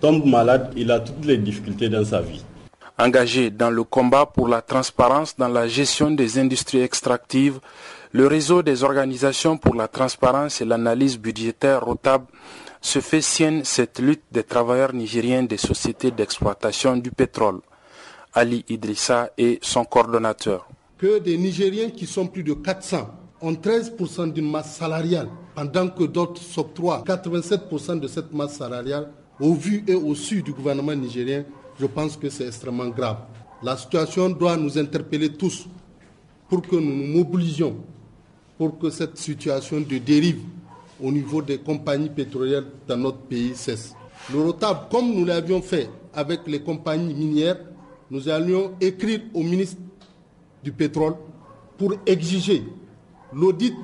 tombe 0.00 0.24
malade, 0.24 0.70
il 0.76 0.90
a 0.90 1.00
toutes 1.00 1.24
les 1.24 1.36
difficultés 1.36 1.88
dans 1.88 2.04
sa 2.04 2.20
vie. 2.20 2.44
Engagé 2.98 3.50
dans 3.50 3.70
le 3.70 3.84
combat 3.84 4.26
pour 4.26 4.48
la 4.48 4.62
transparence 4.62 5.36
dans 5.36 5.48
la 5.48 5.68
gestion 5.68 6.10
des 6.10 6.38
industries 6.38 6.80
extractives, 6.80 7.58
le 8.12 8.26
réseau 8.26 8.62
des 8.62 8.82
organisations 8.84 9.56
pour 9.56 9.74
la 9.74 9.86
transparence 9.86 10.60
et 10.60 10.64
l'analyse 10.64 11.18
budgétaire 11.18 11.84
rotable 11.84 12.26
se 12.80 13.00
fait 13.00 13.20
sienne 13.20 13.64
cette 13.64 13.98
lutte 13.98 14.22
des 14.32 14.44
travailleurs 14.44 14.92
nigériens 14.92 15.42
des 15.42 15.56
sociétés 15.56 16.10
d'exploitation 16.10 16.96
du 16.96 17.10
pétrole. 17.10 17.60
Ali 18.34 18.64
Idrissa 18.68 19.30
est 19.36 19.62
son 19.64 19.84
coordonnateur. 19.84 20.68
Que 20.98 21.18
des 21.18 21.36
Nigériens 21.38 21.90
qui 21.90 22.06
sont 22.06 22.26
plus 22.26 22.42
de 22.42 22.54
400 22.54 23.08
ont 23.40 23.52
13% 23.52 24.32
d'une 24.32 24.50
masse 24.50 24.76
salariale, 24.76 25.28
pendant 25.54 25.88
que 25.88 26.04
d'autres 26.04 26.42
s'octroient 26.42 27.04
87% 27.06 28.00
de 28.00 28.08
cette 28.08 28.32
masse 28.32 28.56
salariale 28.56 29.08
au 29.40 29.54
vu 29.54 29.84
et 29.86 29.94
au 29.94 30.14
su 30.14 30.42
du 30.42 30.52
gouvernement 30.52 30.94
nigérien 30.94 31.44
je 31.80 31.86
pense 31.86 32.16
que 32.16 32.28
c'est 32.28 32.46
extrêmement 32.46 32.88
grave. 32.88 33.18
La 33.62 33.76
situation 33.76 34.28
doit 34.30 34.56
nous 34.56 34.76
interpeller 34.78 35.32
tous 35.32 35.66
pour 36.48 36.62
que 36.62 36.76
nous 36.76 36.94
nous 36.94 37.18
mobilisions 37.18 37.76
pour 38.56 38.78
que 38.78 38.90
cette 38.90 39.16
situation 39.16 39.80
de 39.80 39.98
dérive 39.98 40.40
au 41.02 41.10
niveau 41.12 41.42
des 41.42 41.58
compagnies 41.58 42.08
pétrolières 42.10 42.64
dans 42.86 42.96
notre 42.96 43.18
pays 43.18 43.54
cesse. 43.54 43.94
Le 44.32 44.40
ROTAB, 44.40 44.88
comme 44.90 45.12
nous 45.14 45.24
l'avions 45.24 45.62
fait 45.62 45.88
avec 46.14 46.40
les 46.46 46.60
compagnies 46.60 47.14
minières, 47.14 47.58
nous 48.10 48.28
allions 48.28 48.72
écrire 48.80 49.20
au 49.34 49.42
ministre 49.42 49.80
du 50.62 50.72
pétrole 50.72 51.14
pour 51.76 51.94
exiger 52.06 52.62
l'audit 53.32 53.74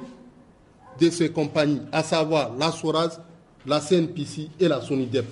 de 1.01 1.11
ces 1.11 1.31
compagnies, 1.31 1.83
à 1.93 2.03
savoir 2.03 2.53
la 2.59 2.71
SORAS, 2.71 3.21
la 3.67 3.81
CNPC 3.81 4.49
et 4.61 4.69
la 4.69 4.81
SONIDEP. 4.81 5.27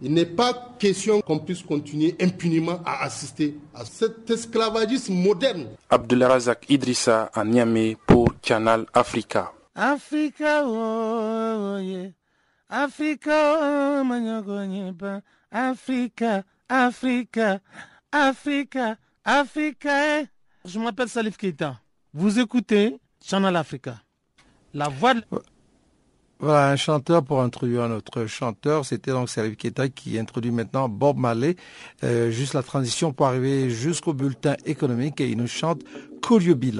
Il 0.00 0.12
n'est 0.14 0.26
pas 0.26 0.74
question 0.78 1.20
qu'on 1.20 1.40
puisse 1.40 1.62
continuer 1.62 2.14
impunément 2.20 2.80
à 2.84 3.02
assister 3.04 3.56
à 3.74 3.84
cet 3.84 4.30
esclavagisme 4.30 5.14
moderne. 5.14 5.66
Abdelrazak 5.90 6.66
Idrissa 6.70 7.30
à 7.34 7.44
Niamey 7.44 7.96
pour 8.06 8.28
Canal 8.40 8.86
Africa. 8.94 9.52
Oh, 9.80 9.96
Africa, 12.68 13.92
Africa, 15.50 16.44
Africa, 16.68 17.60
Africa. 19.24 20.20
Eh. 20.20 20.26
Je 20.64 20.78
m'appelle 20.80 21.08
Salif 21.08 21.36
Keita. 21.36 21.80
Vous 22.12 22.40
écoutez 22.40 22.98
Channel 23.24 23.54
Africa. 23.54 24.02
La 24.74 24.88
voix 24.88 25.14
de... 25.14 25.22
Voilà 26.40 26.70
un 26.70 26.76
chanteur 26.76 27.24
pour 27.24 27.40
introduire 27.40 27.82
un 27.82 27.92
autre 27.92 28.26
chanteur. 28.26 28.84
C'était 28.84 29.12
donc 29.12 29.28
Salif 29.28 29.56
Keita 29.56 29.88
qui 29.88 30.18
introduit 30.18 30.50
maintenant 30.50 30.88
Bob 30.88 31.18
Marley. 31.18 31.54
Euh, 32.02 32.32
juste 32.32 32.54
la 32.54 32.64
transition 32.64 33.12
pour 33.12 33.26
arriver 33.26 33.70
jusqu'au 33.70 34.12
bulletin 34.12 34.56
économique 34.66 35.20
et 35.20 35.28
il 35.28 35.36
nous 35.36 35.46
chante 35.46 35.82
Could 36.20 36.42
You 36.42 36.56
Be. 36.56 36.74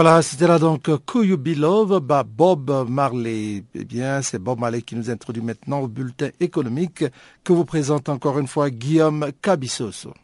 Voilà, 0.00 0.22
c'était 0.22 0.46
là 0.46 0.60
donc 0.60 0.86
Who 0.86 1.24
You 1.24 1.36
Be 1.36 1.56
Love, 1.56 1.98
bah, 1.98 2.22
Bob 2.22 2.86
Marley. 2.88 3.64
Eh 3.74 3.84
bien, 3.84 4.22
c'est 4.22 4.38
Bob 4.38 4.60
Marley 4.60 4.82
qui 4.82 4.94
nous 4.94 5.10
introduit 5.10 5.42
maintenant 5.42 5.80
au 5.80 5.88
bulletin 5.88 6.28
économique 6.38 7.04
que 7.42 7.52
vous 7.52 7.64
présente 7.64 8.08
encore 8.08 8.38
une 8.38 8.46
fois 8.46 8.70
Guillaume 8.70 9.32
Cabissoso. 9.42 10.14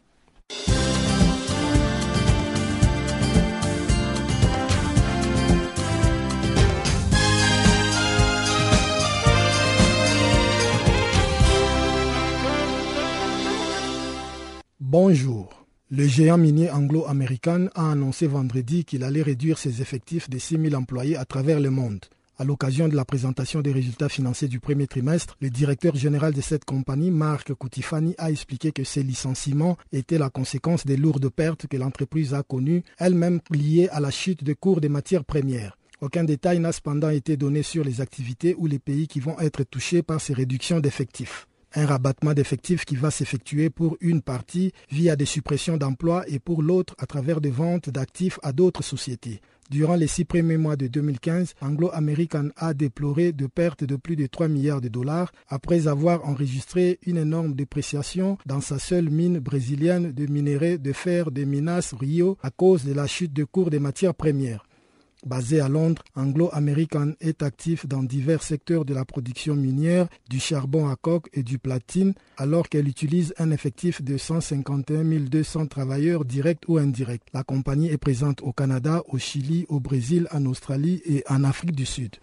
Bonjour. 14.78 15.63
Le 15.96 16.08
géant 16.08 16.38
minier 16.38 16.72
anglo-américain 16.72 17.68
a 17.76 17.92
annoncé 17.92 18.26
vendredi 18.26 18.84
qu'il 18.84 19.04
allait 19.04 19.22
réduire 19.22 19.58
ses 19.58 19.80
effectifs 19.80 20.28
de 20.28 20.38
6 20.40 20.58
000 20.70 20.74
employés 20.74 21.16
à 21.16 21.24
travers 21.24 21.60
le 21.60 21.70
monde. 21.70 22.00
À 22.36 22.42
l'occasion 22.42 22.88
de 22.88 22.96
la 22.96 23.04
présentation 23.04 23.60
des 23.60 23.70
résultats 23.70 24.08
financiers 24.08 24.48
du 24.48 24.58
premier 24.58 24.88
trimestre, 24.88 25.36
le 25.40 25.50
directeur 25.50 25.94
général 25.94 26.32
de 26.32 26.40
cette 26.40 26.64
compagnie, 26.64 27.12
Marc 27.12 27.54
Coutifani, 27.54 28.16
a 28.18 28.32
expliqué 28.32 28.72
que 28.72 28.82
ces 28.82 29.04
licenciements 29.04 29.78
étaient 29.92 30.18
la 30.18 30.30
conséquence 30.30 30.84
des 30.84 30.96
lourdes 30.96 31.28
pertes 31.28 31.68
que 31.68 31.76
l'entreprise 31.76 32.34
a 32.34 32.42
connues, 32.42 32.82
elles-mêmes 32.98 33.38
liées 33.52 33.88
à 33.92 34.00
la 34.00 34.10
chute 34.10 34.42
des 34.42 34.56
cours 34.56 34.80
des 34.80 34.88
matières 34.88 35.24
premières. 35.24 35.78
Aucun 36.00 36.24
détail 36.24 36.58
n'a 36.58 36.72
cependant 36.72 37.10
été 37.10 37.36
donné 37.36 37.62
sur 37.62 37.84
les 37.84 38.00
activités 38.00 38.56
ou 38.58 38.66
les 38.66 38.80
pays 38.80 39.06
qui 39.06 39.20
vont 39.20 39.38
être 39.38 39.62
touchés 39.62 40.02
par 40.02 40.20
ces 40.20 40.34
réductions 40.34 40.80
d'effectifs 40.80 41.46
un 41.74 41.86
rabattement 41.86 42.34
d'effectifs 42.34 42.84
qui 42.84 42.96
va 42.96 43.10
s'effectuer 43.10 43.70
pour 43.70 43.96
une 44.00 44.22
partie 44.22 44.72
via 44.90 45.16
des 45.16 45.24
suppressions 45.24 45.76
d'emplois 45.76 46.24
et 46.28 46.38
pour 46.38 46.62
l'autre 46.62 46.94
à 46.98 47.06
travers 47.06 47.40
des 47.40 47.50
ventes 47.50 47.90
d'actifs 47.90 48.38
à 48.42 48.52
d'autres 48.52 48.82
sociétés. 48.82 49.40
Durant 49.70 49.94
les 49.94 50.06
six 50.06 50.26
premiers 50.26 50.58
mois 50.58 50.76
de 50.76 50.88
2015, 50.88 51.54
Anglo 51.62 51.90
American 51.94 52.50
a 52.56 52.74
déploré 52.74 53.32
de 53.32 53.46
pertes 53.46 53.82
de 53.82 53.96
plus 53.96 54.14
de 54.14 54.26
3 54.26 54.48
milliards 54.48 54.82
de 54.82 54.88
dollars 54.88 55.32
après 55.48 55.88
avoir 55.88 56.28
enregistré 56.28 56.98
une 57.06 57.16
énorme 57.16 57.54
dépréciation 57.54 58.36
dans 58.44 58.60
sa 58.60 58.78
seule 58.78 59.08
mine 59.08 59.38
brésilienne 59.38 60.12
de 60.12 60.26
minerais 60.26 60.76
de 60.76 60.92
fer 60.92 61.30
de 61.30 61.44
Minas 61.44 61.94
Rio 61.98 62.36
à 62.42 62.50
cause 62.50 62.84
de 62.84 62.92
la 62.92 63.06
chute 63.06 63.32
de 63.32 63.44
cours 63.44 63.70
des 63.70 63.78
matières 63.80 64.14
premières. 64.14 64.66
Basé 65.24 65.60
à 65.60 65.68
Londres, 65.68 66.02
Anglo 66.16 66.50
American 66.52 67.12
est 67.20 67.42
actif 67.42 67.86
dans 67.86 68.02
divers 68.02 68.42
secteurs 68.42 68.84
de 68.84 68.92
la 68.92 69.06
production 69.06 69.56
minière, 69.56 70.06
du 70.28 70.38
charbon 70.38 70.88
à 70.88 70.96
coque 70.96 71.30
et 71.32 71.42
du 71.42 71.58
platine, 71.58 72.12
alors 72.36 72.68
qu'elle 72.68 72.88
utilise 72.88 73.34
un 73.38 73.50
effectif 73.50 74.02
de 74.02 74.18
151 74.18 75.04
200 75.04 75.66
travailleurs 75.66 76.24
directs 76.24 76.64
ou 76.68 76.76
indirects. 76.76 77.22
La 77.32 77.42
compagnie 77.42 77.88
est 77.88 77.98
présente 77.98 78.42
au 78.42 78.52
Canada, 78.52 79.02
au 79.08 79.18
Chili, 79.18 79.64
au 79.68 79.80
Brésil, 79.80 80.28
en 80.30 80.44
Australie 80.44 81.00
et 81.06 81.24
en 81.28 81.42
Afrique 81.44 81.72
du 81.72 81.86
Sud. 81.86 82.16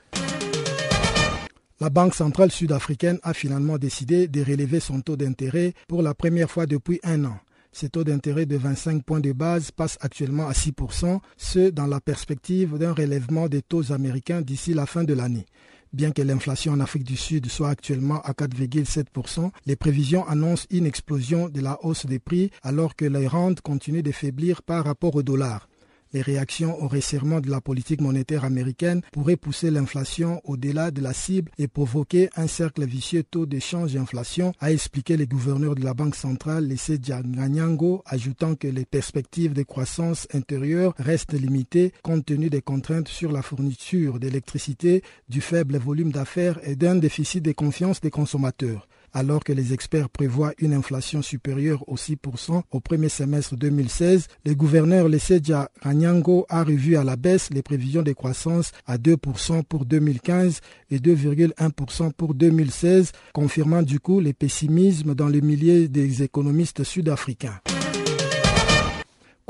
La 1.79 1.89
Banque 1.89 2.13
centrale 2.13 2.51
sud-africaine 2.51 3.19
a 3.23 3.33
finalement 3.33 3.79
décidé 3.79 4.27
de 4.27 4.43
relever 4.43 4.79
son 4.79 5.01
taux 5.01 5.17
d'intérêt 5.17 5.73
pour 5.87 6.03
la 6.03 6.13
première 6.13 6.51
fois 6.51 6.67
depuis 6.67 6.99
un 7.03 7.25
an. 7.25 7.39
Ce 7.73 7.87
taux 7.87 8.03
d'intérêt 8.03 8.45
de 8.45 8.57
25 8.57 9.03
points 9.03 9.21
de 9.21 9.31
base 9.31 9.71
passe 9.71 9.97
actuellement 10.01 10.47
à 10.47 10.51
6%, 10.51 11.19
ce 11.37 11.69
dans 11.69 11.87
la 11.87 12.01
perspective 12.01 12.77
d'un 12.77 12.93
relèvement 12.93 13.47
des 13.47 13.61
taux 13.61 13.93
américains 13.93 14.41
d'ici 14.41 14.73
la 14.73 14.85
fin 14.85 15.05
de 15.05 15.13
l'année. 15.13 15.45
Bien 15.93 16.11
que 16.11 16.21
l'inflation 16.21 16.73
en 16.73 16.79
Afrique 16.81 17.05
du 17.05 17.15
Sud 17.15 17.49
soit 17.49 17.69
actuellement 17.69 18.21
à 18.21 18.31
4,7%, 18.31 19.51
les 19.65 19.75
prévisions 19.75 20.27
annoncent 20.27 20.65
une 20.69 20.85
explosion 20.85 21.47
de 21.47 21.61
la 21.61 21.77
hausse 21.83 22.05
des 22.05 22.19
prix 22.19 22.51
alors 22.61 22.95
que 22.95 23.05
les 23.05 23.27
rentes 23.27 23.61
continuent 23.61 24.03
de 24.03 24.11
faiblir 24.11 24.63
par 24.63 24.83
rapport 24.83 25.15
au 25.15 25.23
dollar. 25.23 25.67
Les 26.13 26.21
réactions 26.21 26.81
au 26.83 26.87
resserrement 26.87 27.39
de 27.39 27.49
la 27.49 27.61
politique 27.61 28.01
monétaire 28.01 28.43
américaine 28.43 29.01
pourraient 29.13 29.37
pousser 29.37 29.71
l'inflation 29.71 30.41
au-delà 30.43 30.91
de 30.91 31.01
la 31.01 31.13
cible 31.13 31.51
et 31.57 31.67
provoquer 31.67 32.29
un 32.35 32.47
cercle 32.47 32.85
vicieux 32.85 33.23
taux 33.23 33.45
d'échange 33.45 33.93
d'inflation, 33.93 34.53
a 34.59 34.71
expliqué 34.71 35.15
le 35.15 35.25
gouverneur 35.25 35.75
de 35.75 35.83
la 35.83 35.93
Banque 35.93 36.15
centrale, 36.15 36.67
Lessé 36.67 36.99
Ganyango, 36.99 38.03
ajoutant 38.05 38.55
que 38.55 38.67
les 38.67 38.85
perspectives 38.85 39.53
de 39.53 39.63
croissance 39.63 40.27
intérieure 40.33 40.93
restent 40.97 41.33
limitées 41.33 41.93
compte 42.03 42.25
tenu 42.25 42.49
des 42.49 42.61
contraintes 42.61 43.07
sur 43.07 43.31
la 43.31 43.41
fourniture 43.41 44.19
d'électricité, 44.19 45.03
du 45.29 45.39
faible 45.39 45.77
volume 45.77 46.11
d'affaires 46.11 46.59
et 46.63 46.75
d'un 46.75 46.95
déficit 46.95 47.43
de 47.43 47.51
confiance 47.53 48.01
des 48.01 48.11
consommateurs 48.11 48.87
alors 49.13 49.43
que 49.43 49.53
les 49.53 49.73
experts 49.73 50.09
prévoient 50.09 50.53
une 50.59 50.73
inflation 50.73 51.21
supérieure 51.21 51.87
au 51.87 51.95
6% 51.95 52.61
au 52.71 52.79
premier 52.79 53.09
semestre 53.09 53.55
2016, 53.55 54.27
le 54.45 54.53
gouverneur 54.53 55.07
Lesedja 55.07 55.69
Ranyango 55.81 56.45
a 56.49 56.63
revu 56.63 56.95
à 56.95 57.03
la 57.03 57.15
baisse 57.15 57.49
les 57.51 57.61
prévisions 57.61 58.03
de 58.03 58.13
croissance 58.13 58.71
à 58.85 58.97
2% 58.97 59.63
pour 59.63 59.85
2015 59.85 60.61
et 60.89 60.99
2,1% 60.99 62.11
pour 62.13 62.33
2016, 62.33 63.11
confirmant 63.33 63.81
du 63.81 63.99
coup 63.99 64.19
les 64.19 64.33
pessimismes 64.33 65.15
dans 65.15 65.29
le 65.29 65.39
milieu 65.39 65.87
des 65.87 66.23
économistes 66.23 66.83
sud-africains 66.83 67.59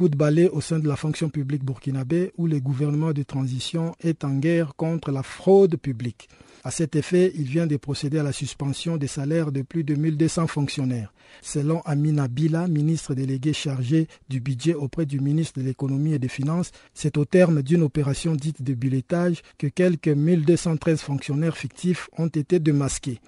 coup 0.01 0.09
de 0.09 0.17
balai 0.17 0.49
au 0.49 0.61
sein 0.61 0.79
de 0.79 0.87
la 0.87 0.95
fonction 0.95 1.29
publique 1.29 1.63
burkinabé 1.63 2.31
où 2.35 2.47
le 2.47 2.59
gouvernement 2.59 3.13
de 3.13 3.21
transition 3.21 3.93
est 4.01 4.23
en 4.23 4.31
guerre 4.33 4.73
contre 4.75 5.11
la 5.11 5.21
fraude 5.21 5.75
publique. 5.77 6.27
À 6.63 6.71
cet 6.71 6.95
effet, 6.95 7.31
il 7.35 7.43
vient 7.43 7.67
de 7.67 7.77
procéder 7.77 8.17
à 8.17 8.23
la 8.23 8.31
suspension 8.31 8.97
des 8.97 9.05
salaires 9.05 9.51
de 9.51 9.61
plus 9.61 9.83
de 9.83 9.93
1200 9.93 10.47
fonctionnaires. 10.47 11.13
Selon 11.43 11.81
Amina 11.81 12.27
Bila, 12.27 12.67
ministre 12.67 13.13
délégué 13.13 13.53
chargé 13.53 14.07
du 14.27 14.39
budget 14.39 14.73
auprès 14.73 15.05
du 15.05 15.19
ministre 15.19 15.59
de 15.59 15.65
l'économie 15.65 16.13
et 16.13 16.19
des 16.19 16.27
finances, 16.27 16.71
c'est 16.95 17.19
au 17.19 17.25
terme 17.25 17.61
d'une 17.61 17.83
opération 17.83 18.33
dite 18.33 18.63
de 18.63 18.73
billetage 18.73 19.43
que 19.59 19.67
quelques 19.67 20.07
1213 20.07 20.99
fonctionnaires 20.99 21.57
fictifs 21.57 22.09
ont 22.17 22.25
été 22.25 22.57
démasqués 22.57 23.19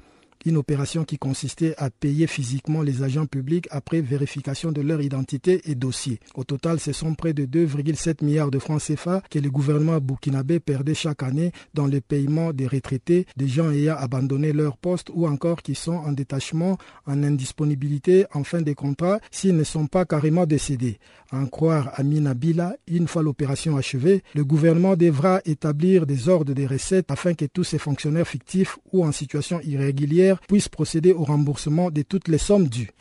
une 0.45 0.57
opération 0.57 1.03
qui 1.03 1.17
consistait 1.17 1.75
à 1.77 1.89
payer 1.89 2.27
physiquement 2.27 2.81
les 2.81 3.03
agents 3.03 3.25
publics 3.25 3.67
après 3.71 4.01
vérification 4.01 4.71
de 4.71 4.81
leur 4.81 5.01
identité 5.01 5.61
et 5.65 5.75
dossier. 5.75 6.19
Au 6.35 6.43
total, 6.43 6.79
ce 6.79 6.91
sont 6.91 7.15
près 7.15 7.33
de 7.33 7.45
2,7 7.45 8.23
milliards 8.23 8.51
de 8.51 8.59
francs 8.59 8.81
CFA 8.81 9.21
que 9.29 9.39
le 9.39 9.49
gouvernement 9.49 9.99
burkinabé 9.99 10.59
perdait 10.59 10.93
chaque 10.93 11.23
année 11.23 11.51
dans 11.73 11.87
le 11.87 12.01
paiement 12.01 12.53
des 12.53 12.67
retraités, 12.67 13.25
des 13.37 13.47
gens 13.47 13.71
ayant 13.71 13.95
abandonné 13.97 14.53
leur 14.53 14.77
poste 14.77 15.09
ou 15.13 15.27
encore 15.27 15.61
qui 15.61 15.75
sont 15.75 15.93
en 15.93 16.11
détachement, 16.11 16.77
en 17.05 17.23
indisponibilité 17.23 18.25
en 18.33 18.43
fin 18.43 18.61
de 18.61 18.73
contrat 18.73 19.19
s'ils 19.31 19.55
ne 19.55 19.63
sont 19.63 19.87
pas 19.87 20.05
carrément 20.05 20.45
décédés. 20.45 20.99
En 21.31 21.47
croire 21.47 21.91
Amina 21.95 22.33
Bila, 22.33 22.75
une 22.87 23.07
fois 23.07 23.23
l'opération 23.23 23.75
achevée, 23.77 24.23
le 24.35 24.45
gouvernement 24.45 24.95
devra 24.95 25.41
établir 25.45 26.05
des 26.05 26.29
ordres 26.29 26.53
de 26.53 26.67
recettes 26.67 27.09
afin 27.09 27.33
que 27.33 27.45
tous 27.45 27.63
ces 27.63 27.79
fonctionnaires 27.79 28.27
fictifs 28.27 28.77
ou 28.91 29.03
en 29.03 29.11
situation 29.11 29.59
irrégulière 29.61 30.32
puisse 30.47 30.69
procéder 30.69 31.13
au 31.13 31.23
remboursement 31.23 31.91
de 31.91 32.01
toutes 32.01 32.27
les 32.27 32.37
sommes 32.37 32.67
dues. 32.67 32.91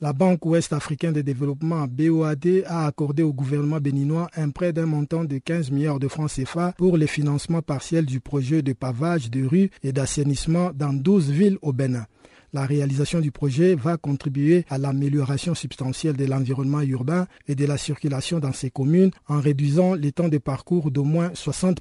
La 0.00 0.12
Banque 0.12 0.46
ouest 0.46 0.72
africaine 0.72 1.12
de 1.12 1.22
développement 1.22 1.88
BOAD 1.88 2.62
a 2.66 2.86
accordé 2.86 3.24
au 3.24 3.32
gouvernement 3.32 3.80
béninois 3.80 4.28
un 4.36 4.50
prêt 4.50 4.72
d'un 4.72 4.86
montant 4.86 5.24
de 5.24 5.38
15 5.38 5.72
milliards 5.72 5.98
de 5.98 6.06
francs 6.06 6.30
CFA 6.30 6.72
pour 6.78 6.96
le 6.96 7.06
financement 7.06 7.62
partiel 7.62 8.06
du 8.06 8.20
projet 8.20 8.62
de 8.62 8.72
pavage 8.72 9.28
de 9.28 9.44
rues 9.44 9.70
et 9.82 9.90
d'assainissement 9.90 10.70
dans 10.72 10.92
12 10.92 11.30
villes 11.30 11.58
au 11.62 11.72
Bénin. 11.72 12.06
La 12.52 12.64
réalisation 12.64 13.18
du 13.20 13.32
projet 13.32 13.74
va 13.74 13.96
contribuer 13.96 14.64
à 14.70 14.78
l'amélioration 14.78 15.56
substantielle 15.56 16.16
de 16.16 16.26
l'environnement 16.26 16.80
urbain 16.80 17.26
et 17.48 17.56
de 17.56 17.66
la 17.66 17.76
circulation 17.76 18.38
dans 18.38 18.52
ces 18.52 18.70
communes 18.70 19.10
en 19.26 19.40
réduisant 19.40 19.94
les 19.94 20.12
temps 20.12 20.28
de 20.28 20.38
parcours 20.38 20.92
d'au 20.92 21.04
moins 21.04 21.32
60 21.34 21.80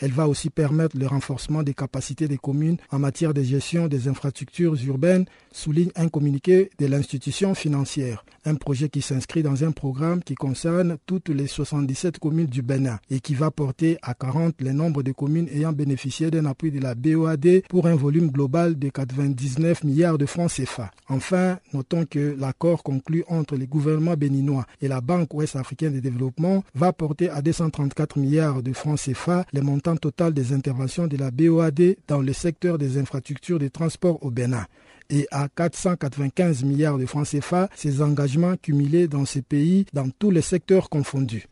elle 0.00 0.12
va 0.12 0.26
aussi 0.26 0.50
permettre 0.50 0.96
le 0.98 1.06
renforcement 1.06 1.62
des 1.62 1.74
capacités 1.74 2.26
des 2.26 2.38
communes 2.38 2.78
en 2.90 2.98
matière 2.98 3.34
de 3.34 3.42
gestion 3.42 3.86
des 3.86 4.08
infrastructures 4.08 4.74
urbaines, 4.84 5.26
souligne 5.52 5.90
un 5.94 6.08
communiqué 6.08 6.70
de 6.78 6.86
l'institution 6.86 7.54
financière. 7.54 8.24
Un 8.46 8.54
projet 8.54 8.88
qui 8.88 9.02
s'inscrit 9.02 9.42
dans 9.42 9.64
un 9.64 9.70
programme 9.70 10.22
qui 10.22 10.34
concerne 10.34 10.96
toutes 11.04 11.28
les 11.28 11.46
77 11.46 12.18
communes 12.18 12.46
du 12.46 12.62
Bénin 12.62 12.98
et 13.10 13.20
qui 13.20 13.34
va 13.34 13.50
porter 13.50 13.98
à 14.00 14.14
40 14.14 14.62
le 14.62 14.72
nombre 14.72 15.02
de 15.02 15.12
communes 15.12 15.46
ayant 15.52 15.74
bénéficié 15.74 16.30
d'un 16.30 16.46
appui 16.46 16.70
de 16.70 16.80
la 16.80 16.94
BOAD 16.94 17.62
pour 17.68 17.86
un 17.86 17.94
volume 17.94 18.30
global 18.30 18.78
de 18.78 18.88
99 18.88 19.84
milliards 19.84 20.16
de 20.16 20.24
francs 20.24 20.52
CFA. 20.52 20.90
Enfin, 21.10 21.58
notons 21.74 22.06
que 22.06 22.34
l'accord 22.38 22.82
conclu 22.82 23.24
entre 23.28 23.56
les 23.56 23.66
gouvernements 23.66 24.16
béninois 24.16 24.64
et 24.80 24.88
la 24.88 25.02
Banque 25.02 25.34
ouest 25.34 25.56
africaine 25.56 25.92
de 25.92 26.00
développement 26.00 26.64
va 26.74 26.94
porter 26.94 27.28
à 27.28 27.42
234 27.42 28.18
milliards 28.18 28.62
de 28.62 28.72
francs 28.72 29.00
CFA 29.00 29.44
les 29.52 29.60
montants 29.60 29.96
total 29.96 30.32
des 30.32 30.54
interventions 30.54 31.06
de 31.06 31.18
la 31.18 31.30
BOAD 31.30 31.96
dans 32.08 32.22
le 32.22 32.32
secteur 32.32 32.78
des 32.78 32.96
infrastructures 32.96 33.58
de 33.58 33.68
transport 33.68 34.24
au 34.24 34.30
Bénin 34.30 34.64
et 35.10 35.26
à 35.30 35.48
495 35.48 36.64
milliards 36.64 36.98
de 36.98 37.06
francs 37.06 37.28
CFA 37.28 37.68
ces 37.74 38.00
engagements 38.00 38.56
cumulés 38.56 39.08
dans 39.08 39.26
ces 39.26 39.42
pays 39.42 39.84
dans 39.92 40.08
tous 40.10 40.30
les 40.30 40.42
secteurs 40.42 40.88
confondus. 40.88 41.46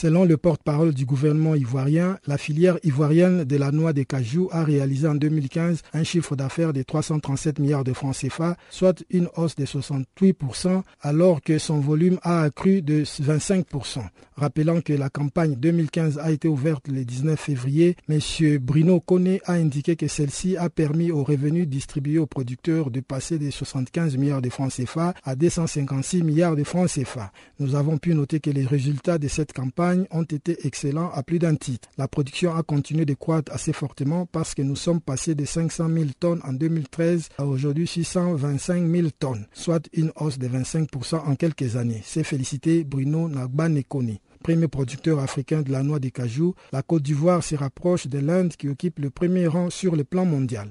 Selon 0.00 0.24
le 0.24 0.36
porte-parole 0.36 0.94
du 0.94 1.04
gouvernement 1.04 1.56
ivoirien, 1.56 2.20
la 2.28 2.38
filière 2.38 2.78
ivoirienne 2.84 3.42
de 3.42 3.56
la 3.56 3.72
noix 3.72 3.92
de 3.92 4.04
cajou 4.04 4.48
a 4.52 4.62
réalisé 4.62 5.08
en 5.08 5.16
2015 5.16 5.82
un 5.92 6.04
chiffre 6.04 6.36
d'affaires 6.36 6.72
de 6.72 6.84
337 6.84 7.58
milliards 7.58 7.82
de 7.82 7.92
francs 7.92 8.14
CFA, 8.14 8.56
soit 8.70 9.02
une 9.10 9.28
hausse 9.36 9.56
de 9.56 9.64
68%, 9.64 10.82
alors 11.00 11.42
que 11.42 11.58
son 11.58 11.80
volume 11.80 12.20
a 12.22 12.42
accru 12.42 12.80
de 12.80 13.02
25%. 13.02 14.04
Rappelant 14.36 14.82
que 14.82 14.92
la 14.92 15.10
campagne 15.10 15.56
2015 15.56 16.20
a 16.20 16.30
été 16.30 16.46
ouverte 16.46 16.86
le 16.86 17.04
19 17.04 17.36
février, 17.36 17.96
M. 18.08 18.20
Bruno 18.60 19.00
Kone 19.00 19.38
a 19.46 19.54
indiqué 19.54 19.96
que 19.96 20.06
celle-ci 20.06 20.56
a 20.56 20.70
permis 20.70 21.10
aux 21.10 21.24
revenus 21.24 21.66
distribués 21.66 22.20
aux 22.20 22.26
producteurs 22.26 22.92
de 22.92 23.00
passer 23.00 23.40
de 23.40 23.50
75 23.50 24.16
milliards 24.16 24.42
de 24.42 24.48
francs 24.48 24.72
CFA 24.72 25.14
à 25.24 25.34
256 25.34 26.22
milliards 26.22 26.54
de 26.54 26.62
francs 26.62 26.88
CFA. 26.88 27.32
Nous 27.58 27.74
avons 27.74 27.98
pu 27.98 28.14
noter 28.14 28.38
que 28.38 28.50
les 28.50 28.64
résultats 28.64 29.18
de 29.18 29.26
cette 29.26 29.52
campagne 29.52 29.87
ont 30.10 30.22
été 30.22 30.66
excellents 30.66 31.10
à 31.12 31.22
plus 31.22 31.38
d'un 31.38 31.56
titre. 31.56 31.88
La 31.98 32.08
production 32.08 32.54
a 32.54 32.62
continué 32.62 33.04
de 33.04 33.14
croître 33.14 33.52
assez 33.52 33.72
fortement 33.72 34.26
parce 34.26 34.54
que 34.54 34.62
nous 34.62 34.76
sommes 34.76 35.00
passés 35.00 35.34
de 35.34 35.44
500 35.44 35.88
000 35.88 36.06
tonnes 36.18 36.40
en 36.44 36.52
2013 36.52 37.28
à 37.38 37.44
aujourd'hui 37.44 37.86
625 37.86 38.86
000 38.90 39.08
tonnes, 39.18 39.46
soit 39.52 39.88
une 39.92 40.12
hausse 40.16 40.38
de 40.38 40.48
25% 40.48 41.16
en 41.16 41.34
quelques 41.36 41.76
années. 41.76 42.02
C'est 42.04 42.24
félicité 42.24 42.84
Bruno 42.84 43.28
Nagbanekoni 43.28 44.20
premier 44.42 44.68
producteur 44.68 45.18
africain 45.18 45.62
de 45.62 45.72
la 45.72 45.82
noix 45.82 45.98
de 45.98 46.08
cajou, 46.08 46.54
la 46.72 46.82
Côte 46.82 47.02
d'Ivoire 47.02 47.42
se 47.42 47.54
rapproche 47.54 48.06
de 48.06 48.18
l'Inde 48.18 48.54
qui 48.56 48.68
occupe 48.68 48.98
le 48.98 49.10
premier 49.10 49.46
rang 49.46 49.68
sur 49.68 49.96
le 49.96 50.04
plan 50.04 50.24
mondial. 50.24 50.70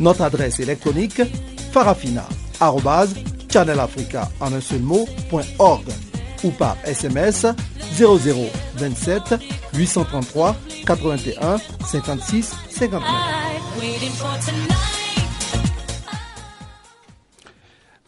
Notre 0.00 0.22
adresse 0.22 0.58
électronique 0.60 1.22
farafina.channelafrica 1.72 4.28
en 4.40 4.52
un 4.52 4.60
seul 4.60 4.82
ou 6.44 6.50
par 6.50 6.76
SMS 6.84 7.46
0027 7.96 9.34
833 9.74 10.54
81 10.86 11.56
56 11.84 12.54
59. 12.70 13.02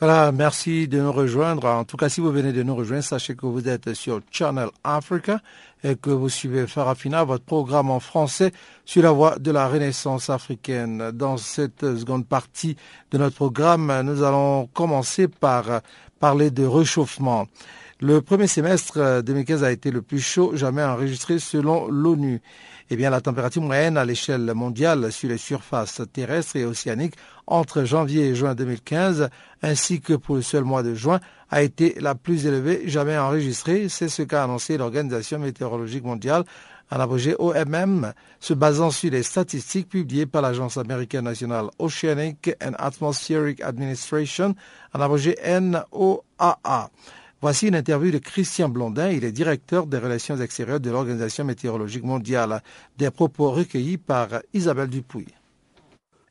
Voilà, 0.00 0.32
merci 0.32 0.88
de 0.88 0.98
nous 0.98 1.12
rejoindre. 1.12 1.66
En 1.66 1.84
tout 1.84 1.98
cas, 1.98 2.08
si 2.08 2.22
vous 2.22 2.32
venez 2.32 2.54
de 2.54 2.62
nous 2.62 2.74
rejoindre, 2.74 3.04
sachez 3.04 3.34
que 3.34 3.44
vous 3.44 3.68
êtes 3.68 3.92
sur 3.92 4.22
Channel 4.30 4.68
Africa 4.82 5.42
que 6.00 6.10
vous 6.10 6.28
suivez 6.28 6.66
Farafina, 6.66 7.24
votre 7.24 7.44
programme 7.44 7.90
en 7.90 8.00
français 8.00 8.52
sur 8.84 9.02
la 9.02 9.12
voie 9.12 9.38
de 9.38 9.50
la 9.50 9.68
Renaissance 9.68 10.30
africaine. 10.30 11.10
Dans 11.12 11.36
cette 11.36 11.96
seconde 11.96 12.26
partie 12.26 12.76
de 13.10 13.18
notre 13.18 13.36
programme, 13.36 14.00
nous 14.02 14.22
allons 14.22 14.66
commencer 14.74 15.28
par 15.28 15.80
parler 16.18 16.50
de 16.50 16.64
réchauffement. 16.64 17.46
Le 18.00 18.22
premier 18.22 18.46
semestre 18.46 19.22
2015 19.22 19.62
a 19.62 19.72
été 19.72 19.90
le 19.90 20.00
plus 20.00 20.20
chaud 20.20 20.52
jamais 20.54 20.82
enregistré 20.82 21.38
selon 21.38 21.88
l'ONU. 21.88 22.40
Eh 22.92 22.96
bien, 22.96 23.10
la 23.10 23.20
température 23.20 23.62
moyenne 23.62 23.96
à 23.96 24.04
l'échelle 24.04 24.52
mondiale 24.52 25.12
sur 25.12 25.28
les 25.28 25.38
surfaces 25.38 26.02
terrestres 26.12 26.56
et 26.56 26.64
océaniques 26.64 27.14
entre 27.46 27.84
janvier 27.84 28.26
et 28.26 28.34
juin 28.34 28.56
2015, 28.56 29.30
ainsi 29.62 30.00
que 30.00 30.14
pour 30.14 30.34
le 30.34 30.42
seul 30.42 30.64
mois 30.64 30.82
de 30.82 30.96
juin, 30.96 31.20
a 31.50 31.62
été 31.62 31.94
la 32.00 32.16
plus 32.16 32.46
élevée 32.46 32.88
jamais 32.88 33.16
enregistrée. 33.16 33.88
C'est 33.88 34.08
ce 34.08 34.22
qu'a 34.22 34.42
annoncé 34.42 34.76
l'Organisation 34.76 35.38
météorologique 35.38 36.02
mondiale, 36.02 36.42
en 36.90 36.98
abrégé 36.98 37.36
OMM, 37.38 38.12
se 38.40 38.54
basant 38.54 38.90
sur 38.90 39.12
les 39.12 39.22
statistiques 39.22 39.88
publiées 39.88 40.26
par 40.26 40.42
l'Agence 40.42 40.76
américaine 40.76 41.26
nationale 41.26 41.66
Oceanic 41.78 42.50
and 42.60 42.72
Atmospheric 42.76 43.60
Administration, 43.60 44.56
en 44.92 45.00
abrégé 45.00 45.36
NOAA. 45.44 46.90
Voici 47.42 47.68
une 47.68 47.74
interview 47.74 48.10
de 48.10 48.18
Christian 48.18 48.68
Blondin, 48.68 49.08
il 49.08 49.24
est 49.24 49.32
directeur 49.32 49.86
des 49.86 49.96
relations 49.96 50.36
extérieures 50.36 50.78
de 50.78 50.90
l'Organisation 50.90 51.42
météorologique 51.42 52.04
mondiale, 52.04 52.60
des 52.98 53.10
propos 53.10 53.50
recueillis 53.50 53.96
par 53.96 54.28
Isabelle 54.52 54.90
Dupuis. 54.90 55.26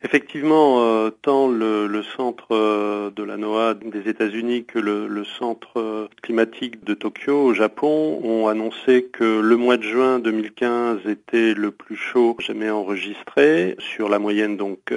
Effectivement, 0.04 0.82
euh, 0.82 1.10
tant 1.10 1.50
le, 1.50 2.04
centre 2.16 2.50
euh, 2.52 3.10
de 3.10 3.24
la 3.24 3.38
NOAA 3.38 3.74
des 3.74 4.08
États-Unis 4.08 4.66
que 4.66 4.78
le, 4.78 5.08
le, 5.08 5.26
centre 5.26 5.78
euh, 5.78 6.08
climatique 6.22 6.86
de 6.86 6.94
Tokyo 6.94 7.44
au 7.44 7.54
Japon 7.56 8.22
ont 8.24 8.48
annoncé 8.48 9.10
que 9.12 9.42
le 9.42 9.58
mois 9.58 9.78
de 9.78 9.84
juin 9.84 10.20
2015 10.20 11.00
était 11.08 11.56
le 11.56 11.72
plus 11.72 11.98
chaud 11.98 12.38
jamais 12.40 12.70
enregistré 12.70 13.76
sur 13.80 14.10
la 14.10 14.20
moyenne 14.20 14.58
donc 14.58 14.94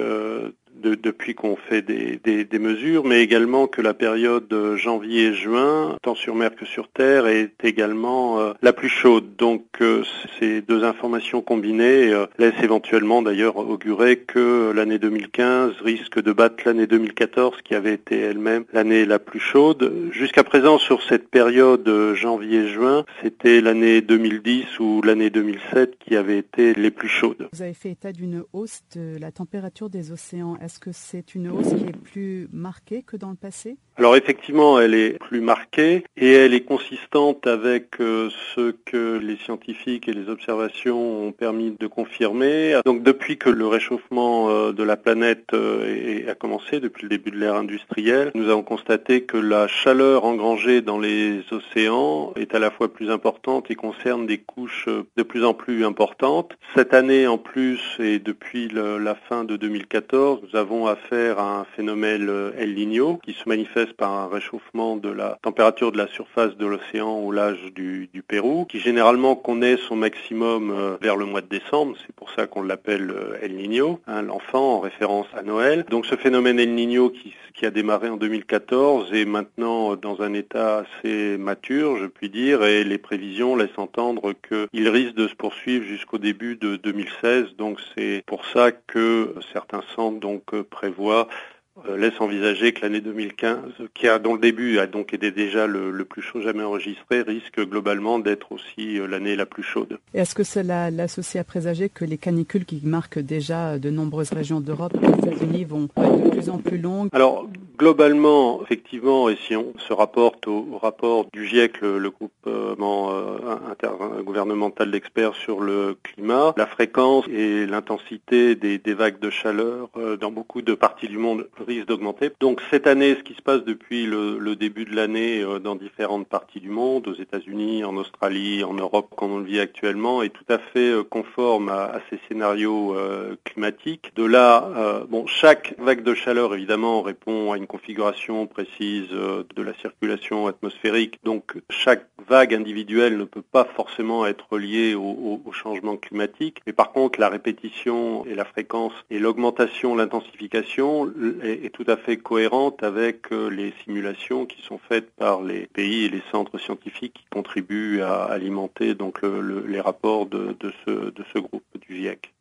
depuis 0.81 1.35
qu'on 1.35 1.55
fait 1.55 1.81
des, 1.81 2.19
des, 2.23 2.45
des, 2.45 2.59
mesures, 2.59 3.05
mais 3.05 3.21
également 3.21 3.67
que 3.67 3.81
la 3.81 3.93
période 3.93 4.53
janvier-juin, 4.75 5.97
tant 6.01 6.15
sur 6.15 6.35
mer 6.35 6.55
que 6.55 6.65
sur 6.65 6.87
terre, 6.89 7.27
est 7.27 7.51
également 7.63 8.39
euh, 8.39 8.53
la 8.61 8.73
plus 8.73 8.89
chaude. 8.89 9.35
Donc 9.37 9.65
euh, 9.81 10.03
ces 10.39 10.61
deux 10.61 10.83
informations 10.83 11.41
combinées 11.41 12.11
euh, 12.11 12.25
laissent 12.37 12.61
éventuellement 12.61 13.21
d'ailleurs 13.21 13.57
augurer 13.57 14.17
que 14.17 14.71
l'année 14.75 14.99
2015 14.99 15.73
risque 15.81 16.21
de 16.21 16.31
battre 16.31 16.63
l'année 16.65 16.87
2014, 16.87 17.61
qui 17.63 17.75
avait 17.75 17.93
été 17.93 18.19
elle-même 18.19 18.65
l'année 18.73 19.05
la 19.05 19.19
plus 19.19 19.39
chaude. 19.39 20.09
Jusqu'à 20.11 20.43
présent, 20.43 20.77
sur 20.77 21.01
cette 21.03 21.29
période 21.29 21.89
janvier-juin, 22.13 23.05
c'était 23.21 23.61
l'année 23.61 24.01
2010 24.01 24.79
ou 24.79 25.01
l'année 25.01 25.29
2007 25.29 25.97
qui 25.99 26.15
avait 26.15 26.37
été 26.37 26.73
les 26.73 26.91
plus 26.91 27.09
chaudes. 27.09 27.47
Vous 27.51 27.61
avez 27.61 27.73
fait 27.73 27.91
état 27.91 28.11
d'une 28.11 28.43
hausse 28.53 28.81
de 28.95 29.17
la 29.19 29.31
température 29.31 29.89
des 29.89 30.11
océans. 30.11 30.57
Est-ce 30.73 30.79
que 30.79 30.91
c'est 30.91 31.35
une 31.35 31.49
hausse 31.49 31.67
qui 31.67 31.83
est 31.83 31.95
plus 31.95 32.49
marquée 32.51 33.03
que 33.03 33.15
dans 33.15 33.29
le 33.29 33.35
passé? 33.35 33.77
Alors 33.95 34.15
effectivement, 34.15 34.79
elle 34.79 34.95
est 34.95 35.19
plus 35.19 35.39
marquée 35.39 36.03
et 36.17 36.31
elle 36.31 36.55
est 36.55 36.65
consistante 36.65 37.45
avec 37.45 37.99
euh, 37.99 38.29
ce 38.55 38.71
que 38.85 39.19
les 39.19 39.37
scientifiques 39.37 40.07
et 40.07 40.13
les 40.13 40.29
observations 40.29 41.27
ont 41.27 41.31
permis 41.31 41.75
de 41.79 41.85
confirmer. 41.85 42.79
Donc 42.85 43.03
depuis 43.03 43.37
que 43.37 43.51
le 43.51 43.67
réchauffement 43.67 44.49
euh, 44.49 44.71
de 44.71 44.81
la 44.81 44.97
planète 44.97 45.53
euh, 45.53 46.27
a 46.27 46.33
commencé, 46.33 46.79
depuis 46.79 47.03
le 47.03 47.09
début 47.09 47.29
de 47.29 47.37
l'ère 47.37 47.53
industrielle, 47.53 48.31
nous 48.33 48.49
avons 48.49 48.63
constaté 48.63 49.25
que 49.25 49.37
la 49.37 49.67
chaleur 49.67 50.25
engrangée 50.25 50.81
dans 50.81 50.97
les 50.97 51.43
océans 51.51 52.33
est 52.35 52.55
à 52.55 52.59
la 52.59 52.71
fois 52.71 52.91
plus 52.91 53.11
importante 53.11 53.69
et 53.69 53.75
concerne 53.75 54.25
des 54.25 54.39
couches 54.39 54.89
de 54.89 55.23
plus 55.23 55.45
en 55.45 55.53
plus 55.53 55.85
importantes. 55.85 56.57
Cette 56.75 56.95
année 56.95 57.27
en 57.27 57.37
plus 57.37 57.79
et 57.99 58.17
depuis 58.17 58.69
la 58.69 59.13
fin 59.13 59.43
de 59.43 59.55
2014, 59.55 60.39
nous 60.41 60.59
avons 60.59 60.87
affaire 60.87 61.37
à 61.37 61.59
un 61.59 61.65
phénomène 61.75 62.27
El 62.57 62.73
Niño 62.73 63.19
qui 63.23 63.33
se 63.33 63.47
manifeste 63.47 63.82
par 63.91 64.11
un 64.11 64.27
réchauffement 64.27 64.95
de 64.95 65.09
la 65.09 65.37
température 65.41 65.91
de 65.91 65.97
la 65.97 66.07
surface 66.07 66.55
de 66.55 66.65
l'océan 66.65 67.17
au 67.19 67.31
large 67.31 67.73
du, 67.73 68.09
Pérou, 68.25 68.65
qui 68.65 68.79
généralement 68.79 69.35
connaît 69.35 69.75
son 69.75 69.97
maximum 69.97 70.71
euh, 70.71 70.97
vers 71.01 71.17
le 71.17 71.25
mois 71.25 71.41
de 71.41 71.47
décembre, 71.47 71.95
c'est 72.05 72.15
pour 72.15 72.31
ça 72.31 72.47
qu'on 72.47 72.63
l'appelle 72.63 73.11
euh, 73.11 73.37
El 73.41 73.55
Niño, 73.55 73.99
hein, 74.07 74.21
l'enfant 74.21 74.75
en 74.75 74.79
référence 74.79 75.27
à 75.35 75.43
Noël. 75.43 75.83
Donc 75.89 76.05
ce 76.05 76.15
phénomène 76.15 76.59
El 76.59 76.73
Niño 76.73 77.09
qui, 77.09 77.33
qui 77.53 77.65
a 77.65 77.71
démarré 77.71 78.09
en 78.09 78.17
2014 78.17 79.13
est 79.13 79.25
maintenant 79.25 79.95
dans 79.95 80.21
un 80.21 80.33
état 80.33 80.79
assez 80.79 81.37
mature, 81.37 81.97
je 81.97 82.05
puis 82.05 82.29
dire, 82.29 82.63
et 82.63 82.83
les 82.83 82.97
prévisions 82.97 83.55
laissent 83.55 83.77
entendre 83.77 84.33
qu'il 84.47 84.89
risque 84.89 85.15
de 85.15 85.27
se 85.27 85.35
poursuivre 85.35 85.85
jusqu'au 85.85 86.17
début 86.17 86.55
de 86.55 86.77
2016. 86.77 87.55
Donc 87.57 87.79
c'est 87.95 88.23
pour 88.25 88.45
ça 88.45 88.71
que 88.71 89.35
certains 89.51 89.83
centres 89.95 90.19
donc 90.19 90.43
prévoient 90.63 91.27
euh, 91.29 91.52
laisse 91.97 92.19
envisager 92.19 92.71
que 92.73 92.81
l'année 92.81 93.01
2015, 93.01 93.59
qui 93.93 94.07
a, 94.07 94.19
dont 94.19 94.33
le 94.33 94.39
début 94.39 94.79
a 94.79 94.87
donc 94.87 95.13
été 95.13 95.31
déjà 95.31 95.67
le, 95.67 96.05
plus 96.05 96.21
chaud 96.21 96.41
jamais 96.41 96.63
enregistré, 96.63 97.21
risque 97.21 97.59
globalement 97.61 98.19
d'être 98.19 98.51
aussi 98.51 98.99
euh, 98.99 99.07
l'année 99.07 99.35
la 99.35 99.45
plus 99.45 99.63
chaude. 99.63 99.97
Est-ce 100.13 100.35
que 100.35 100.43
cela 100.43 100.91
l'associe 100.91 101.41
à 101.41 101.43
présager 101.43 101.89
que 101.89 102.05
les 102.05 102.17
canicules 102.17 102.65
qui 102.65 102.81
marquent 102.83 103.19
déjà 103.19 103.79
de 103.79 103.89
nombreuses 103.89 104.31
régions 104.31 104.59
d'Europe 104.59 104.93
et 104.95 105.07
des 105.07 105.27
États-Unis 105.27 105.63
vont 105.63 105.87
être 105.97 106.23
de 106.23 106.29
plus 106.29 106.49
en 106.49 106.57
plus 106.57 106.77
longues? 106.77 107.09
Alors, 107.13 107.47
globalement, 107.77 108.61
effectivement, 108.63 109.29
et 109.29 109.37
si 109.47 109.55
on 109.55 109.73
se 109.79 109.93
rapporte 109.93 110.47
au, 110.47 110.77
rapport 110.81 111.25
du 111.31 111.47
GIEC, 111.47 111.81
le, 111.81 112.09
groupement 112.09 113.11
euh, 113.11 113.37
intergouvernemental 113.71 114.91
d'experts 114.91 115.35
sur 115.35 115.61
le 115.61 115.97
climat, 116.03 116.53
la 116.57 116.67
fréquence 116.67 117.25
et 117.29 117.65
l'intensité 117.65 118.55
des, 118.55 118.77
des, 118.77 118.93
vagues 118.93 119.19
de 119.19 119.29
chaleur 119.29 119.89
dans 120.19 120.31
beaucoup 120.31 120.61
de 120.61 120.73
parties 120.73 121.07
du 121.07 121.17
monde 121.17 121.47
risque 121.63 121.87
d'augmenter. 121.87 122.31
Donc 122.39 122.61
cette 122.69 122.87
année, 122.87 123.15
ce 123.15 123.23
qui 123.23 123.33
se 123.33 123.41
passe 123.41 123.63
depuis 123.63 124.05
le, 124.05 124.55
début 124.55 124.85
de 124.85 124.95
l'année 124.95 125.41
euh, 125.41 125.59
dans 125.59 125.75
différentes 125.75 126.27
parties 126.27 126.59
du 126.59 126.69
monde, 126.69 127.07
aux 127.07 127.15
États-Unis, 127.15 127.83
en 127.83 127.95
Australie, 127.97 128.63
en 128.63 128.73
Europe, 128.73 129.09
comme 129.15 129.31
on 129.31 129.37
le 129.39 129.45
vit 129.45 129.59
actuellement, 129.59 130.21
est 130.21 130.29
tout 130.29 130.45
à 130.49 130.59
fait 130.59 130.91
euh, 130.91 131.03
conforme 131.03 131.69
à, 131.69 131.99
ces 132.09 132.19
scénarios 132.27 132.95
euh, 132.95 133.35
climatiques. 133.43 134.11
De 134.15 134.23
là, 134.23 135.03
bon, 135.09 135.25
chaque 135.25 135.75
vague 135.79 136.03
de 136.03 136.13
chaleur 136.13 136.53
évidemment 136.53 137.01
répond 137.01 137.51
à 137.51 137.57
une 137.57 137.67
configuration 137.67 138.45
précise 138.47 139.09
de 139.09 139.61
la 139.61 139.73
circulation 139.75 140.47
atmosphérique. 140.47 141.19
Donc 141.23 141.57
chaque 141.69 142.07
vague 142.27 142.53
individuelle 142.53 143.17
ne 143.17 143.23
peut 143.23 143.41
pas 143.41 143.65
forcément 143.65 144.25
être 144.25 144.57
liée 144.57 144.93
au, 144.95 145.41
au 145.43 145.51
changement 145.51 145.97
climatique. 145.97 146.61
Mais 146.67 146.73
par 146.73 146.91
contre, 146.91 147.19
la 147.19 147.29
répétition 147.29 148.25
et 148.25 148.35
la 148.35 148.45
fréquence 148.45 148.93
et 149.09 149.19
l'augmentation, 149.19 149.95
l'intensification 149.95 151.11
est, 151.53 151.69
tout 151.69 151.85
à 151.87 151.97
fait 151.97 152.17
cohérente 152.17 152.83
avec 152.83 153.31
euh, 153.31 153.49
les 153.49 153.73
simulations 153.83 154.45
qui 154.45 154.61
sont 154.61 154.79
faites 154.89 155.11
par 155.11 155.41
les 155.41 155.67
pays 155.67 156.05
et 156.05 156.09
les 156.09 156.23
centres 156.31 156.57
scientifiques 156.57 157.13
qui 157.13 157.25
contribuent 157.31 158.01
à 158.01 158.23
alimenter 158.23 158.95
donc 158.95 159.21
les 159.23 159.79
rapports 159.79 160.25
de, 160.25 160.55
ce, 160.85 160.91
de 160.91 161.23
ce 161.33 161.39
groupe 161.39 161.63
du 161.87 161.95
GIEC. 161.97 162.33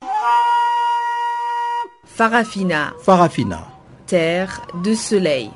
Farafina. 2.05 2.93
Farafina. 3.01 3.69
Terre 4.07 4.67
de 4.83 4.95
soleil. 4.95 5.51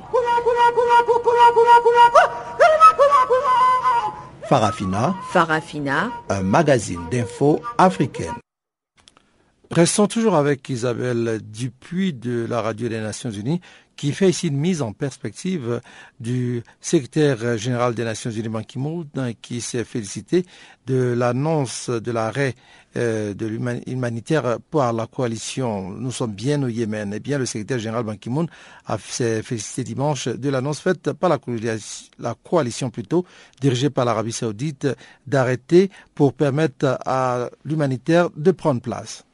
Farafina. 4.49 5.13
Farafina. 5.29 6.09
Un 6.29 6.43
magazine 6.43 7.05
d'infos 7.11 7.59
africaine. 7.77 8.33
Restons 9.69 10.07
toujours 10.07 10.35
avec 10.35 10.69
Isabelle 10.69 11.41
Dupuis 11.43 12.13
de 12.13 12.45
la 12.49 12.61
Radio 12.61 12.87
des 12.87 13.01
Nations 13.01 13.31
Unies 13.31 13.59
qui 13.97 14.13
fait 14.13 14.29
ici 14.29 14.47
une 14.47 14.57
mise 14.57 14.81
en 14.81 14.93
perspective 14.93 15.81
du 16.21 16.63
secrétaire 16.79 17.57
général 17.57 17.93
des 17.93 18.05
Nations 18.05 18.31
Unies 18.31 18.47
Ban 18.47 18.63
Ki-moon 18.63 19.05
qui 19.41 19.59
s'est 19.59 19.83
félicité 19.83 20.45
de 20.85 21.13
l'annonce 21.17 21.89
de 21.89 22.11
l'arrêt 22.11 22.55
euh, 22.95 23.33
de 23.33 23.45
l'humanitaire 23.45 24.59
par 24.71 24.93
la 24.93 25.05
coalition. 25.05 25.89
Nous 25.89 26.11
sommes 26.11 26.33
bien 26.33 26.63
au 26.63 26.67
Yémen. 26.67 27.11
Eh 27.13 27.19
bien, 27.19 27.37
le 27.37 27.45
secrétaire 27.45 27.79
général 27.79 28.05
Ban 28.05 28.15
Ki-moon 28.15 28.47
s'est 28.99 29.43
félicité 29.43 29.83
dimanche 29.83 30.29
de 30.29 30.49
l'annonce 30.49 30.79
faite 30.79 31.11
par 31.11 31.29
la 31.29 31.39
la 32.19 32.35
coalition 32.35 32.89
plutôt 32.89 33.25
dirigée 33.59 33.89
par 33.89 34.05
l'Arabie 34.05 34.31
saoudite 34.31 34.87
d'arrêter 35.25 35.91
pour 36.15 36.33
permettre 36.33 36.97
à 37.05 37.49
l'humanitaire 37.65 38.29
de 38.37 38.51
prendre 38.51 38.79
place. 38.81 39.26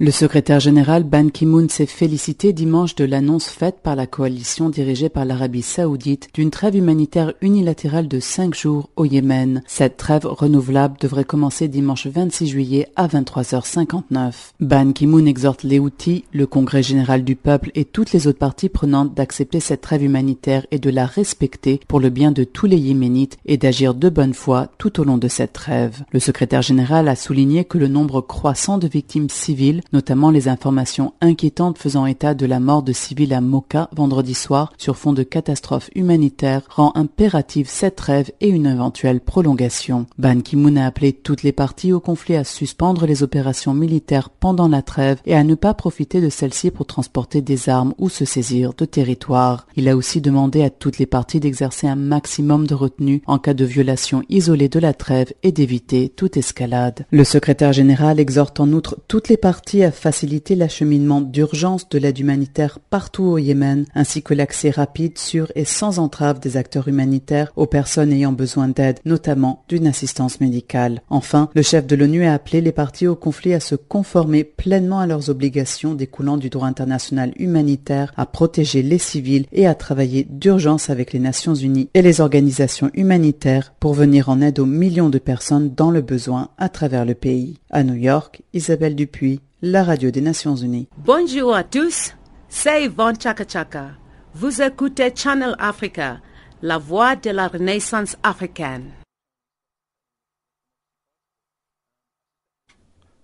Le 0.00 0.12
secrétaire 0.12 0.60
général 0.60 1.02
Ban 1.02 1.28
Ki-moon 1.28 1.68
s'est 1.68 1.84
félicité 1.84 2.52
dimanche 2.52 2.94
de 2.94 3.04
l'annonce 3.04 3.48
faite 3.48 3.80
par 3.82 3.96
la 3.96 4.06
coalition 4.06 4.68
dirigée 4.68 5.08
par 5.08 5.24
l'Arabie 5.24 5.62
saoudite 5.62 6.28
d'une 6.34 6.52
trêve 6.52 6.76
humanitaire 6.76 7.32
unilatérale 7.40 8.06
de 8.06 8.20
cinq 8.20 8.54
jours 8.54 8.90
au 8.94 9.06
Yémen. 9.06 9.60
Cette 9.66 9.96
trêve 9.96 10.24
renouvelable 10.24 10.98
devrait 11.00 11.24
commencer 11.24 11.66
dimanche 11.66 12.06
26 12.06 12.46
juillet 12.46 12.86
à 12.94 13.08
23h59. 13.08 14.34
Ban 14.60 14.92
Ki-moon 14.92 15.26
exhorte 15.26 15.64
les 15.64 15.80
Houthis, 15.80 16.22
le 16.32 16.46
Congrès 16.46 16.84
général 16.84 17.24
du 17.24 17.34
peuple 17.34 17.72
et 17.74 17.84
toutes 17.84 18.12
les 18.12 18.28
autres 18.28 18.38
parties 18.38 18.68
prenantes 18.68 19.14
d'accepter 19.14 19.58
cette 19.58 19.80
trêve 19.80 20.04
humanitaire 20.04 20.64
et 20.70 20.78
de 20.78 20.90
la 20.90 21.06
respecter 21.06 21.80
pour 21.88 21.98
le 21.98 22.10
bien 22.10 22.30
de 22.30 22.44
tous 22.44 22.66
les 22.66 22.78
Yéménites 22.78 23.36
et 23.46 23.56
d'agir 23.56 23.94
de 23.94 24.08
bonne 24.10 24.34
foi 24.34 24.68
tout 24.78 25.00
au 25.00 25.04
long 25.04 25.18
de 25.18 25.26
cette 25.26 25.54
trêve. 25.54 26.04
Le 26.12 26.20
secrétaire 26.20 26.62
général 26.62 27.08
a 27.08 27.16
souligné 27.16 27.64
que 27.64 27.78
le 27.78 27.88
nombre 27.88 28.20
croissant 28.20 28.78
de 28.78 28.86
victimes 28.86 29.28
civiles 29.28 29.82
notamment 29.92 30.30
les 30.30 30.48
informations 30.48 31.14
inquiétantes 31.20 31.78
faisant 31.78 32.06
état 32.06 32.34
de 32.34 32.46
la 32.46 32.60
mort 32.60 32.82
de 32.82 32.92
civils 32.92 33.34
à 33.34 33.40
Moka 33.40 33.88
vendredi 33.94 34.34
soir 34.34 34.72
sur 34.78 34.96
fond 34.96 35.12
de 35.12 35.22
catastrophe 35.22 35.90
humanitaire, 35.94 36.62
rend 36.68 36.92
impérative 36.94 37.68
cette 37.68 37.96
trêve 37.96 38.30
et 38.40 38.48
une 38.48 38.66
éventuelle 38.66 39.20
prolongation. 39.20 40.06
Ban 40.18 40.40
Ki-moon 40.40 40.76
a 40.76 40.86
appelé 40.86 41.12
toutes 41.12 41.42
les 41.42 41.52
parties 41.52 41.92
au 41.92 42.00
conflit 42.00 42.36
à 42.36 42.44
suspendre 42.44 43.06
les 43.06 43.22
opérations 43.22 43.74
militaires 43.74 44.30
pendant 44.30 44.68
la 44.68 44.82
trêve 44.82 45.20
et 45.26 45.34
à 45.34 45.44
ne 45.44 45.54
pas 45.54 45.74
profiter 45.74 46.20
de 46.20 46.28
celle-ci 46.28 46.70
pour 46.70 46.86
transporter 46.86 47.40
des 47.40 47.68
armes 47.68 47.94
ou 47.98 48.08
se 48.08 48.24
saisir 48.24 48.74
de 48.74 48.84
territoires. 48.84 49.66
Il 49.76 49.88
a 49.88 49.96
aussi 49.96 50.20
demandé 50.20 50.62
à 50.62 50.70
toutes 50.70 50.98
les 50.98 51.06
parties 51.06 51.40
d'exercer 51.40 51.86
un 51.86 51.96
maximum 51.96 52.66
de 52.66 52.74
retenue 52.74 53.22
en 53.26 53.38
cas 53.38 53.54
de 53.54 53.64
violation 53.64 54.22
isolée 54.28 54.68
de 54.68 54.80
la 54.80 54.94
trêve 54.94 55.32
et 55.42 55.52
d'éviter 55.52 56.08
toute 56.08 56.36
escalade. 56.36 57.06
Le 57.10 57.24
secrétaire 57.24 57.72
général 57.72 58.20
exhorte 58.20 58.60
en 58.60 58.72
outre 58.72 58.98
toutes 59.08 59.28
les 59.28 59.36
parties 59.36 59.77
à 59.84 59.92
faciliter 59.92 60.54
l'acheminement 60.54 61.20
d'urgence 61.20 61.88
de 61.88 61.98
l'aide 61.98 62.18
humanitaire 62.18 62.78
partout 62.90 63.24
au 63.24 63.38
Yémen, 63.38 63.86
ainsi 63.94 64.22
que 64.22 64.34
l'accès 64.34 64.70
rapide, 64.70 65.18
sûr 65.18 65.50
et 65.54 65.64
sans 65.64 65.98
entrave 65.98 66.40
des 66.40 66.56
acteurs 66.56 66.88
humanitaires 66.88 67.52
aux 67.56 67.66
personnes 67.66 68.12
ayant 68.12 68.32
besoin 68.32 68.68
d'aide, 68.68 68.98
notamment 69.04 69.64
d'une 69.68 69.86
assistance 69.86 70.40
médicale. 70.40 71.02
Enfin, 71.10 71.50
le 71.54 71.62
chef 71.62 71.86
de 71.86 71.96
l'ONU 71.96 72.24
a 72.24 72.34
appelé 72.34 72.60
les 72.60 72.72
parties 72.72 73.06
au 73.06 73.16
conflit 73.16 73.54
à 73.54 73.60
se 73.60 73.74
conformer 73.74 74.44
pleinement 74.44 75.00
à 75.00 75.06
leurs 75.06 75.30
obligations 75.30 75.94
découlant 75.94 76.36
du 76.36 76.50
droit 76.50 76.66
international 76.66 77.32
humanitaire, 77.38 78.12
à 78.16 78.26
protéger 78.26 78.82
les 78.82 78.98
civils 78.98 79.46
et 79.52 79.66
à 79.66 79.74
travailler 79.74 80.26
d'urgence 80.28 80.90
avec 80.90 81.12
les 81.12 81.18
Nations 81.18 81.54
Unies 81.54 81.88
et 81.94 82.02
les 82.02 82.20
organisations 82.20 82.90
humanitaires 82.94 83.74
pour 83.80 83.94
venir 83.94 84.28
en 84.28 84.40
aide 84.40 84.58
aux 84.58 84.66
millions 84.66 85.10
de 85.10 85.18
personnes 85.18 85.74
dans 85.74 85.90
le 85.90 86.02
besoin 86.02 86.50
à 86.58 86.68
travers 86.68 87.04
le 87.04 87.14
pays. 87.14 87.58
À 87.70 87.84
New 87.84 87.94
York, 87.94 88.42
Isabelle 88.52 88.94
Dupuis, 88.94 89.40
la 89.62 89.82
radio 89.82 90.10
des 90.10 90.20
Nations 90.20 90.54
Unies. 90.54 90.88
Bonjour 90.98 91.54
à 91.54 91.64
tous, 91.64 92.14
c'est 92.48 92.84
Yvonne 92.84 93.20
Chaka 93.20 93.44
Chaka. 93.46 93.90
Vous 94.34 94.62
écoutez 94.62 95.12
Channel 95.14 95.56
Africa, 95.58 96.20
la 96.62 96.78
voix 96.78 97.16
de 97.16 97.30
la 97.30 97.48
renaissance 97.48 98.16
africaine. 98.22 98.92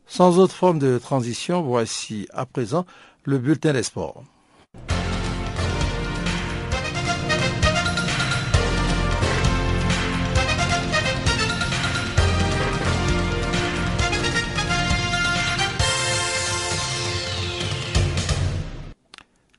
Sans 0.07 0.39
autre 0.39 0.55
forme 0.55 0.79
de 0.79 0.99
transition, 0.99 1.63
voici 1.63 2.27
à 2.33 2.47
présent 2.47 2.85
le 3.25 3.39
bulletin 3.39 3.73
des 3.73 3.83
sports. 3.83 4.25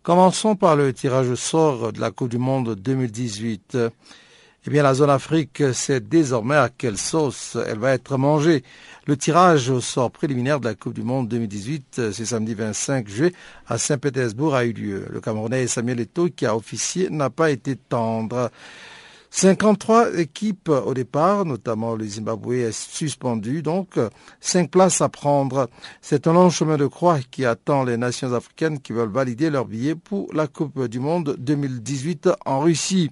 Commençons 0.06 0.56
par 0.56 0.76
le 0.76 0.93
tirage 0.93 1.30
au 1.30 1.36
sort 1.36 1.91
de 1.91 1.99
la 1.99 2.12
Coupe 2.12 2.30
du 2.30 2.38
Monde 2.38 2.76
2018. 2.76 3.76
Eh 4.68 4.70
bien, 4.70 4.84
la 4.84 4.93
zone 4.93 5.10
Afrique 5.10 5.74
sait 5.74 5.99
désormais 5.99 6.58
à 6.58 6.70
quelle 6.70 6.99
sauce 6.99 7.58
elle 7.68 7.80
va 7.80 7.93
être 7.93 8.16
mangée. 8.16 8.64
Le 9.08 9.18
tirage 9.18 9.72
au 9.72 9.82
sort 9.82 10.12
préliminaire 10.12 10.60
de 10.60 10.66
la 10.66 10.76
Coupe 10.76 10.93
du 10.93 11.01
Monde 11.01 11.28
2018, 11.30 12.12
c'est 12.12 12.26
samedi 12.26 12.53
25 12.53 13.08
juillet, 13.08 13.34
à 13.68 13.80
Saint-Pétersbourg, 13.80 14.53
a 14.53 14.66
eu 14.66 14.74
lieu. 14.74 15.08
Le 15.10 15.22
Camerounais 15.22 15.66
Samuel 15.66 16.01
Eto'o, 16.01 16.30
qui 16.30 16.45
a 16.45 16.56
officié, 16.56 17.10
n'a 17.10 17.32
pas 17.32 17.49
été 17.49 17.76
tendre. 17.76 18.51
53 19.38 20.17
équipes 20.17 20.69
au 20.69 20.93
départ, 20.93 21.43
notamment 21.43 21.97
le 21.97 22.05
Zimbabwe 22.05 22.53
est 22.53 22.71
suspendu, 22.71 23.61
donc 23.61 23.99
5 24.39 24.71
places 24.71 25.01
à 25.01 25.09
prendre. 25.09 25.69
C'est 25.99 26.27
un 26.27 26.31
long 26.31 26.49
chemin 26.49 26.77
de 26.77 26.88
croix 26.88 27.19
qui 27.19 27.43
attend 27.43 27.83
les 27.83 27.97
nations 27.97 28.31
africaines 28.31 28.79
qui 28.79 28.93
veulent 28.93 29.11
valider 29.11 29.49
leur 29.49 29.65
billet 29.65 29.93
pour 29.93 30.33
la 30.33 30.47
Coupe 30.47 30.88
du 30.88 31.01
Monde 31.01 31.36
2018 31.38 32.29
en 32.45 32.61
Russie. 32.61 33.11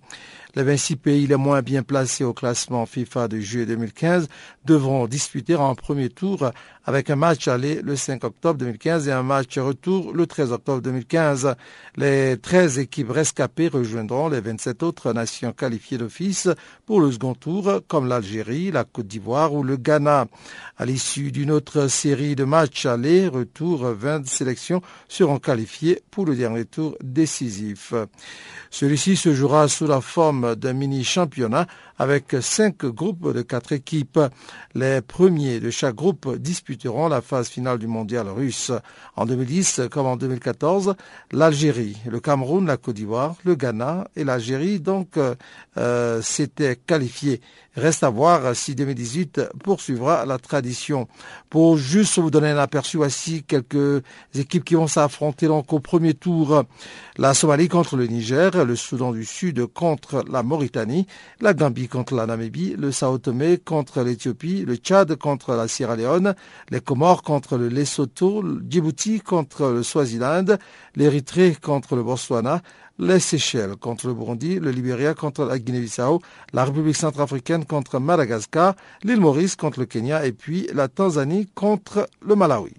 Les 0.55 0.61
26 0.61 0.97
pays 0.97 1.25
les 1.25 1.35
moins 1.35 1.63
bien 1.63 1.81
placés 1.81 2.23
au 2.23 2.31
classement 2.31 2.85
FIFA 2.85 3.27
de 3.27 3.39
juillet 3.39 3.65
2015 3.65 4.27
devront 4.65 5.07
disputer 5.07 5.55
en 5.55 5.73
premier 5.73 6.09
tour 6.09 6.51
avec 6.85 7.09
un 7.09 7.15
match 7.15 7.47
aller 7.47 7.81
le 7.81 7.95
5 7.95 8.23
octobre 8.23 8.59
2015 8.59 9.07
et 9.07 9.11
un 9.11 9.23
match 9.23 9.57
retour 9.57 10.13
le 10.13 10.27
13 10.27 10.51
octobre 10.51 10.81
2015. 10.81 11.55
Les 11.95 12.37
13 12.37 12.77
équipes 12.77 13.09
rescapées 13.09 13.69
rejoindront 13.69 14.29
les 14.29 14.41
27 14.41 14.83
autres 14.83 15.11
nations 15.13 15.53
qualifiées 15.53 15.97
d'office 15.97 16.49
pour 16.85 17.01
le 17.01 17.11
second 17.11 17.33
tour, 17.33 17.81
comme 17.87 18.07
l'Algérie, 18.07 18.69
la 18.69 18.83
Côte 18.83 19.07
d'Ivoire 19.07 19.53
ou 19.53 19.63
le 19.63 19.77
Ghana. 19.77 20.27
À 20.77 20.85
l'issue 20.85 21.31
d'une 21.31 21.51
autre 21.51 21.87
série 21.87 22.35
de 22.35 22.43
matchs 22.43 22.85
aller, 22.85 23.27
retour, 23.27 23.85
20 23.85 24.27
sélections 24.27 24.81
seront 25.07 25.39
qualifiées 25.39 26.03
pour 26.11 26.25
le 26.25 26.35
dernier 26.35 26.65
tour 26.65 26.95
décisif. 27.01 27.93
Celui-ci 28.69 29.15
se 29.15 29.33
jouera 29.33 29.67
sous 29.67 29.87
la 29.87 30.01
forme 30.01 30.42
d'un 30.55 30.73
mini-championnat 30.73 31.67
avec 31.97 32.35
cinq 32.41 32.85
groupes 32.85 33.33
de 33.33 33.41
quatre 33.41 33.71
équipes. 33.71 34.19
Les 34.75 35.01
premiers 35.01 35.59
de 35.59 35.69
chaque 35.69 35.95
groupe 35.95 36.37
disputeront 36.37 37.07
la 37.07 37.21
phase 37.21 37.49
finale 37.49 37.79
du 37.79 37.87
mondial 37.87 38.27
russe. 38.27 38.71
En 39.15 39.25
2010 39.25 39.81
comme 39.91 40.05
en 40.07 40.17
2014, 40.17 40.95
l'Algérie, 41.31 41.97
le 42.05 42.19
Cameroun, 42.19 42.65
la 42.65 42.77
Côte 42.77 42.95
d'Ivoire, 42.95 43.35
le 43.43 43.55
Ghana 43.55 44.07
et 44.15 44.23
l'Algérie 44.23 44.79
donc 44.79 45.17
euh, 45.77 46.21
s'étaient 46.21 46.75
qualifiés. 46.75 47.41
Reste 47.75 48.03
à 48.03 48.09
voir 48.09 48.55
si 48.55 48.75
2018 48.75 49.41
poursuivra 49.63 50.27
la 50.27 50.37
tradition. 50.37 51.07
Pour 51.49 51.75
juste 51.77 52.19
vous 52.19 52.29
donner 52.29 52.49
un 52.51 52.57
aperçu, 52.57 52.97
voici 52.97 53.43
quelques 53.43 54.03
équipes 54.35 54.63
qui 54.63 54.75
vont 54.75 54.85
s'affronter 54.85 55.47
donc 55.47 55.73
au 55.73 55.79
premier 55.79 56.13
tour. 56.13 56.65
La 57.17 57.33
Somalie 57.33 57.69
contre 57.69 57.95
le 57.97 58.05
Niger, 58.05 58.63
le 58.63 58.75
Soudan 58.75 59.11
du 59.11 59.25
Sud 59.25 59.65
contre 59.65 60.23
la 60.33 60.43
Mauritanie, 60.43 61.05
la 61.39 61.53
Gambie 61.53 61.87
contre 61.87 62.15
la 62.15 62.25
Namibie, 62.25 62.75
le 62.77 62.91
Sao 62.91 63.19
Tomé 63.19 63.57
contre 63.57 64.01
l'Éthiopie, 64.01 64.65
le 64.65 64.75
Tchad 64.75 65.15
contre 65.15 65.53
la 65.53 65.67
Sierra 65.67 65.95
Leone, 65.95 66.35
les 66.71 66.81
Comores 66.81 67.21
contre 67.21 67.57
le 67.57 67.69
Lesotho, 67.69 68.41
le 68.41 68.61
Djibouti 68.67 69.21
contre 69.21 69.69
le 69.69 69.83
Swaziland, 69.83 70.57
l'Érythrée 70.95 71.55
contre 71.55 71.95
le 71.95 72.03
Botswana, 72.03 72.61
les 72.99 73.19
Seychelles 73.19 73.75
contre 73.75 74.07
le 74.07 74.13
Burundi, 74.13 74.59
le 74.59 74.71
Libéria 74.71 75.13
contre 75.13 75.45
la 75.45 75.59
Guinée-Bissau, 75.59 76.19
la 76.51 76.65
République 76.65 76.95
centrafricaine 76.95 77.65
contre 77.65 77.99
Madagascar, 77.99 78.75
l'île 79.03 79.19
Maurice 79.19 79.55
contre 79.55 79.79
le 79.79 79.85
Kenya 79.85 80.25
et 80.25 80.31
puis 80.31 80.67
la 80.73 80.87
Tanzanie 80.87 81.47
contre 81.53 82.07
le 82.25 82.35
Malawi. 82.35 82.73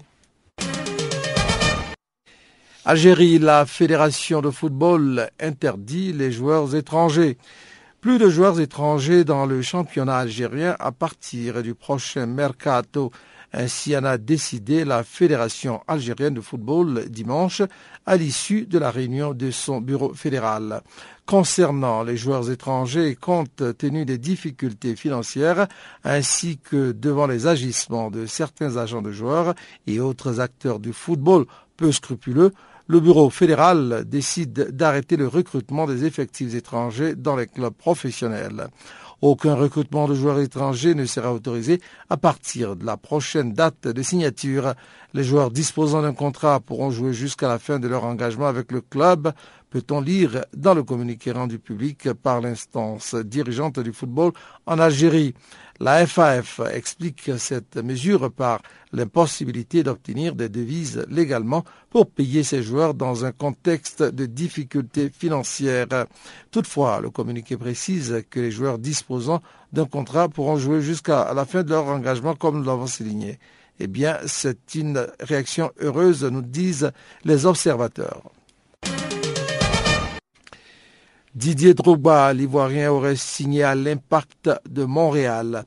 Algérie, 2.87 3.39
la 3.39 3.65
fédération 3.65 4.43
de 4.43 4.51
football 4.51 5.31
interdit 5.41 6.13
les 6.13 6.31
joueurs 6.31 6.77
étrangers. 6.77 7.39
Plus 8.03 8.19
de 8.19 8.29
joueurs 8.29 8.61
étrangers 8.61 9.25
dans 9.25 9.47
le 9.47 9.63
championnat 9.63 10.19
algérien 10.19 10.77
à 10.79 10.93
partir 10.93 11.63
du 11.63 11.75
prochain 11.75 12.27
mercato. 12.27 13.11
Ainsi 13.55 13.97
en 13.97 14.05
a 14.05 14.19
décidé 14.19 14.85
la 14.85 15.03
Fédération 15.03 15.81
algérienne 15.89 16.35
de 16.35 16.43
football 16.43 17.09
dimanche 17.09 17.63
à 18.05 18.17
l'issue 18.17 18.67
de 18.67 18.79
la 18.79 18.91
réunion 18.91 19.33
de 19.33 19.51
son 19.51 19.81
bureau 19.81 20.13
fédéral. 20.13 20.83
Concernant 21.25 22.03
les 22.03 22.19
joueurs 22.19 22.51
étrangers, 22.51 23.15
compte 23.15 23.63
tenu 23.79 24.05
des 24.05 24.19
difficultés 24.19 24.95
financières 24.95 25.69
ainsi 26.03 26.59
que 26.59 26.93
devant 26.93 27.27
les 27.27 27.47
agissements 27.47 28.11
de 28.11 28.27
certains 28.27 28.77
agents 28.77 29.01
de 29.01 29.13
joueurs 29.13 29.55
et 29.87 30.01
autres 30.01 30.41
acteurs 30.41 30.81
du 30.81 30.93
football 30.93 31.47
peu 31.79 31.93
scrupuleux, 31.93 32.53
le 32.87 33.01
bureau 33.01 33.31
fédéral 33.31 34.05
décide 34.07 34.71
d'arrêter 34.71 35.17
le 35.17 35.27
recrutement 35.27 35.87
des 35.87 36.05
effectifs 36.05 36.55
étrangers 36.55 37.15
dans 37.15 37.37
les 37.37 37.47
clubs 37.47 37.73
professionnels. 37.73 38.69
Aucun 39.23 39.55
recrutement 39.55 40.07
de 40.07 40.15
joueurs 40.15 40.41
étrangers 40.41 40.95
ne 40.95 41.07
sera 41.07 41.33
autorisé 41.33 41.81
à 42.11 42.19
partir 42.19 42.77
de 42.77 42.85
la 42.85 42.99
prochaine 42.99 43.55
date 43.55 43.89
de 43.89 44.03
signature. 44.03 44.75
Les 45.15 45.25
joueurs 45.25 45.51
disposant 45.51 46.03
d'un 46.03 46.13
contrat 46.13 46.61
pourront 46.61 46.91
jouer 46.91 47.15
jusqu'à 47.15 47.49
la 47.49 47.59
fin 47.59 47.79
de 47.79 47.89
leur 47.89 48.05
engagement 48.05 48.49
avec 48.49 48.71
le 48.71 48.83
club, 48.83 49.33
peut-on 49.75 50.01
lire 50.01 50.45
dans 50.57 50.73
le 50.73 50.85
communiqué 50.85 51.33
rendu 51.33 51.59
public 51.59 52.13
par 52.13 52.41
l'instance 52.41 53.17
dirigeante 53.17 53.81
du 53.81 53.93
football 53.93 54.31
en 54.67 54.79
Algérie? 54.79 55.35
La 55.81 56.07
FAF 56.07 56.61
explique 56.73 57.33
cette 57.39 57.77
mesure 57.79 58.31
par 58.31 58.63
l'impossibilité 58.93 59.83
d'obtenir 59.83 60.37
des 60.37 60.49
devises 60.49 61.05
légalement 61.11 61.65
pour 61.91 62.09
payer 62.09 62.45
ses 62.45 62.63
joueurs 62.63 62.95
dans 62.95 63.25
un 63.25 63.33
contexte 63.33 64.05
de 64.05 64.27
difficultés 64.27 65.11
financières. 65.11 66.07
Toutefois, 66.53 67.01
le 67.01 67.11
communiqué 67.11 67.57
précise 67.57 68.23
que 68.31 68.39
les 68.39 68.53
joueurs 68.53 68.79
disposant 68.79 69.43
d'un 69.73 69.87
contrat 69.87 70.29
pourront 70.29 70.57
jouer 70.57 70.83
jusqu'à 70.83 71.35
la 71.35 71.45
fin 71.45 71.65
de 71.65 71.71
leur 71.71 71.89
engagement 71.89 72.37
comme 72.37 72.59
nous 72.59 72.65
l'avons 72.65 72.87
souligné. 72.87 73.41
Eh 73.81 73.89
bien, 73.89 74.19
c'est 74.27 74.77
une 74.77 75.05
réaction 75.19 75.73
heureuse, 75.81 76.23
nous 76.23 76.43
disent 76.43 76.93
les 77.25 77.45
observateurs. 77.45 78.31
Didier 81.35 81.75
Drogba, 81.75 82.33
l'Ivoirien, 82.33 82.93
aurait 82.93 83.17
signé 83.17 83.65
à 83.65 83.75
l'Impact 83.75 84.51
de 84.71 84.85
Montréal. 84.85 85.65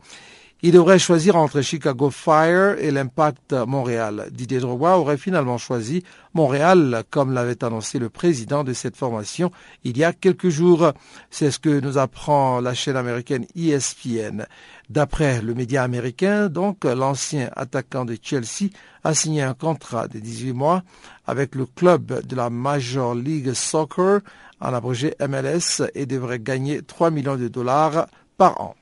Il 0.68 0.74
devrait 0.74 0.99
choisir 0.99 1.38
entre 1.38 1.61
Chicago 1.61 2.09
Fire 2.09 2.76
et 2.78 2.91
l'Impact 2.91 3.53
Montréal. 3.53 4.28
Didier 4.34 4.59
Drogba 4.59 4.97
aurait 4.97 5.15
finalement 5.15 5.57
choisi 5.57 6.03
Montréal, 6.34 7.05
comme 7.09 7.32
l'avait 7.32 7.63
annoncé 7.63 7.99
le 7.99 8.09
président 8.09 8.65
de 8.65 8.74
cette 8.74 8.97
formation 8.97 9.49
il 9.86 9.97
y 9.97 10.03
a 10.03 10.11
quelques 10.11 10.49
jours. 10.49 10.91
C'est 11.32 11.51
ce 11.51 11.59
que 11.59 11.80
nous 11.80 11.97
apprend 11.97 12.59
la 12.59 12.74
chaîne 12.74 12.97
américaine 12.97 13.45
ESPN. 13.55 14.45
D'après 14.89 15.41
le 15.41 15.53
média 15.53 15.84
américain, 15.84 16.49
donc, 16.49 16.84
l'ancien 16.84 17.49
attaquant 17.55 18.03
de 18.03 18.18
Chelsea 18.22 18.68
a 19.05 19.13
signé 19.13 19.43
un 19.43 19.53
contrat 19.53 20.09
de 20.09 20.20
18 20.20 20.51
mois 20.51 20.84
avec 21.26 21.55
le 21.55 21.65
club 21.65 22.28
de 22.28 22.36
la 22.36 22.49
Major 22.49 23.15
League 23.15 23.53
Soccer 23.53 24.20
en 24.59 24.74
abrégé 24.74 25.15
MLS 25.30 25.82
et 25.95 26.05
devrait 26.05 26.39
gagner 26.39 26.82
3 26.82 27.09
millions 27.09 27.38
de 27.38 27.47
dollars 27.47 28.07
par 28.38 28.59
an. 28.59 28.76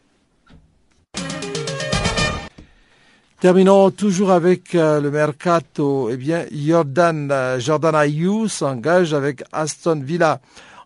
Terminons 3.41 3.91
toujours 3.91 4.31
avec 4.31 4.75
euh, 4.75 5.01
le 5.01 5.11
mercato. 5.11 6.09
Eh 6.09 6.15
bien, 6.15 6.45
Jordan, 6.53 7.29
euh, 7.29 7.59
Jordan 7.59 7.93
Ayou 7.93 8.47
s'engage 8.47 9.13
avec 9.13 9.43
Aston 9.51 9.99
Villa. 10.01 10.39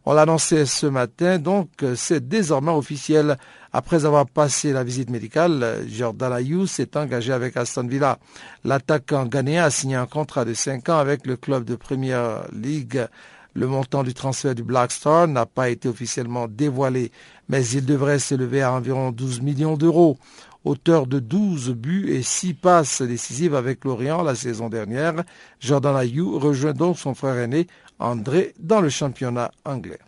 On 0.04 0.14
l'a 0.14 0.24
annoncé 0.24 0.66
ce 0.66 0.88
matin, 0.88 1.38
donc 1.38 1.70
euh, 1.84 1.94
c'est 1.96 2.28
désormais 2.28 2.72
officiel. 2.72 3.38
Après 3.72 4.04
avoir 4.04 4.26
passé 4.26 4.74
la 4.74 4.84
visite 4.84 5.12
médicale, 5.12 5.84
Jordan 5.88 6.34
Ayou 6.34 6.66
s'est 6.66 6.98
engagé 6.98 7.32
avec 7.32 7.56
Aston 7.56 7.86
Villa. 7.86 8.18
L'attaquant 8.64 9.28
ghanéen 9.28 9.64
a 9.64 9.70
signé 9.70 9.96
un 9.96 10.08
contrat 10.08 10.44
de 10.44 10.56
5 10.56 10.90
ans 10.90 10.98
avec 10.98 11.28
le 11.28 11.36
club 11.36 11.66
de 11.66 11.76
Premier 11.76 12.20
League 12.52 13.08
le 13.54 13.68
montant 13.68 14.04
du 14.04 14.14
transfert 14.14 14.56
du 14.56 14.64
Black 14.64 14.92
Star 14.92 15.28
n'a 15.28 15.46
pas 15.46 15.70
été 15.70 15.90
officiellement 15.90 16.48
dévoilé, 16.48 17.12
mais 17.50 17.66
il 17.68 17.86
devrait 17.86 18.20
s'élever 18.20 18.62
à 18.62 18.72
environ 18.72 19.12
12 19.12 19.42
millions 19.42 19.76
d'euros. 19.76 20.18
Auteur 20.66 21.08
de 21.08 21.20
12 21.20 21.72
buts 21.72 22.10
et 22.10 22.22
6 22.22 22.54
passes 22.54 23.02
décisives 23.02 23.56
avec 23.56 23.86
l'Orient 23.86 24.24
la 24.24 24.36
saison 24.36 24.68
dernière, 24.68 25.24
Jordan 25.62 25.96
Ayou 25.96 26.38
rejoint 26.38 26.74
donc 26.74 27.00
son 27.00 27.16
frère 27.16 27.38
aîné 27.38 27.68
André 27.98 28.54
dans 28.60 28.82
le 28.82 28.90
championnat 28.90 29.52
anglais. 29.64 30.00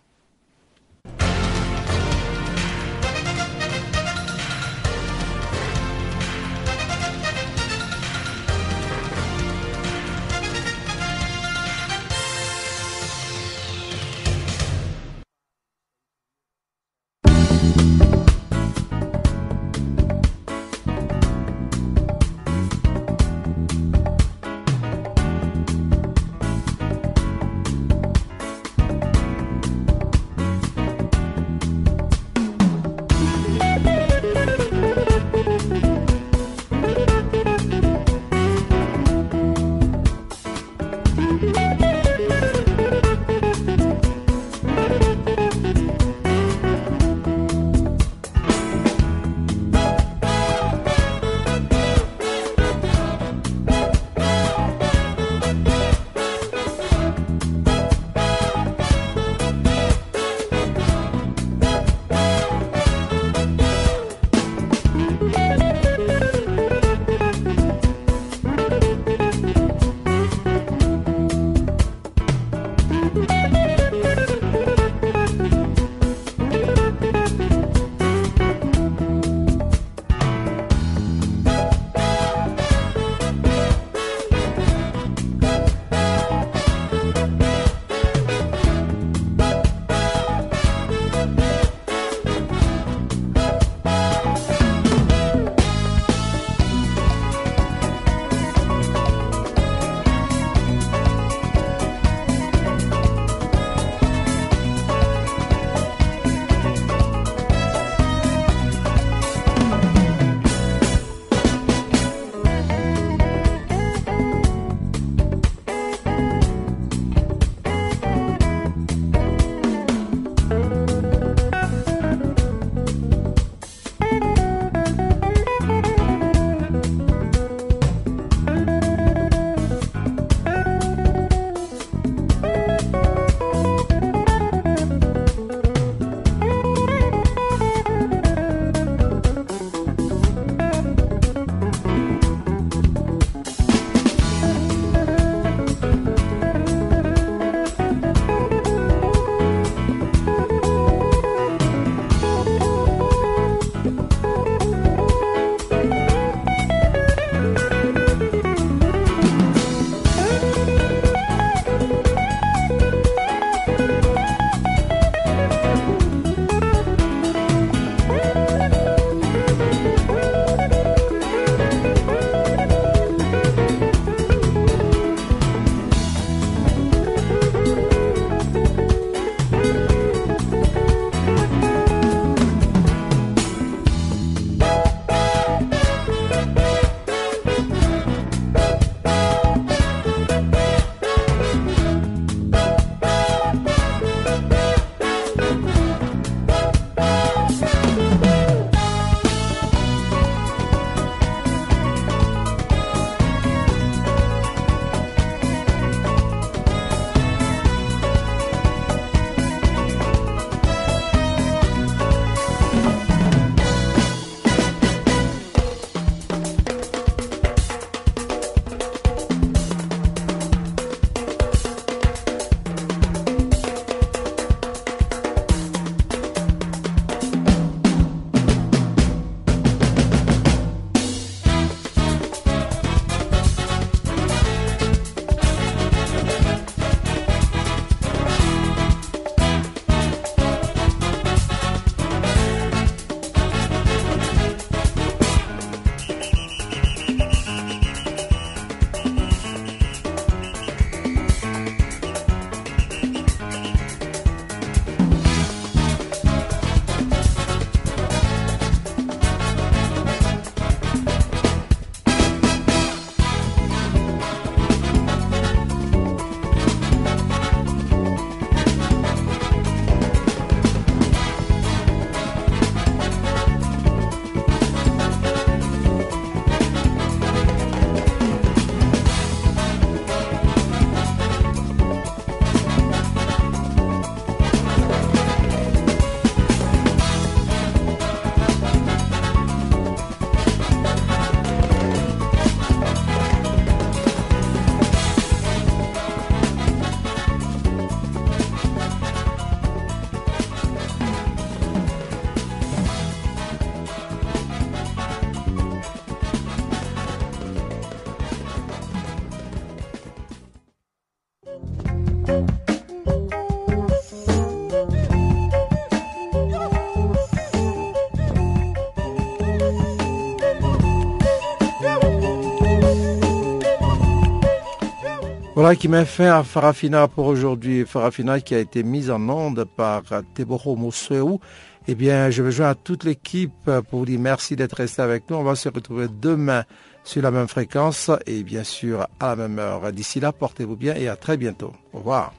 Voilà 325.62 325.76
qui 325.76 325.86
met 325.86 326.04
fin 326.04 326.40
à 326.40 326.42
Farafina 326.42 327.06
pour 327.06 327.26
aujourd'hui. 327.26 327.84
Farafina 327.86 328.40
qui 328.40 328.52
a 328.52 328.58
été 328.58 328.82
mise 328.82 329.12
en 329.12 329.28
onde 329.28 329.62
par 329.62 330.02
Teboro 330.34 330.74
Moussou. 330.74 331.38
Eh 331.86 331.94
bien, 331.94 332.30
je 332.30 332.42
vais 332.42 332.50
joindre 332.50 332.80
toute 332.82 333.04
l'équipe 333.04 333.70
pour 333.88 334.00
vous 334.00 334.06
dire 334.06 334.18
merci 334.18 334.56
d'être 334.56 334.72
resté 334.72 335.02
avec 335.02 335.30
nous. 335.30 335.36
On 335.36 335.44
va 335.44 335.54
se 335.54 335.68
retrouver 335.68 336.08
demain 336.08 336.64
sur 337.04 337.22
la 337.22 337.30
même 337.30 337.46
fréquence 337.46 338.10
et 338.26 338.42
bien 338.42 338.64
sûr 338.64 339.06
à 339.20 339.28
la 339.28 339.36
même 339.36 339.60
heure. 339.60 339.92
D'ici 339.92 340.18
là, 340.18 340.32
portez-vous 340.32 340.74
bien 340.74 340.96
et 340.96 341.06
à 341.06 341.14
très 341.14 341.36
bientôt. 341.36 341.72
Au 341.92 341.98
revoir. 341.98 342.34